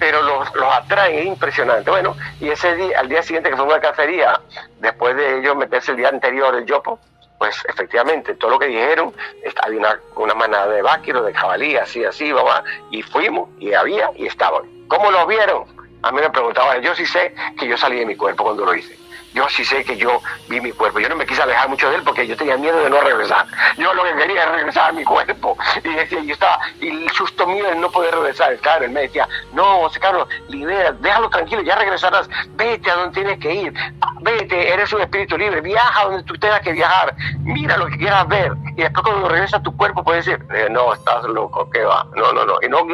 [0.02, 1.88] pero los, los atraen, es impresionante.
[1.88, 4.40] Bueno, y ese día, al día siguiente que fue una cacería,
[4.80, 6.98] después de ellos meterse el día anterior el yopo,
[7.38, 9.14] pues efectivamente, todo lo que dijeron,
[9.62, 14.10] había una, una manada de vaqueros, de jabalí, así, así, mamá, y fuimos, y había,
[14.16, 14.64] y estaban.
[14.88, 15.66] ¿Cómo lo vieron?
[16.02, 18.74] A mí me preguntaban, yo sí sé que yo salí de mi cuerpo cuando lo
[18.74, 19.01] hice
[19.34, 21.00] yo sí sé que yo vi mi cuerpo.
[21.00, 23.46] Yo no me quise alejar mucho de él porque yo tenía miedo de no regresar.
[23.76, 25.56] Yo lo que quería era regresar a mi cuerpo.
[25.82, 28.56] Y decía, yo estaba, y el susto mío de no poder regresar.
[28.58, 33.20] Claro, él me decía, no, José Carlos, libera, déjalo tranquilo, ya regresarás, vete a donde
[33.20, 33.74] tienes que ir,
[34.20, 38.28] vete, eres un espíritu libre, viaja donde tú tengas que viajar, mira lo que quieras
[38.28, 38.52] ver.
[38.76, 42.06] Y después cuando regresas a tu cuerpo puedes decir, eh, no, estás loco, ¿qué va?
[42.14, 42.56] No, no, no.
[42.62, 42.86] Y no,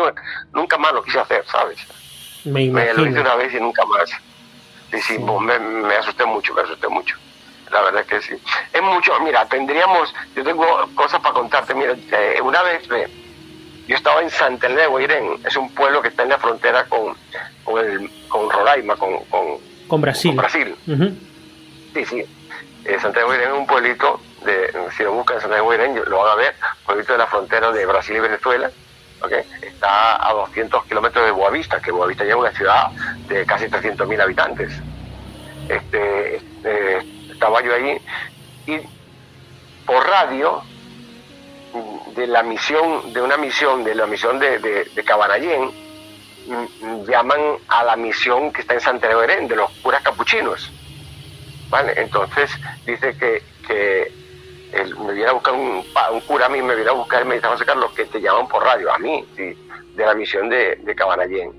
[0.52, 1.78] nunca más lo quise hacer, ¿sabes?
[2.44, 4.10] Me, me lo hice una vez y nunca más.
[4.90, 7.16] Sí, sí, me, asusté mucho, me asusté mucho.
[7.70, 8.42] La verdad es que sí.
[8.72, 11.74] Es mucho, mira, tendríamos, yo tengo cosas para contarte.
[11.74, 12.88] Mira, eh, una vez
[13.86, 17.14] yo estaba en Santa de Guairén, es un pueblo que está en la frontera con,
[17.64, 19.18] con, el, con Roraima, con,
[19.86, 20.34] con, Brasil.
[20.34, 20.74] Brasil.
[21.94, 22.24] Sí, sí.
[22.84, 26.02] Eh, Santa de Guairén es un pueblito, de, si lo buscan en Santa de Guairén,
[26.06, 26.54] lo van a ver,
[26.86, 28.70] pueblito de la frontera de Brasil y Venezuela
[29.62, 32.90] está a 200 kilómetros de Boavista, que Boavista ya es una ciudad
[33.28, 34.72] de casi 300.000 habitantes.
[35.68, 36.98] Este, este,
[37.32, 38.00] estaba yo ahí
[38.66, 38.78] y
[39.84, 40.62] por radio
[42.14, 45.70] de la misión, de una misión, de la misión de, de, de Cabanallén,
[46.46, 50.70] mm, llaman a la misión que está en Santiago de los curas capuchinos.
[51.70, 51.92] ¿Vale?
[51.96, 52.50] Entonces
[52.86, 54.12] dice que, que
[54.72, 55.82] me viene a buscar un,
[56.12, 58.48] un, cura a mí, me viene a buscar, me dice, José Carlos, que te llaman
[58.48, 59.54] por radio, a mí, sí,
[59.94, 61.52] de la misión de, de Cabanallén.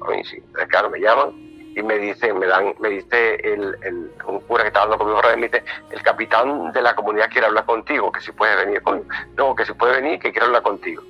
[0.00, 1.32] A mí sí, claro, me llaman
[1.74, 5.48] y me dicen, me dan, me dice el, un cura que está hablando conmigo, me
[5.48, 9.08] dice, el capitán de la comunidad quiere hablar contigo, que si puede venir conmigo.
[9.36, 11.02] No, que si puede venir, que quiere hablar contigo.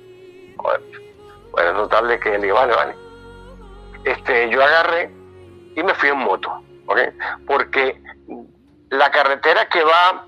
[1.51, 2.95] Bueno, total de que le digo, vale, vale.
[4.05, 5.11] Este, yo agarré
[5.75, 6.99] y me fui en moto, ¿ok?
[7.45, 8.01] Porque
[8.89, 10.25] la carretera que va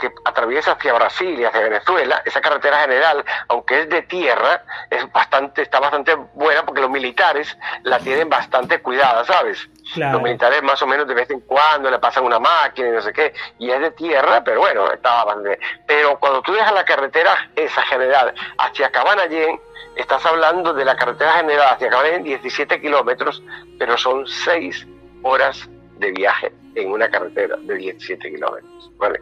[0.00, 5.10] que atraviesa hacia Brasil y hacia Venezuela, esa carretera general, aunque es de tierra, es
[5.12, 9.68] bastante, está bastante buena porque los militares la tienen bastante cuidada, ¿sabes?
[9.96, 13.02] Los militares más o menos de vez en cuando le pasan una máquina y no
[13.02, 15.58] sé qué, y es de tierra, pero bueno, estaba bastante.
[15.86, 19.60] Pero cuando tú dejas la carretera esa general hacia Cabanallén,
[19.96, 23.42] estás hablando de la carretera general hacia Cabanallén, 17 kilómetros,
[23.78, 24.86] pero son 6
[25.22, 25.68] horas
[25.98, 29.20] de viaje en una carretera de 17 kilómetros, ¿vale?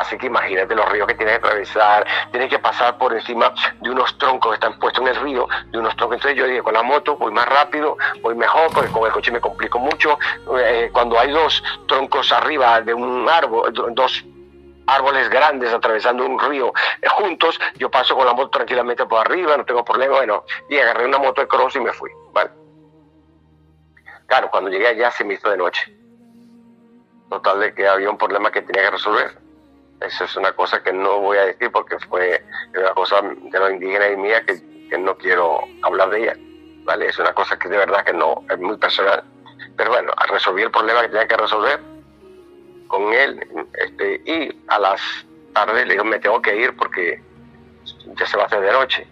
[0.00, 3.52] Así que imagínate los ríos que tienes que atravesar, tienes que pasar por encima
[3.82, 6.16] de unos troncos que están puestos en el río, de unos troncos.
[6.16, 9.30] Entonces yo dije, con la moto voy más rápido, voy mejor, porque con el coche
[9.30, 10.18] me complico mucho.
[10.58, 14.24] Eh, cuando hay dos troncos arriba de un árbol, dos
[14.86, 16.72] árboles grandes atravesando un río
[17.02, 20.78] eh, juntos, yo paso con la moto tranquilamente por arriba, no tengo problema, bueno, y
[20.78, 22.50] agarré una moto de cross y me fui, ¿vale?
[24.26, 25.94] Claro, cuando llegué allá se me hizo de noche.
[27.28, 29.49] Total de que había un problema que tenía que resolver
[30.00, 32.42] eso es una cosa que no voy a decir porque fue
[32.76, 36.36] una cosa de los indígenas y mía que, no quiero hablar de ella.
[36.84, 37.06] ¿vale?
[37.06, 39.22] Es una cosa que de verdad que no, es muy personal.
[39.76, 41.80] Pero bueno, resolví el problema que tenía que resolver
[42.88, 45.00] con él este, y a las
[45.54, 47.22] tardes le digo, me tengo que ir porque
[48.18, 49.06] ya se va a hacer de noche.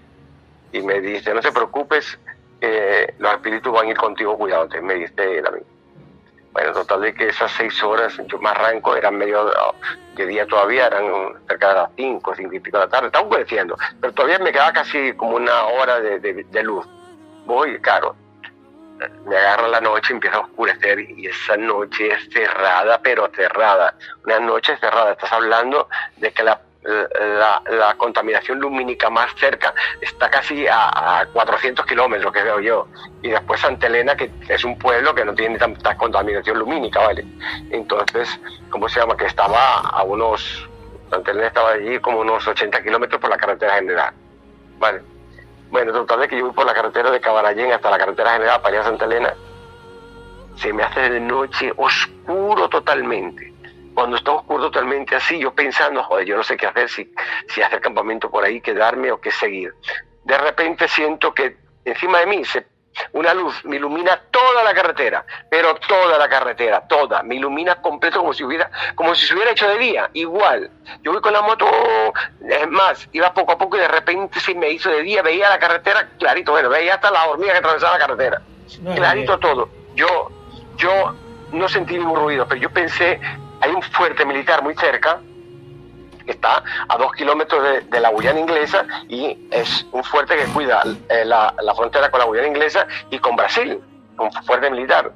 [0.73, 2.19] Y me dice, no te preocupes,
[3.19, 5.61] los espíritus van a ir contigo, cuidado, me dice él a mí.
[6.53, 9.53] Bueno, total de que esas seis horas, yo me arranco, eran medio
[10.15, 11.05] de día todavía, eran
[11.47, 14.53] cerca de las cinco, cinco y pico de la tarde, estaba oscureciendo, pero todavía me
[14.53, 16.87] quedaba casi como una hora de, de, luz.
[17.47, 18.17] Voy, claro,
[19.27, 23.95] me agarra la noche, empieza a oscurecer y esa noche es cerrada, pero cerrada.
[24.25, 30.67] Una noche cerrada, estás hablando de que la la, contaminación lumínica más cerca está casi
[30.69, 32.89] a, 400 kilómetros, que veo yo.
[33.23, 37.25] Y después Santa Elena, que es un pueblo que no tiene tanta contaminación lumínica, ¿vale?
[37.71, 38.29] Entonces,
[38.71, 39.17] ¿cómo se llama?
[39.17, 40.69] Que estaba a unos.
[41.11, 44.13] Santa Elena estaba allí como unos 80 kilómetros por la carretera general,
[44.79, 45.03] ¿vale?
[45.71, 48.61] Bueno, total de que yo voy por la carretera de Cabarallén hasta la carretera general
[48.63, 49.35] para ir a Santa Elena.
[50.57, 53.53] se me hace de noche oscuro totalmente.
[53.99, 57.13] Cuando está oscuro totalmente así, yo pensando, joder, yo no sé qué hacer, si,
[57.49, 59.75] si hacer campamento por ahí, quedarme o qué seguir.
[60.23, 62.65] De repente siento que encima de mí se
[63.11, 68.21] una luz me ilumina toda la carretera, pero toda la carretera, toda, me ilumina completo
[68.21, 70.71] como si hubiera, como si se hubiera hecho de día, igual.
[71.03, 71.67] Yo voy con la moto,
[72.49, 75.49] es más, iba poco a poco y de repente se me hizo de día, veía
[75.49, 78.43] la carretera clarito, bueno, veía hasta la hormiga que atravesaba la carretera,
[78.95, 79.69] clarito todo.
[79.97, 80.31] Yo,
[80.77, 81.17] yo
[81.51, 83.21] no sentí ningún ruido, pero yo pensé,
[83.61, 85.21] hay un fuerte militar muy cerca,
[86.25, 90.83] que está a dos kilómetros de, la Guyana inglesa y es un fuerte que cuida
[91.09, 93.81] eh, la, frontera con la Guyana inglesa y con Brasil,
[94.19, 95.13] un fuerte militar.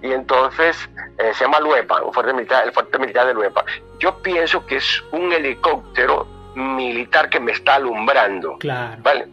[0.00, 0.88] Y entonces
[1.18, 3.64] eh, se llama Luepa, un fuerte militar, el fuerte militar de Luepa.
[3.98, 8.56] Yo pienso que es un helicóptero militar que me está alumbrando.
[8.58, 8.96] Claro.
[9.02, 9.28] ¿Vale?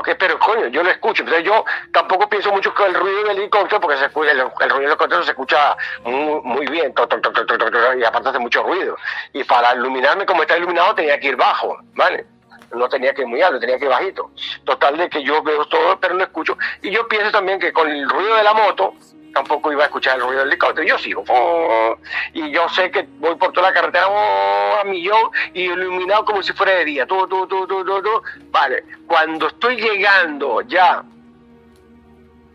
[0.00, 1.22] Ok, pero coño, yo lo escucho.
[1.22, 1.62] Entonces yo
[1.92, 5.22] tampoco pienso mucho con el ruido del helicóptero, porque se escucha, el, ruido del helicóptero
[5.22, 8.96] se escucha muy, muy bien, y aparte hace mucho ruido.
[9.34, 12.24] Y para iluminarme como está iluminado tenía que ir bajo, ¿vale?
[12.74, 14.30] No tenía que ir muy alto, tenía que ir bajito.
[14.64, 16.56] Total de que yo veo todo, pero no escucho.
[16.80, 18.94] Y yo pienso también que con el ruido de la moto,
[19.32, 20.86] tampoco iba a escuchar el ruido del helicóptero.
[20.86, 21.24] Yo sigo.
[22.32, 24.06] Y yo sé que voy por toda la carretera
[24.80, 27.06] a millón y iluminado como si fuera de día.
[27.06, 28.84] Tú, tú, tú, tú, tú, Vale.
[29.06, 31.02] Cuando estoy llegando ya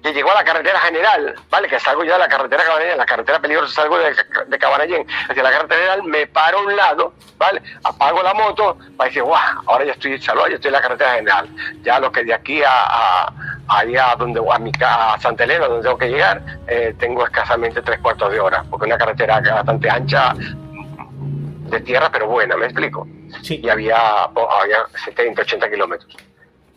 [0.05, 1.67] que llegó a la carretera general, ¿vale?
[1.67, 4.15] Que salgo ya de la carretera Cabanallén, la carretera peligrosa, salgo de,
[4.45, 7.59] de Cabanallén hacia la carretera general, me paro a un lado, ¿vale?
[7.83, 11.15] Apago la moto para decir, guau, ahora ya estoy salvo, ya estoy en la carretera
[11.15, 11.49] general.
[11.81, 13.33] Ya lo que de aquí a,
[13.67, 17.99] allá donde a mi a Santa Elena, donde tengo que llegar, eh, tengo escasamente tres
[17.99, 23.07] cuartos de hora, porque es una carretera bastante ancha de tierra, pero buena, ¿me explico?
[23.41, 23.59] Sí.
[23.63, 26.15] Y había, había 70, 80 kilómetros.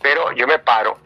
[0.00, 0.96] Pero yo me paro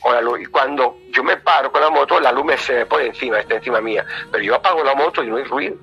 [0.00, 0.40] con la luz.
[0.40, 3.38] Y cuando yo me paro con la moto, la luz me se me pone encima,
[3.38, 4.04] está encima mía.
[4.30, 5.76] Pero yo apago la moto y no hay ruido.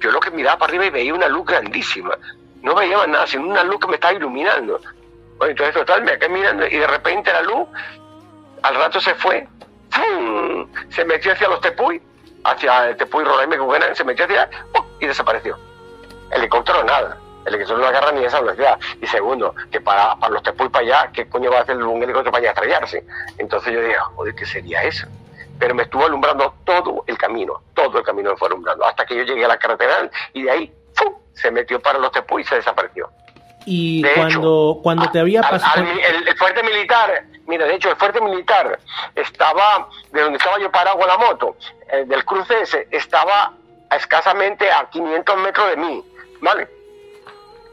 [0.00, 2.16] Yo lo que miraba para arriba y veía una luz grandísima.
[2.62, 4.80] No veía más nada, sino una luz que me estaba iluminando.
[5.38, 7.68] Bueno, entonces, total, me quedé mirando y de repente la luz,
[8.62, 9.46] al rato se fue,
[10.90, 12.00] se metió hacia los Tepuy,
[12.44, 13.56] hacia el Tepuy Roraima,
[13.94, 14.48] se metió hacia
[15.00, 15.58] y desapareció.
[16.30, 18.78] Helicóptero nada el helicóptero no agarra ni esa velocidad.
[19.00, 22.02] Y segundo, que para, para los tepuy para allá, ¿qué coño va a hacer un
[22.02, 23.04] helicóptero para allá estrellarse?
[23.38, 25.06] Entonces yo dije, joder, ¿qué sería eso?
[25.58, 29.16] Pero me estuvo alumbrando todo el camino, todo el camino me fue alumbrando, hasta que
[29.16, 31.14] yo llegué a la carretera y de ahí ¡fum!
[31.34, 33.10] se metió para los tepuy y se desapareció.
[33.64, 35.84] Y cuando, cuando te había pasado...
[35.84, 38.78] el, fuerte militar, mira, de hecho el fuerte militar
[39.14, 41.56] estaba, de donde estaba yo parado con la moto,
[41.92, 43.52] eh, del cruce ese, estaba
[43.94, 46.04] escasamente a 500 metros de mí,
[46.40, 46.68] ¿vale?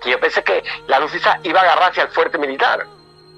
[0.02, 1.12] Que yo pensé que la luz
[1.44, 2.86] iba a agarrar hacia el fuerte militar,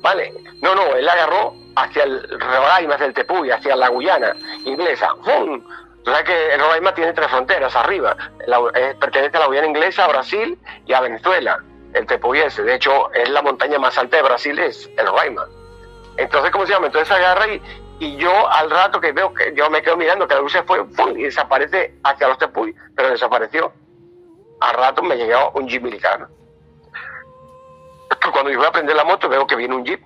[0.01, 0.33] ¿vale?
[0.61, 4.35] No, no, él agarró hacia el Roraima, hacia el Tepuy, hacia la Guyana
[4.65, 5.09] inglesa.
[5.23, 5.63] ¡Fum!
[6.03, 8.15] Tú sabes que el Roraima tiene tres fronteras arriba.
[8.99, 11.63] pertenece a la Guyana inglesa, a Brasil y a Venezuela.
[11.93, 12.63] El Tepuy ese.
[12.63, 15.45] De hecho, es la montaña más alta de Brasil, es el Roraima.
[16.17, 16.87] Entonces, ¿cómo se llama?
[16.87, 17.61] Entonces agarra y,
[17.99, 20.63] y yo al rato que veo que yo me quedo mirando que la luz se
[20.63, 20.83] fue
[21.15, 23.71] y desaparece hacia los Tepuy, pero desapareció.
[24.61, 26.27] Al rato me llegó un jeep militar
[28.31, 30.01] cuando yo voy a prender la moto veo que viene un jeep.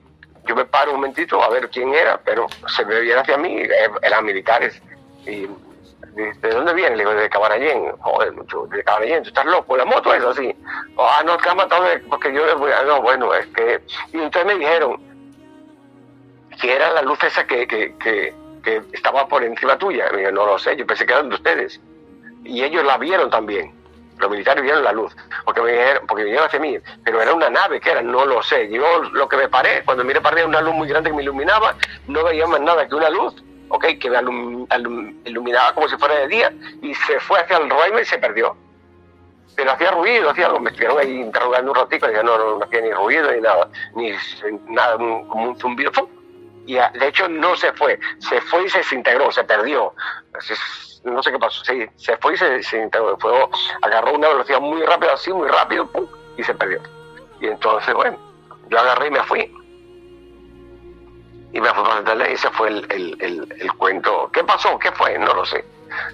[0.48, 3.61] Yo me paro un momentito a ver quién era, pero se me viene hacia mí,
[3.61, 4.80] eh, eran militares.
[5.26, 5.48] Y
[6.15, 6.95] ¿de dónde viene?
[6.95, 7.91] Le digo, de Cabanallén.
[7.99, 10.56] Joder, mucho, de Cabanallén, tú estás loco, la moto es así.
[10.98, 12.84] ah, no, te has matado porque yo voy a...
[12.84, 13.82] No, bueno, es que...
[14.14, 15.02] Y entonces me dijeron
[16.61, 18.34] que era la luz esa que, que, que,
[18.64, 20.06] que estaba por encima tuya.
[20.18, 21.82] Y yo, no lo sé, yo pensé que eran de ustedes.
[22.44, 23.73] Y ellos la vieron también.
[24.18, 27.82] Los militares vieron la luz, porque, vinieron, porque vinieron hacia mí, pero era una nave
[27.82, 28.70] que era, no lo sé.
[28.70, 31.24] Yo lo que me paré, cuando miré para arriba una luz muy grande que me
[31.24, 31.76] iluminaba,
[32.08, 33.36] no veía más nada que una luz,
[33.70, 34.20] ok, que me
[35.26, 38.56] iluminaba como si fuera de día, y se fue hacia el Roraima y se perdió.
[39.56, 42.66] Pero hacía ruido, hacía algo, me estuvieron ahí interrogando un ratito, y no, no, no
[42.66, 44.14] hacía ni ruido ni nada, ni
[44.70, 45.92] nada, como un zumbido,
[46.66, 49.94] y de hecho no se fue, se fue y se desintegró, se perdió
[51.11, 53.49] no sé qué pasó, sí, se fue y se, se fue,
[53.82, 55.90] agarró una velocidad muy rápida, así, muy rápido,
[56.38, 56.82] y se perdió.
[57.40, 58.18] Y entonces, bueno,
[58.69, 59.52] yo agarré y me fui.
[61.53, 64.30] Y me fui para sentarle y ese fue el, el, el, cuento.
[64.34, 64.77] ¿Qué pasó?
[64.80, 65.18] ¿Qué fue?
[65.18, 65.64] No lo sé.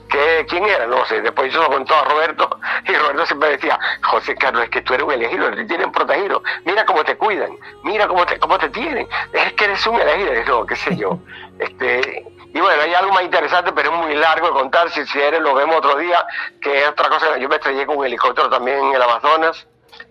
[0.09, 0.85] ¿Qué, ¿Quién era?
[0.85, 1.21] No lo sé.
[1.21, 4.93] Después yo lo contó a Roberto y Roberto siempre decía, José Carlos, es que tú
[4.93, 6.43] eres un elegido, te tienen protegido.
[6.65, 9.07] Mira cómo te cuidan, mira cómo te, cómo te tienen.
[9.33, 10.33] Es que eres un elegido.
[10.33, 11.17] Eso, qué sé yo.
[11.57, 14.89] Este, y bueno, hay algo más interesante, pero es muy largo de contar.
[14.89, 16.25] Si, si eres, lo vemos otro día,
[16.61, 17.37] que es otra cosa.
[17.37, 19.67] Yo me estrellé con un helicóptero también en el Amazonas,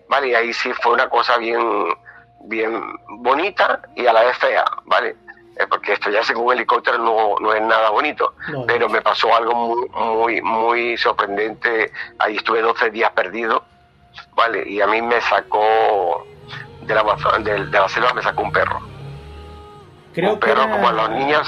[0.09, 0.29] ¿vale?
[0.29, 1.61] Y ahí sí fue una cosa bien,
[2.45, 5.15] bien bonita y a la vez fea, ¿vale?
[5.57, 8.33] eh, porque estrellarse con un helicóptero no, no es nada bonito,
[8.67, 11.91] pero me pasó algo muy, muy, muy sorprendente.
[12.19, 13.63] Ahí estuve 12 días perdido,
[14.33, 14.67] ¿vale?
[14.67, 16.25] Y a mí me sacó
[16.81, 17.03] de la,
[17.39, 18.79] de, de la selva, me sacó un perro.
[20.13, 21.47] Creo un perro como a las niñas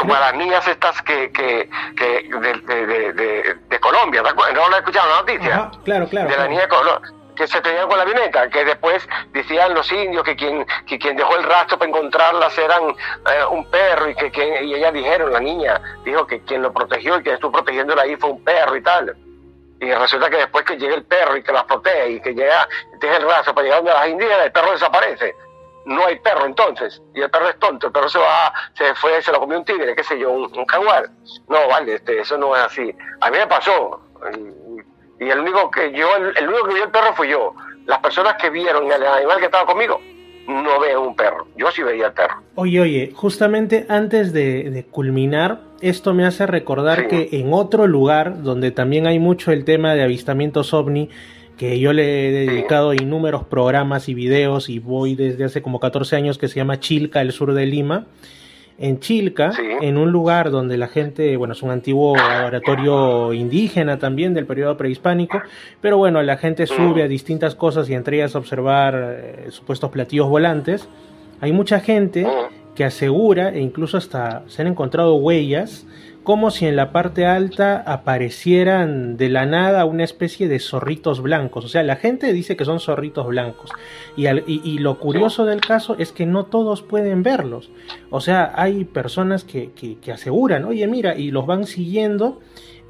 [0.00, 4.76] como a las niñas estas que, que, que de, de, de, de, Colombia, ¿no lo
[4.76, 5.70] escuchado la noticia?
[5.84, 6.28] claro, claro.
[6.28, 10.24] De la niña Colombia que se tenían con la avioneta, que después decían los indios
[10.24, 14.30] que quien, que quien dejó el rastro para encontrarlas eran eh, un perro y que,
[14.30, 18.02] que y ellas dijeron, la niña dijo que quien lo protegió y que estuvo protegiéndola
[18.02, 19.16] ahí fue un perro y tal.
[19.80, 22.68] Y resulta que después que llega el perro y que las protege y que llega,
[23.00, 25.34] deja el rastro para llegar donde las indígenas, el perro desaparece.
[25.86, 29.22] No hay perro entonces, y el perro es tonto, el perro se va, se fue,
[29.22, 31.08] se lo comió un tigre, qué sé yo, un, un jaguar.
[31.48, 32.94] No, vale, este, eso no es así.
[33.20, 34.00] A mí me pasó,
[35.20, 37.54] y el único que yo, el, único que vio el perro fui yo.
[37.86, 40.00] Las personas que vieron el animal que estaba conmigo
[40.48, 41.46] no ven un perro.
[41.56, 42.42] Yo sí veía el perro.
[42.54, 48.70] Oye, oye, justamente antes de, culminar, esto me hace recordar que en otro lugar donde
[48.70, 51.10] también hay mucho el tema de avistamientos ovni,
[51.60, 56.16] que yo le he dedicado innumerables programas y videos y voy desde hace como 14
[56.16, 58.06] años que se llama Chilca, el sur de Lima.
[58.78, 64.32] En Chilca, en un lugar donde la gente, bueno, es un antiguo laboratorio indígena también
[64.32, 65.42] del periodo prehispánico,
[65.82, 70.30] pero bueno, la gente sube a distintas cosas y entre ellas observar eh, supuestos platillos
[70.30, 70.88] volantes.
[71.42, 72.26] Hay mucha gente
[72.74, 75.86] que asegura, e incluso hasta se han encontrado huellas,
[76.22, 81.64] como si en la parte alta aparecieran de la nada una especie de zorritos blancos.
[81.64, 83.70] O sea, la gente dice que son zorritos blancos.
[84.16, 87.70] Y, lo curioso del caso es que no todos pueden verlos.
[88.10, 92.40] O sea, hay personas que, que, aseguran, oye, mira, y los van siguiendo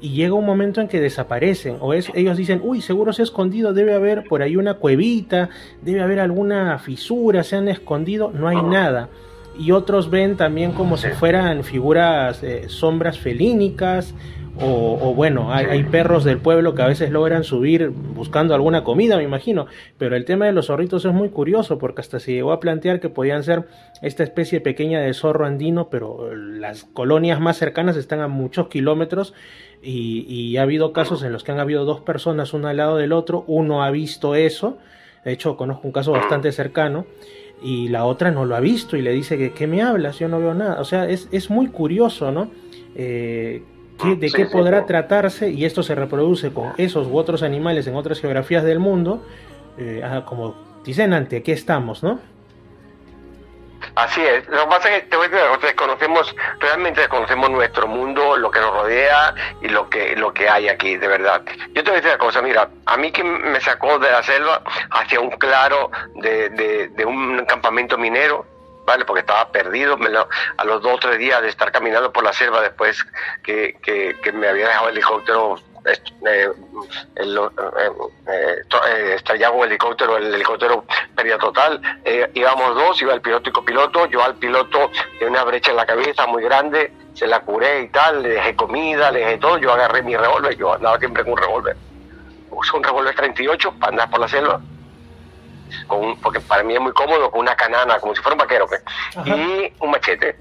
[0.01, 1.77] y llega un momento en que desaparecen.
[1.79, 5.49] O es, ellos dicen, uy, seguro se ha escondido, debe haber por ahí una cuevita,
[5.81, 9.09] debe haber alguna fisura, se han escondido, no hay nada
[9.61, 14.15] y otros ven también como si fueran figuras, eh, sombras felínicas,
[14.59, 19.23] o, bueno, hay, perros del pueblo que a veces logran subir buscando alguna comida, me
[19.23, 19.65] imagino,
[19.97, 22.99] pero el tema de los zorritos es muy curioso porque hasta se llegó a plantear
[22.99, 23.67] que podían ser
[24.01, 29.33] esta especie pequeña de zorro andino, pero las colonias más cercanas están a muchos kilómetros
[29.81, 32.97] y, y ha habido casos en los que han habido dos personas uno al lado
[32.97, 34.77] del otro, uno ha visto eso,
[35.23, 37.05] de hecho conozco un caso bastante cercano,
[37.61, 40.19] y la otra no lo ha visto y le dice que ¿qué me hablas?
[40.19, 40.81] Yo no veo nada.
[40.81, 42.49] O sea, es, es muy curioso, ¿no?
[42.95, 43.63] Eh,
[44.17, 45.51] ¿De qué podrá tratarse?
[45.51, 49.23] Y esto se reproduce con esos u otros animales en otras geografías del mundo.
[49.77, 52.19] Eh, como dicen ante qué estamos, ¿no?
[53.95, 54.47] Así es.
[54.47, 55.17] Lo que pasa es que
[55.61, 60.69] desconocemos, realmente desconocemos nuestro mundo, lo que nos rodea y lo que, lo que hay
[60.69, 61.41] aquí, de verdad.
[61.73, 64.23] Yo te voy a decir una cosa, mira, a mí que me sacó de la
[64.23, 64.61] selva
[64.91, 68.45] hacia un claro de, de, un campamento minero,
[68.85, 69.05] ¿vale?
[69.05, 69.97] Porque estaba perdido
[70.57, 73.03] a los dos o tres días de estar caminando por la selva después
[73.43, 75.70] que, que, me había dejado el helicóptero el,
[79.15, 80.85] estrellaba un helicóptero, el helicóptero
[81.15, 81.81] pérdida total,
[82.33, 85.85] íbamos dos, iba el piloto y copiloto, yo al piloto de una brecha en la
[85.85, 89.73] cabeza muy grande, se la curé y tal, le dejé comida, le dejé todo, yo
[89.73, 91.75] agarré mi revólver, yo andaba siempre con un revólver,
[92.51, 94.61] uso un revólver 38 para andar por la selva,
[95.87, 98.67] con porque para mí es muy cómodo, con una canana, como si fuera un vaquero,
[98.67, 98.83] pues,
[99.25, 100.37] y un machete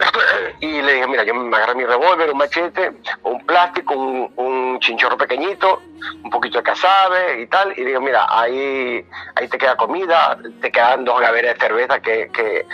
[0.60, 5.18] y le dije, mira, yo me agarré mi revólver, un machete, un plástico, un, chinchorro
[5.18, 5.82] pequeñito,
[6.22, 9.04] un poquito de casabe y tal, y digo, mira, ahí,
[9.34, 12.66] ahí te queda comida, te quedan dos gaveras de cerveza que, que,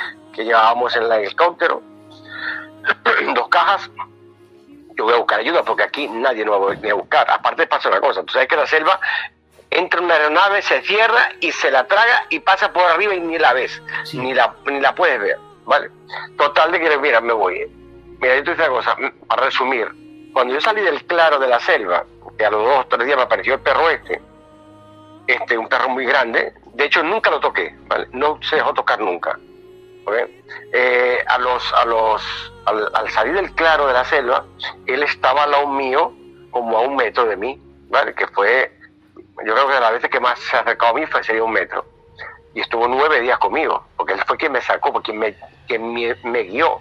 [0.45, 1.83] llevábamos en el helicóptero,
[3.35, 3.91] dos cajas,
[4.95, 7.29] yo voy a buscar ayuda porque aquí nadie nos va a venir a buscar.
[7.31, 9.01] Aparte pasa una cosa, tú sabes que la selva
[9.71, 13.39] entra una aeronave, se cierra y se la traga y pasa por arriba y ni
[13.39, 13.83] la ves,
[14.13, 15.39] ni, la, ni la puedes ver.
[15.67, 15.91] ¿Vale?
[16.39, 17.67] Total de que, mira, me voy.
[18.21, 18.97] Mira, yo te una cosa,
[19.29, 19.89] para resumir,
[20.33, 22.05] cuando yo salí del claro de la selva,
[22.39, 24.21] que a los dos o tres días me apareció el perro este,
[25.27, 28.07] este, un perro muy grande, de hecho nunca lo toqué, ¿vale?
[28.13, 29.39] No se dejó tocar nunca.
[30.73, 34.45] Eh, a los, a los, al, salir del claro de la selva,
[34.87, 36.13] él estaba al lado mío,
[36.51, 38.15] como a un metro de mí, ¿vale?
[38.15, 38.73] Que fue,
[39.45, 41.53] yo creo que de las veces que más se acercó a mí fue sería un
[41.53, 41.85] metro.
[42.57, 45.37] Y estuvo nueve días conmigo, porque él fue quien me sacó, porque me
[45.69, 46.81] que me, guió.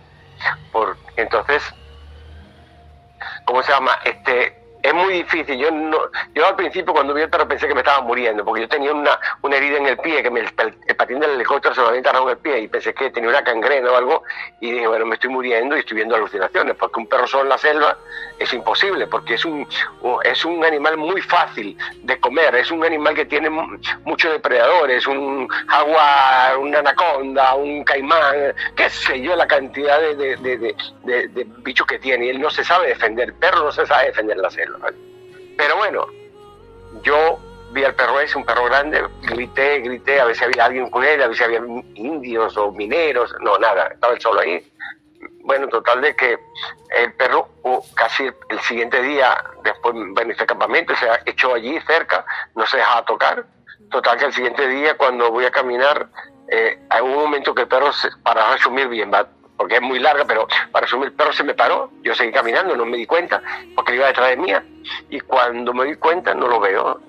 [0.71, 1.61] Por, entonces,
[3.43, 3.91] ¿cómo se llama?
[4.05, 5.57] Este, es muy difícil.
[5.57, 5.97] Yo no,
[6.35, 8.93] yo al principio cuando vi el perro pensé que me estaba muriendo, porque yo tenía
[8.93, 11.97] una, una herida en el pie, que me, el, patín del helicóptero se me había
[11.97, 14.23] enterrado en el pie y pensé que tenía una cangrena o algo
[14.61, 17.49] y dije, bueno, me estoy muriendo y estoy viendo alucinaciones, porque un perro solo en
[17.49, 17.97] la selva
[18.37, 19.67] es imposible, porque es un,
[20.23, 25.47] es un animal muy fácil de comer, es un animal que tiene muchos depredadores, un
[25.47, 32.27] jaguar, una anaconda, un caimán, qué sé yo, la cantidad de, de bichos que tiene
[32.27, 34.74] y él no se sabe defender, el perro no se sabe defender la selva.
[35.57, 36.07] Pero bueno,
[37.03, 37.39] yo
[37.71, 41.21] vi al perro ese, un perro grande, grité, grité, a si había alguien con él,
[41.21, 41.61] a si había
[41.95, 44.71] indios o mineros, no, nada, estaba él solo ahí.
[45.41, 46.39] Bueno, total de que
[46.97, 47.49] el perro
[47.95, 52.25] casi el siguiente día, después, bueno, este campamento, se echó allí cerca,
[52.55, 53.45] no se dejaba tocar.
[53.91, 56.07] Total que el siguiente día, cuando voy a caminar,
[56.49, 59.27] eh, hay un momento que el perro, se, para resumir bien, va
[59.57, 62.75] porque es muy larga, pero para resumir, el perro se me paró, yo seguí caminando,
[62.75, 63.41] no me di cuenta,
[63.75, 64.63] porque iba detrás de mía,
[65.09, 66.99] y cuando me di cuenta no lo veo,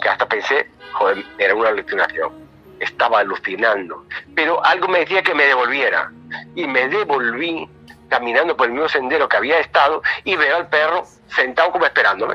[0.00, 2.32] que hasta pensé, joder, era una alucinación,
[2.80, 4.04] estaba alucinando,
[4.34, 6.10] pero algo me decía que me devolviera,
[6.54, 7.68] y me devolví
[8.08, 12.34] caminando por el mismo sendero que había estado, y veo al perro sentado como esperándome,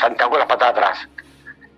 [0.00, 1.08] sentado con las patas atrás.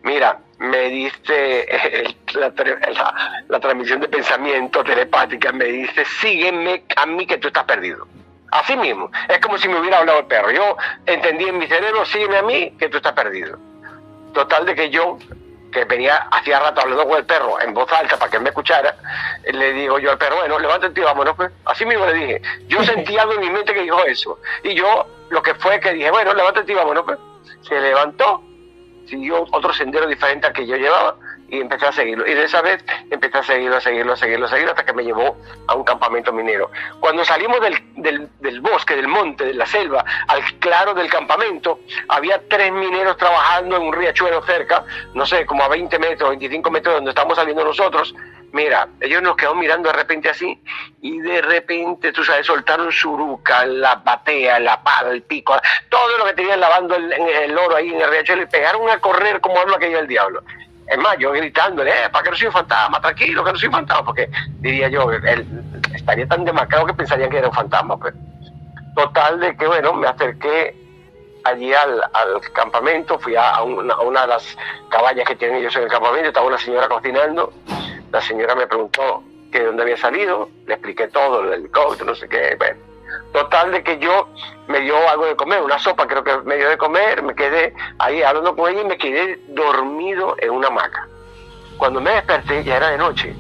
[0.03, 1.67] Mira, me dice
[2.35, 8.07] la, transmisión de pensamiento telepática, me dice, sígueme a mí que tú estás perdido.
[8.51, 10.51] Así mismo, es como si me hubiera hablado el perro.
[10.51, 13.59] Yo entendí en mi cerebro, sígueme a mí que tú estás perdido.
[14.33, 15.19] Total de que yo,
[15.71, 18.97] que venía hacía rato hablando con el perro en voz alta para que me escuchara,
[19.53, 21.37] le digo yo al perro, bueno, levántate y vámonos.
[21.37, 21.51] Pues.
[21.67, 22.43] Así mismo le dije.
[22.69, 24.41] Yo sentí algo en mi mente que dijo eso.
[24.63, 27.05] Y yo lo que fue que dije, bueno, levántate y vámonos.
[27.05, 27.19] Pues.
[27.69, 28.48] Se levantó
[29.09, 31.17] siguió otro sendero diferente al que yo llevaba
[31.49, 32.27] y empecé a seguirlo.
[32.27, 34.93] Y de esa vez empecé a seguirlo, a seguirlo, a seguirlo, a seguirlo, hasta que
[34.93, 35.37] me llevó
[35.67, 36.71] a un campamento minero.
[37.01, 42.41] Cuando salimos del, del, bosque, del monte, de la selva, al claro del campamento, había
[42.49, 46.93] tres mineros trabajando en un riachuelo cerca, no sé, como a 20 metros, 25 metros
[46.93, 48.15] de donde estamos saliendo nosotros,
[48.53, 50.59] Mira, ellos nos quedaron mirando de repente así
[51.03, 55.55] y de repente, tú sabes, soltaron suruca, la batea, la pala, el pico,
[55.91, 58.99] todo lo que tenían lavando el, el oro ahí en el riachuelo y pegaron a
[59.01, 60.43] correr como habla aquello el diablo.
[60.87, 63.67] Es más, yo gritándole, eh, para que no soy un fantasma, tranquilo, que no soy
[63.67, 64.31] un fantasma, porque
[64.61, 65.47] diría yo, él
[65.95, 67.99] estaría tan demacrado que pensarían que era un fantasma.
[67.99, 68.15] Pues.
[68.97, 70.75] Total de que, bueno, me acerqué
[71.45, 74.57] allí al, al campamento, fui a una, a una, de las
[74.89, 77.53] caballas que tienen ellos en el campamento, estaba una señora cocinando
[78.13, 82.15] la señora me preguntó que de dónde había salido, le expliqué todo, el helicóptero, no
[82.15, 82.57] sé qué.
[82.59, 82.81] Bueno,
[83.33, 84.29] total de que yo
[84.67, 87.75] me dio algo de comer, una sopa creo que me dio de comer, me quedé
[87.99, 91.07] ahí hablando con ella y me quedé dormido en una hamaca.
[91.77, 93.35] Cuando me desperté ya era de noche.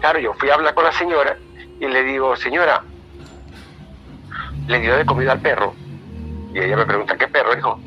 [0.00, 1.36] Claro, yo fui a hablar con la señora
[1.80, 2.82] y le digo, señora,
[4.66, 5.74] le dio de comida al perro.
[6.52, 7.78] Y ella me pregunta, ¿qué perro, hijo?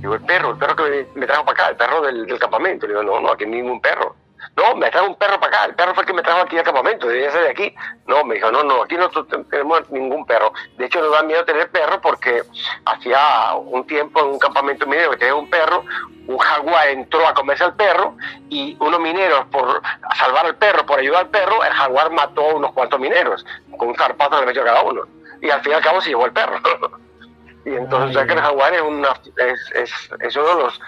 [0.00, 2.86] Digo, el perro, el perro que me, trajo para acá, el perro del, del campamento.
[2.86, 4.16] Le digo, no, no, aquí ningún perro.
[4.56, 5.64] No, me trajo un perro para acá.
[5.66, 7.06] El perro fue el que me trajo aquí al campamento.
[7.06, 7.74] Debía ser de aquí.
[8.06, 10.52] No, me dijo, no, no, aquí no tenemos ningún perro.
[10.76, 12.42] De hecho, nos da miedo tener perro porque
[12.84, 15.84] hacía un tiempo en un campamento minero que tenía un perro,
[16.26, 18.16] un jaguar entró a comerse al perro
[18.48, 19.82] y unos mineros, por
[20.16, 23.44] salvar al perro, por ayudar al perro, el jaguar mató a unos cuantos mineros
[23.76, 25.02] con un zarpazo le metió a cada uno.
[25.40, 26.60] Y al fin y al cabo se llevó el perro.
[27.62, 30.80] Y entonces, ya que el jaguar es, una, es, es, es uno de los,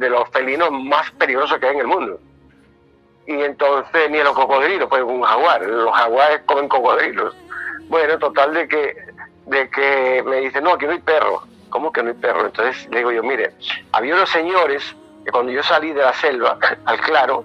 [0.00, 2.18] de los felinos más peligrosos que hay en el mundo
[3.26, 7.34] y entonces ni los cocodrilos, pues un jaguar, los jaguares comen cocodrilos.
[7.88, 8.96] Bueno, total de que,
[9.46, 11.42] de que me dice, no, aquí no hay perro.
[11.70, 12.46] ¿Cómo que no hay perro?
[12.46, 13.52] Entonces le digo yo, mire,
[13.92, 14.94] había unos señores
[15.24, 17.44] que cuando yo salí de la selva, al claro,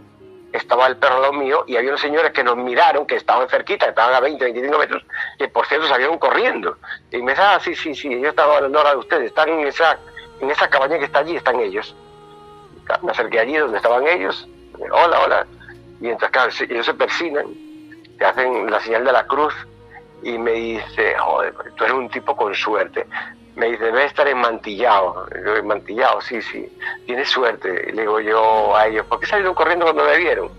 [0.54, 3.50] estaba el perro al lado mío y había unos señores que nos miraron, que estaban
[3.50, 5.04] cerquita, que estaban a 20, 25 metros,
[5.40, 6.78] que por cierto salieron corriendo.
[7.12, 9.68] Y me dice, ah, sí, sí, sí, ellos estaban hablando ahora de ustedes, están en
[9.68, 9.98] esa,
[10.42, 11.96] en esa cabaña que está allí, están ellos.
[13.02, 14.48] Me acerqué allí donde estaban ellos.
[14.92, 15.48] Hola, hola
[16.02, 17.46] y entonces, claro, ellos se persinan,
[18.18, 19.54] te hacen la señal de la cruz
[20.24, 23.06] y me dice, joder, tú eres un tipo con suerte.
[23.56, 25.28] Me dice, debe estar enmantillado.
[25.46, 26.68] Yo, enmantillado, sí, sí,
[27.06, 27.90] tienes suerte.
[27.90, 30.50] Y le digo yo a ellos, ¿por qué salieron corriendo cuando me vieron?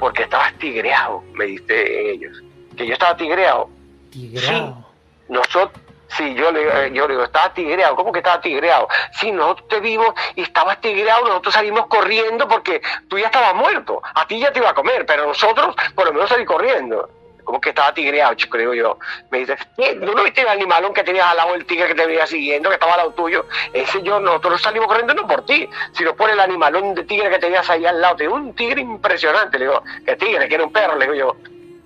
[0.00, 2.42] Porque estabas tigreado, me dice ellos.
[2.76, 3.68] Que yo estaba tigreado.
[4.10, 4.74] ¿Tigreado?
[4.76, 4.84] Sí,
[5.28, 5.80] nosotros,
[6.16, 7.94] Sí, yo le, yo le digo, estaba tigreado.
[7.96, 8.88] ¿Cómo que estaba tigreado?
[9.12, 14.02] Sí, nosotros te vimos y estabas tigreado, nosotros salimos corriendo porque tú ya estabas muerto.
[14.14, 17.08] A ti ya te iba a comer, pero nosotros por lo menos salí corriendo.
[17.44, 18.58] ¿Cómo que estaba tigreado, chico?
[18.58, 18.98] Digo yo.
[19.30, 22.06] Me dice, ¿tú no viste el animalón que tenías al lado del tigre que te
[22.06, 23.46] venía siguiendo, que estaba al lado tuyo?
[23.72, 27.38] Ese yo, nosotros salimos corriendo no por ti, sino por el animalón de tigre que
[27.38, 28.16] tenías ahí al lado.
[28.16, 29.58] Te un tigre impresionante.
[29.58, 30.48] Le digo, ¿qué tigre?
[30.48, 30.96] Que era un perro.
[30.96, 31.36] Le digo yo,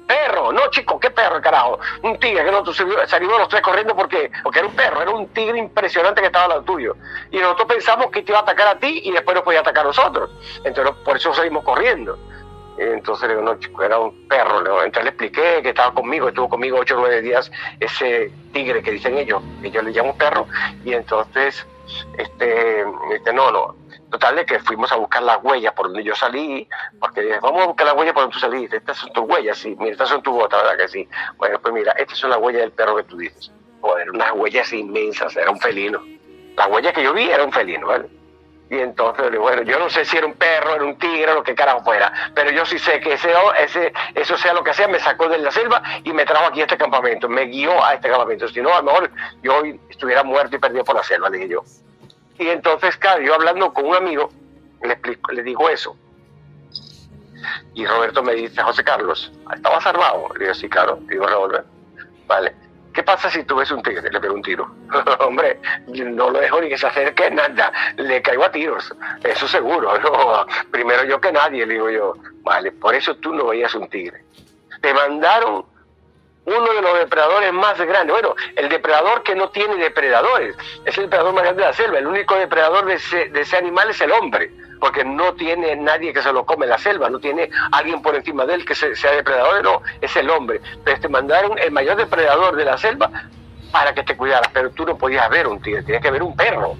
[0.06, 1.78] Perro, no chico, ¿qué perro, carajo?
[2.02, 2.76] Un tigre que nosotros
[3.06, 6.44] salimos los tres corriendo porque, porque era un perro, era un tigre impresionante que estaba
[6.44, 6.96] al lado tuyo.
[7.30, 9.84] Y nosotros pensamos que te iba a atacar a ti y después nos podía atacar
[9.84, 10.30] a nosotros.
[10.62, 12.18] Entonces por eso salimos corriendo.
[12.76, 14.58] Entonces le digo, no, chico, era un perro.
[14.82, 17.50] Entonces le expliqué que estaba conmigo, estuvo conmigo ocho o nueve días
[17.80, 20.46] ese tigre que dicen ellos, que yo le llamo perro.
[20.84, 21.66] Y entonces,
[22.18, 23.76] este, este no, no,
[24.10, 26.68] Total de que fuimos a buscar las huellas por donde yo salí,
[27.00, 29.58] porque dije, vamos a buscar las huellas por donde tú saliste, estas son tus huellas,
[29.58, 31.08] sí, mira, estas son tus botas, ¿verdad que sí?
[31.36, 33.50] Bueno, pues mira, estas son las huellas del perro que tú dices.
[33.80, 36.00] Joder, unas huellas inmensas, era un felino.
[36.56, 38.08] Las huellas que yo vi era un felino, ¿vale?
[38.70, 41.54] Y entonces, bueno, yo no sé si era un perro, era un tigre, lo que
[41.54, 44.98] carajo fuera, pero yo sí sé que ese, ese, eso sea lo que sea, me
[44.98, 48.08] sacó de la selva y me trajo aquí a este campamento, me guió a este
[48.08, 48.48] campamento.
[48.48, 49.10] Si no, a lo mejor
[49.42, 51.62] yo estuviera muerto y perdido por la selva, dije yo.
[52.38, 54.30] Y entonces, claro, yo hablando con un amigo,
[54.82, 55.96] le, explico, le digo eso.
[57.74, 60.28] Y Roberto me dice, José Carlos, ¿estabas armado?
[60.34, 61.64] Le digo, sí, claro, digo, revólver.
[62.26, 62.54] Vale.
[62.94, 64.08] ¿Qué pasa si tú ves un tigre?
[64.08, 64.72] Le pego un tiro.
[65.18, 67.72] Hombre, no lo dejo ni que se acerque nada.
[67.96, 68.94] Le caigo a tiros.
[69.24, 69.92] Eso seguro.
[70.70, 72.14] Primero yo que nadie, le digo yo.
[72.42, 74.24] Vale, por eso tú no veías un tigre.
[74.80, 75.64] Te mandaron
[76.46, 78.12] uno de los depredadores más grandes.
[78.12, 80.56] Bueno, el depredador que no tiene depredadores.
[80.84, 81.98] Es el depredador más grande de la selva.
[81.98, 84.50] El único depredador de ese, animal es el hombre,
[84.80, 88.44] porque no tiene nadie que se lo come la selva, no tiene alguien por encima
[88.46, 90.60] de él que sea depredador, no, es el hombre.
[90.64, 93.10] Entonces te mandaron el mayor depredador de la selva
[93.72, 96.36] para que te cuidaras, pero tú no podías ver un tigre, tenías que ver un
[96.36, 96.76] perro.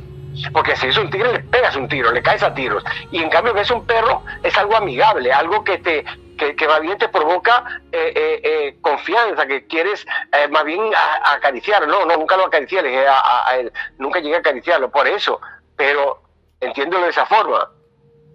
[0.53, 2.85] Porque si es un tigre, le pegas un tiro, le caes a tiros.
[3.12, 6.05] Y en cambio, que es un perro, es algo amigable, algo que te,
[6.45, 10.07] que, que más bien te provoca eh, eh, eh, confianza, que quieres
[10.51, 10.81] más bien
[11.25, 11.87] acariciarlo.
[11.87, 13.57] No, no, nunca lo acaricié, a,
[13.99, 15.41] nunca llegué a acariciarlo, por eso.
[15.77, 16.23] Pero
[16.61, 17.71] entiendo de esa forma.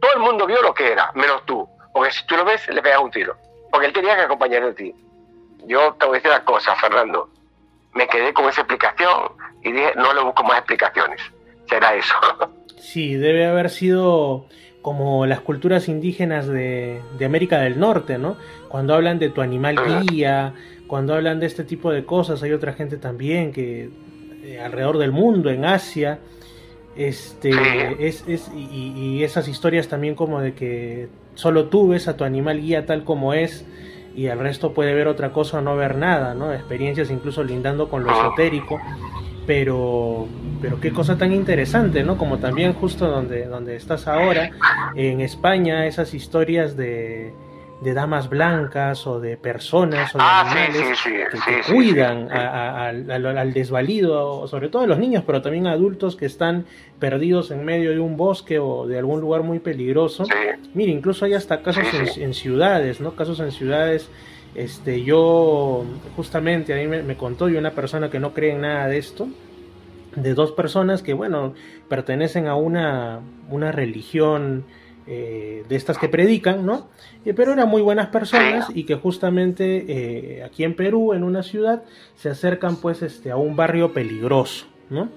[0.02, 1.68] Todo el mundo vio lo que era, menos tú.
[1.94, 3.36] Porque si tú lo ves, le pegas un tiro.
[3.72, 4.95] Porque él tenía que acompañar a ti.
[5.65, 7.30] Yo te voy a decir una cosa, Fernando.
[7.94, 9.34] Me quedé con esa explicación
[9.64, 11.22] y dije, no le busco más explicaciones.
[11.68, 12.15] Será eso.
[12.80, 14.45] Sí, debe haber sido
[14.81, 18.38] como las culturas indígenas de, América del Norte, ¿no?
[18.69, 19.77] Cuando hablan de tu animal
[20.07, 20.53] guía,
[20.88, 23.89] cuando hablan de este tipo de cosas, hay otra gente también que
[24.43, 26.19] eh, alrededor del mundo, en Asia,
[26.95, 27.51] este,
[28.07, 32.61] es, es y, esas historias también como de que solo tú ves a tu animal
[32.61, 33.65] guía tal como es
[34.15, 36.53] y el resto puede ver otra cosa o no ver nada, ¿no?
[36.53, 38.80] Experiencias incluso lindando con lo esotérico
[39.49, 40.27] pero
[40.61, 42.19] pero qué cosa tan interesante, ¿no?
[42.19, 44.51] Como también justo donde, donde estás ahora,
[44.93, 47.34] en España, esas historias de,
[47.81, 54.69] de damas blancas o de personas o de ah, animales que, cuidan al, desvalido, sobre
[54.69, 56.65] todo a los niños, pero también a adultos que están
[56.99, 60.26] perdidos en medio de un bosque o de algún lugar muy peligroso.
[60.76, 63.15] Mire, incluso hay hasta casos en, en, ciudades, ¿no?
[63.15, 64.11] Casos en ciudades
[64.55, 65.85] este, yo,
[66.15, 69.27] justamente, a mí me, contó y una persona que no cree en nada de esto,
[70.15, 71.53] de dos personas que, bueno,
[71.88, 73.19] pertenecen a una,
[73.49, 74.65] una religión
[75.05, 76.88] eh, de estas que predican, ¿no?
[77.26, 81.41] Eh, pero eran muy buenas personas y que justamente eh, aquí en Perú, en una
[81.41, 81.84] ciudad,
[82.15, 85.09] se acercan pues este, a un barrio peligroso, ¿no?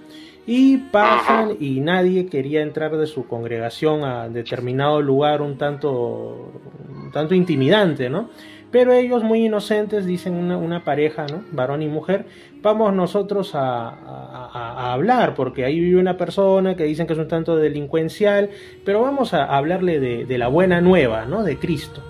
[0.46, 6.52] Y pasan y nadie quería entrar de su congregación a determinado lugar un tanto,
[6.88, 8.30] un tanto intimidante, ¿no?
[8.72, 11.44] Pero ellos muy inocentes dicen una, pareja, ¿no?
[11.52, 12.24] Varón y mujer,
[12.62, 17.56] vamos nosotros a, hablar, porque ahí vive una persona que dicen que es un tanto
[17.56, 18.48] delincuencial,
[18.84, 21.44] pero vamos a hablarle de, la buena nueva, ¿no?
[21.44, 22.02] De Cristo.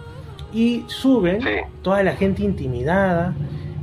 [0.55, 1.41] Y suben
[1.83, 3.35] toda la gente intimidada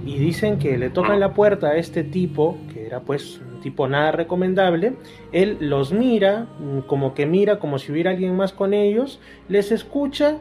[0.05, 3.89] y dicen que le tocan la puerta a este tipo, que era pues un tipo
[3.89, 4.93] nada recomendable,
[5.33, 6.47] él los mira,
[6.87, 9.19] como que mira como si hubiera alguien más con ellos,
[9.49, 10.37] les escucha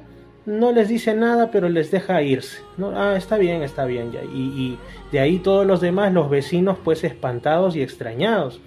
[0.48, 2.62] no les dice nada, pero les deja irse.
[2.78, 2.90] ¿no?
[2.98, 4.24] Ah, está bien, está bien ya.
[4.24, 4.78] Y,
[5.12, 8.60] de ahí todos los demás, los vecinos, pues espantados y extrañados.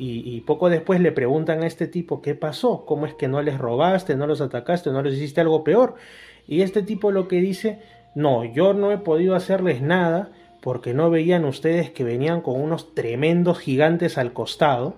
[0.00, 2.84] Y, poco después le preguntan a este tipo, ¿qué pasó?
[2.86, 5.96] ¿Cómo es que no les robaste, no los atacaste, no les hiciste algo peor?
[6.46, 7.80] Y este tipo lo que dice,
[8.14, 10.30] no, yo no he podido hacerles nada
[10.60, 14.94] porque no veían ustedes que venían con unos tremendos gigantes al costado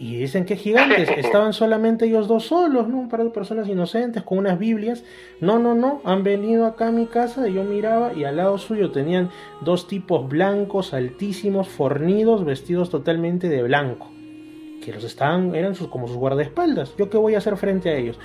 [0.00, 2.98] y dicen que gigantes, estaban solamente ellos dos solos, ¿no?
[2.98, 5.04] Un par de personas inocentes con unas Biblias.
[5.42, 8.90] No, no, no, han venido acá a mi casa, yo miraba y al lado suyo
[8.92, 9.28] tenían
[9.60, 14.10] dos tipos blancos, altísimos, fornidos, vestidos totalmente de blanco.
[14.82, 16.96] Que los estaban, eran sus, como sus guardaespaldas.
[16.96, 18.18] ¿Yo qué voy a hacer frente a ellos?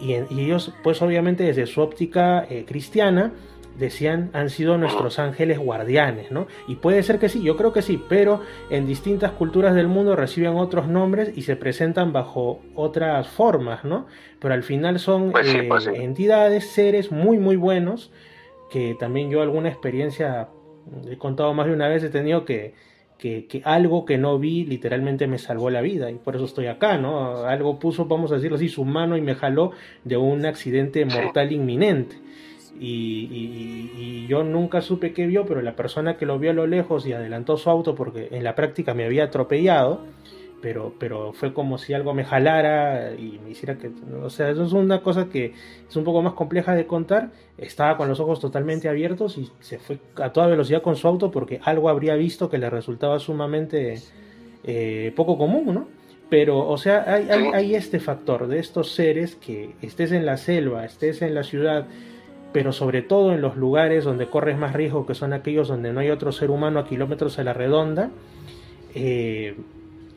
[0.00, 3.32] Y, ellos, pues obviamente desde su óptica eh, cristiana,
[3.78, 6.46] decían han sido nuestros ángeles guardianes, ¿no?
[6.68, 8.40] Y puede ser que sí, yo creo que sí, pero
[8.70, 14.06] en distintas culturas del mundo reciben otros nombres y se presentan bajo otras formas, ¿no?
[14.38, 18.10] Pero al final son pues eh, pues entidades, seres muy, muy buenos
[18.70, 20.48] que también yo alguna experiencia,
[21.10, 22.74] he contado más de una vez, he tenido que,
[23.18, 26.96] que, algo que no vi literalmente me salvó la vida y por eso estoy acá,
[26.96, 27.44] ¿no?
[27.44, 29.72] Algo puso, vamos a decirlo así, su mano y me jaló
[30.04, 32.16] de un accidente mortal inminente.
[32.82, 37.04] Y, yo nunca supe qué vio, pero la persona que lo vio a lo lejos
[37.06, 40.04] y adelantó su auto porque en la práctica me había atropellado,
[40.62, 43.90] pero, pero fue como si algo me jalara y me hiciera que...
[44.22, 45.52] O sea, eso es una cosa que
[45.88, 47.30] es un poco más compleja de contar.
[47.58, 51.30] Estaba con los ojos totalmente abiertos y se fue a toda velocidad con su auto
[51.30, 54.00] porque algo habría visto que le resultaba sumamente
[54.64, 55.88] eh, poco común, ¿no?
[56.28, 60.36] Pero, o sea, hay, hay, hay este factor de estos seres que estés en la
[60.36, 61.88] selva, estés en la ciudad,
[62.52, 66.00] pero sobre todo en los lugares donde corres más riesgo, que son aquellos donde no
[66.00, 68.10] hay otro ser humano a kilómetros a la redonda,
[68.94, 69.56] eh,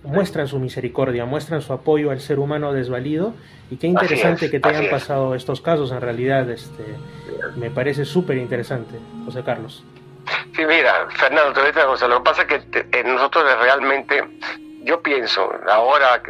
[0.03, 3.33] muestran su misericordia, muestran su apoyo al ser humano desvalido.
[3.69, 6.83] Y qué interesante que te hayan pasado estos casos en realidad, este,
[7.55, 9.83] me parece súper interesante, José Carlos.
[10.55, 13.43] Sí, mira, Fernando, te voy a decir una cosa, lo que pasa es que nosotros
[13.61, 14.23] realmente,
[14.83, 16.21] yo pienso, ahora,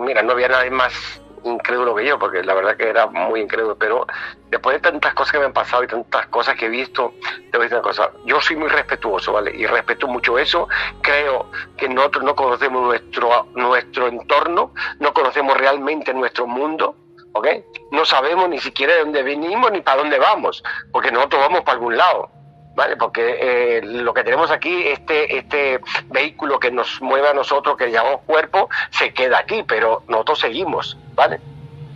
[0.00, 3.76] mira, no había nadie más incrédulo que yo, porque la verdad que era muy incrédulo,
[3.76, 4.06] pero
[4.50, 7.14] después de tantas cosas que me han pasado y tantas cosas que he visto,
[7.50, 9.54] te voy a decir una cosa, yo soy muy respetuoso, ¿vale?
[9.54, 10.68] Y respeto mucho eso,
[11.02, 16.96] creo que nosotros no conocemos nuestro, nuestro entorno, no conocemos realmente nuestro mundo,
[17.32, 17.48] ¿ok?
[17.90, 20.62] No sabemos ni siquiera de dónde venimos ni para dónde vamos,
[20.92, 22.30] porque nosotros vamos para algún lado.
[22.74, 22.96] ¿Vale?
[22.96, 27.90] Porque eh, lo que tenemos aquí, este, este vehículo que nos mueve a nosotros, que
[27.90, 31.40] llamamos cuerpo, se queda aquí, pero nosotros seguimos, ¿vale?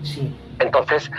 [0.02, 0.34] Sí.
[0.58, 1.10] Entonces,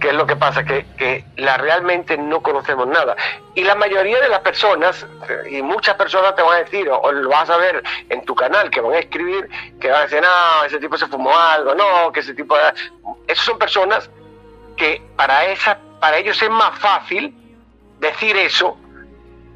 [0.00, 0.64] ¿qué es lo que pasa?
[0.64, 3.16] Que, que la, realmente no conocemos nada.
[3.54, 5.06] Y la mayoría de las personas,
[5.50, 8.70] y muchas personas te van a decir, o, lo vas a ver en tu canal,
[8.70, 9.48] que van a escribir,
[9.80, 12.56] que van a decir, no, ese tipo se fumó algo, no, que ese tipo.
[13.26, 14.10] Esas son personas
[14.76, 17.34] que para, esa, para ellos es más fácil
[18.00, 18.76] decir eso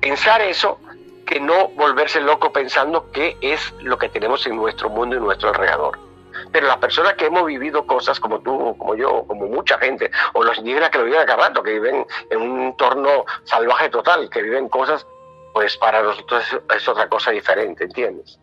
[0.01, 0.79] pensar eso
[1.27, 5.49] que no volverse loco pensando qué es lo que tenemos en nuestro mundo y nuestro
[5.49, 5.99] alrededor.
[6.53, 10.45] Pero las personas que hemos vivido cosas como tú, como yo, como mucha gente, o
[10.45, 14.43] los indígenas que lo viven acá rato, que viven en un entorno salvaje total, que
[14.43, 15.07] viven cosas,
[15.53, 16.45] pues para nosotros
[16.77, 18.39] es, otra cosa diferente, ¿entiendes?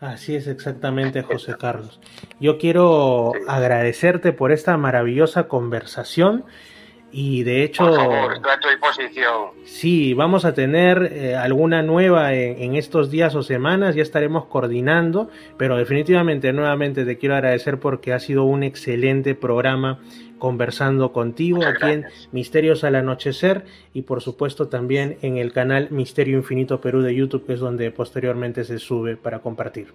[0.00, 2.00] Así es exactamente, José Carlos.
[2.40, 6.44] Yo quiero agradecerte por esta maravillosa conversación
[7.10, 7.90] y de hecho,
[9.64, 15.30] Sí, vamos a tener eh, alguna nueva en, estos días o semanas, ya estaremos coordinando,
[15.56, 20.00] pero definitivamente nuevamente te quiero agradecer porque ha sido un excelente programa
[20.38, 26.36] conversando contigo aquí en Misterios al Anochecer y por supuesto también en el canal Misterio
[26.36, 29.94] Infinito Perú de YouTube, que es donde posteriormente se sube para compartir.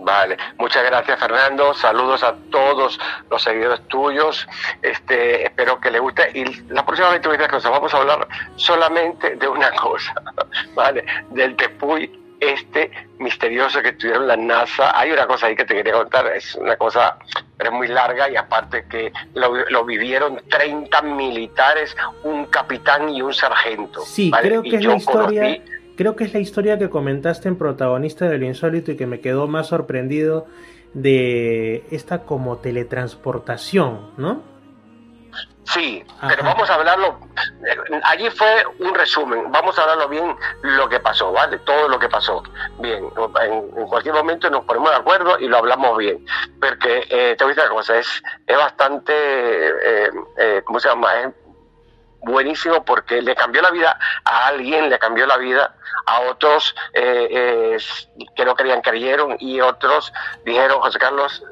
[0.00, 2.98] Vale, muchas gracias Fernando, saludos a todos
[3.30, 4.46] los seguidores tuyos,
[4.80, 7.20] este, espero que les guste y la próxima vez
[7.64, 10.14] vamos a hablar solamente de una cosa,
[10.74, 11.04] ¿vale?
[11.30, 14.98] Del Tepuy este misterioso que tuvieron la NASA.
[14.98, 17.18] Hay una cosa ahí que te quería contar, es una cosa,
[17.56, 23.34] pero es muy larga y aparte que lo, vivieron 30 militares, un capitán y un
[23.34, 24.02] sargento.
[24.02, 25.62] Sí, creo que es la historia...
[25.98, 29.48] Creo que es la historia que comentaste en Protagonista del Insólito y que me quedó
[29.48, 30.46] más sorprendido
[30.94, 34.40] de esta como teletransportación, ¿no?
[35.64, 37.18] Sí, pero vamos a hablarlo.
[38.04, 39.50] Allí fue un resumen.
[39.50, 41.58] Vamos a hablarlo bien lo que pasó, ¿vale?
[41.58, 42.44] Todo lo que pasó.
[42.78, 43.10] Bien,
[43.42, 46.24] en, cualquier momento nos ponemos de acuerdo y lo hablamos bien.
[46.60, 50.90] Porque eh, te voy a decir una cosa, es, es bastante, eh, eh, ¿cómo se
[50.90, 51.12] llama?
[51.22, 51.34] Es
[52.20, 55.74] buenísimo porque le cambió la vida a alguien, le cambió la vida
[56.06, 57.78] a otros eh, eh,
[58.34, 60.12] que no querían, creyeron y otros
[60.44, 61.42] dijeron, José Carlos,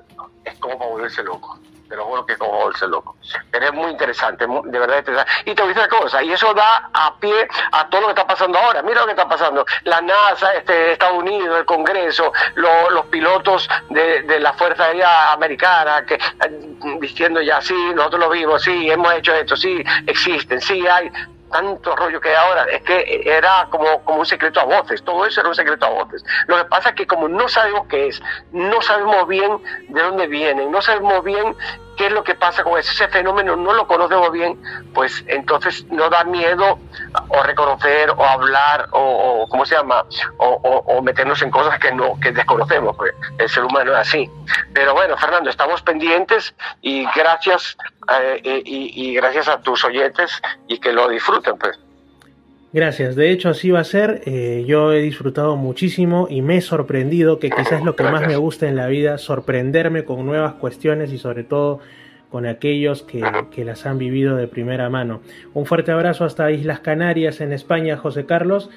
[0.45, 3.17] es como volverse loco pero bueno que como bolsa loco.
[3.51, 5.33] Pero es muy interesante, de verdad interesante.
[5.45, 8.07] Y te voy a decir una cosa, y eso da a pie a todo lo
[8.09, 8.83] que está pasando ahora.
[8.83, 9.65] Mira lo que está pasando.
[9.85, 16.05] La NASA, este, Estados Unidos, el Congreso, los pilotos de, de, la Fuerza Aérea Americana,
[16.05, 16.19] que
[17.01, 21.11] diciendo ya, sí, nosotros lo vimos, sí, hemos hecho esto, sí, existen, sí, hay
[21.51, 25.41] tanto rollo que ahora, es que era como, como un secreto a voces, todo eso
[25.41, 26.25] era un secreto a voces.
[26.47, 29.59] Lo que pasa es que como no sabemos qué es, no sabemos bien
[29.89, 31.57] de dónde vienen, no sabemos bien
[31.97, 34.61] qué es lo que pasa con ese fenómeno, no lo conocemos bien,
[34.95, 36.79] pues entonces no da miedo
[37.29, 40.05] o reconocer o hablar o, ¿cómo se llama?
[40.39, 44.31] O, meternos en cosas que no que desconocemos, pues el ser humano es así.
[44.75, 47.77] Pero bueno, Fernando, estamos pendientes y gracias
[48.09, 50.31] eh, y, gracias a tus oyentes
[50.69, 51.79] y que lo disfruten, pues.
[52.73, 54.23] Gracias, de hecho así va a ser.
[54.27, 58.27] Eh, yo he disfrutado muchísimo y me he sorprendido, que quizás es lo que más
[58.27, 61.81] me gusta en la vida, sorprenderme con nuevas cuestiones y sobre todo
[62.31, 65.23] con aquellos que, que, las han vivido de primera mano.
[65.55, 68.69] Un fuerte abrazo hasta Islas Canarias en España, José Carlos,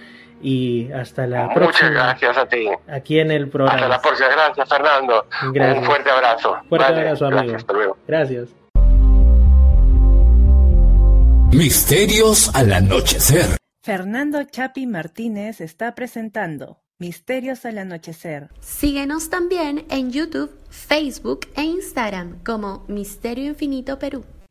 [0.41, 1.89] y hasta la próxima.
[1.89, 2.69] Muchas gracias a ti.
[2.87, 3.75] Aquí en el programa.
[3.75, 4.29] Hasta la próxima.
[4.29, 5.25] Gracias, Fernando.
[5.43, 6.57] Un fuerte abrazo.
[6.69, 7.57] Fuerte abrazo, amigo.
[7.67, 8.58] Gracias, Gracias.
[11.51, 13.57] Misterios al anochecer.
[13.81, 18.49] Fernando Chapi Martínez está presentando Misterios al anochecer.
[18.59, 24.25] Síguenos también en YouTube, Facebook e Instagram como Misterio Infinito Perú.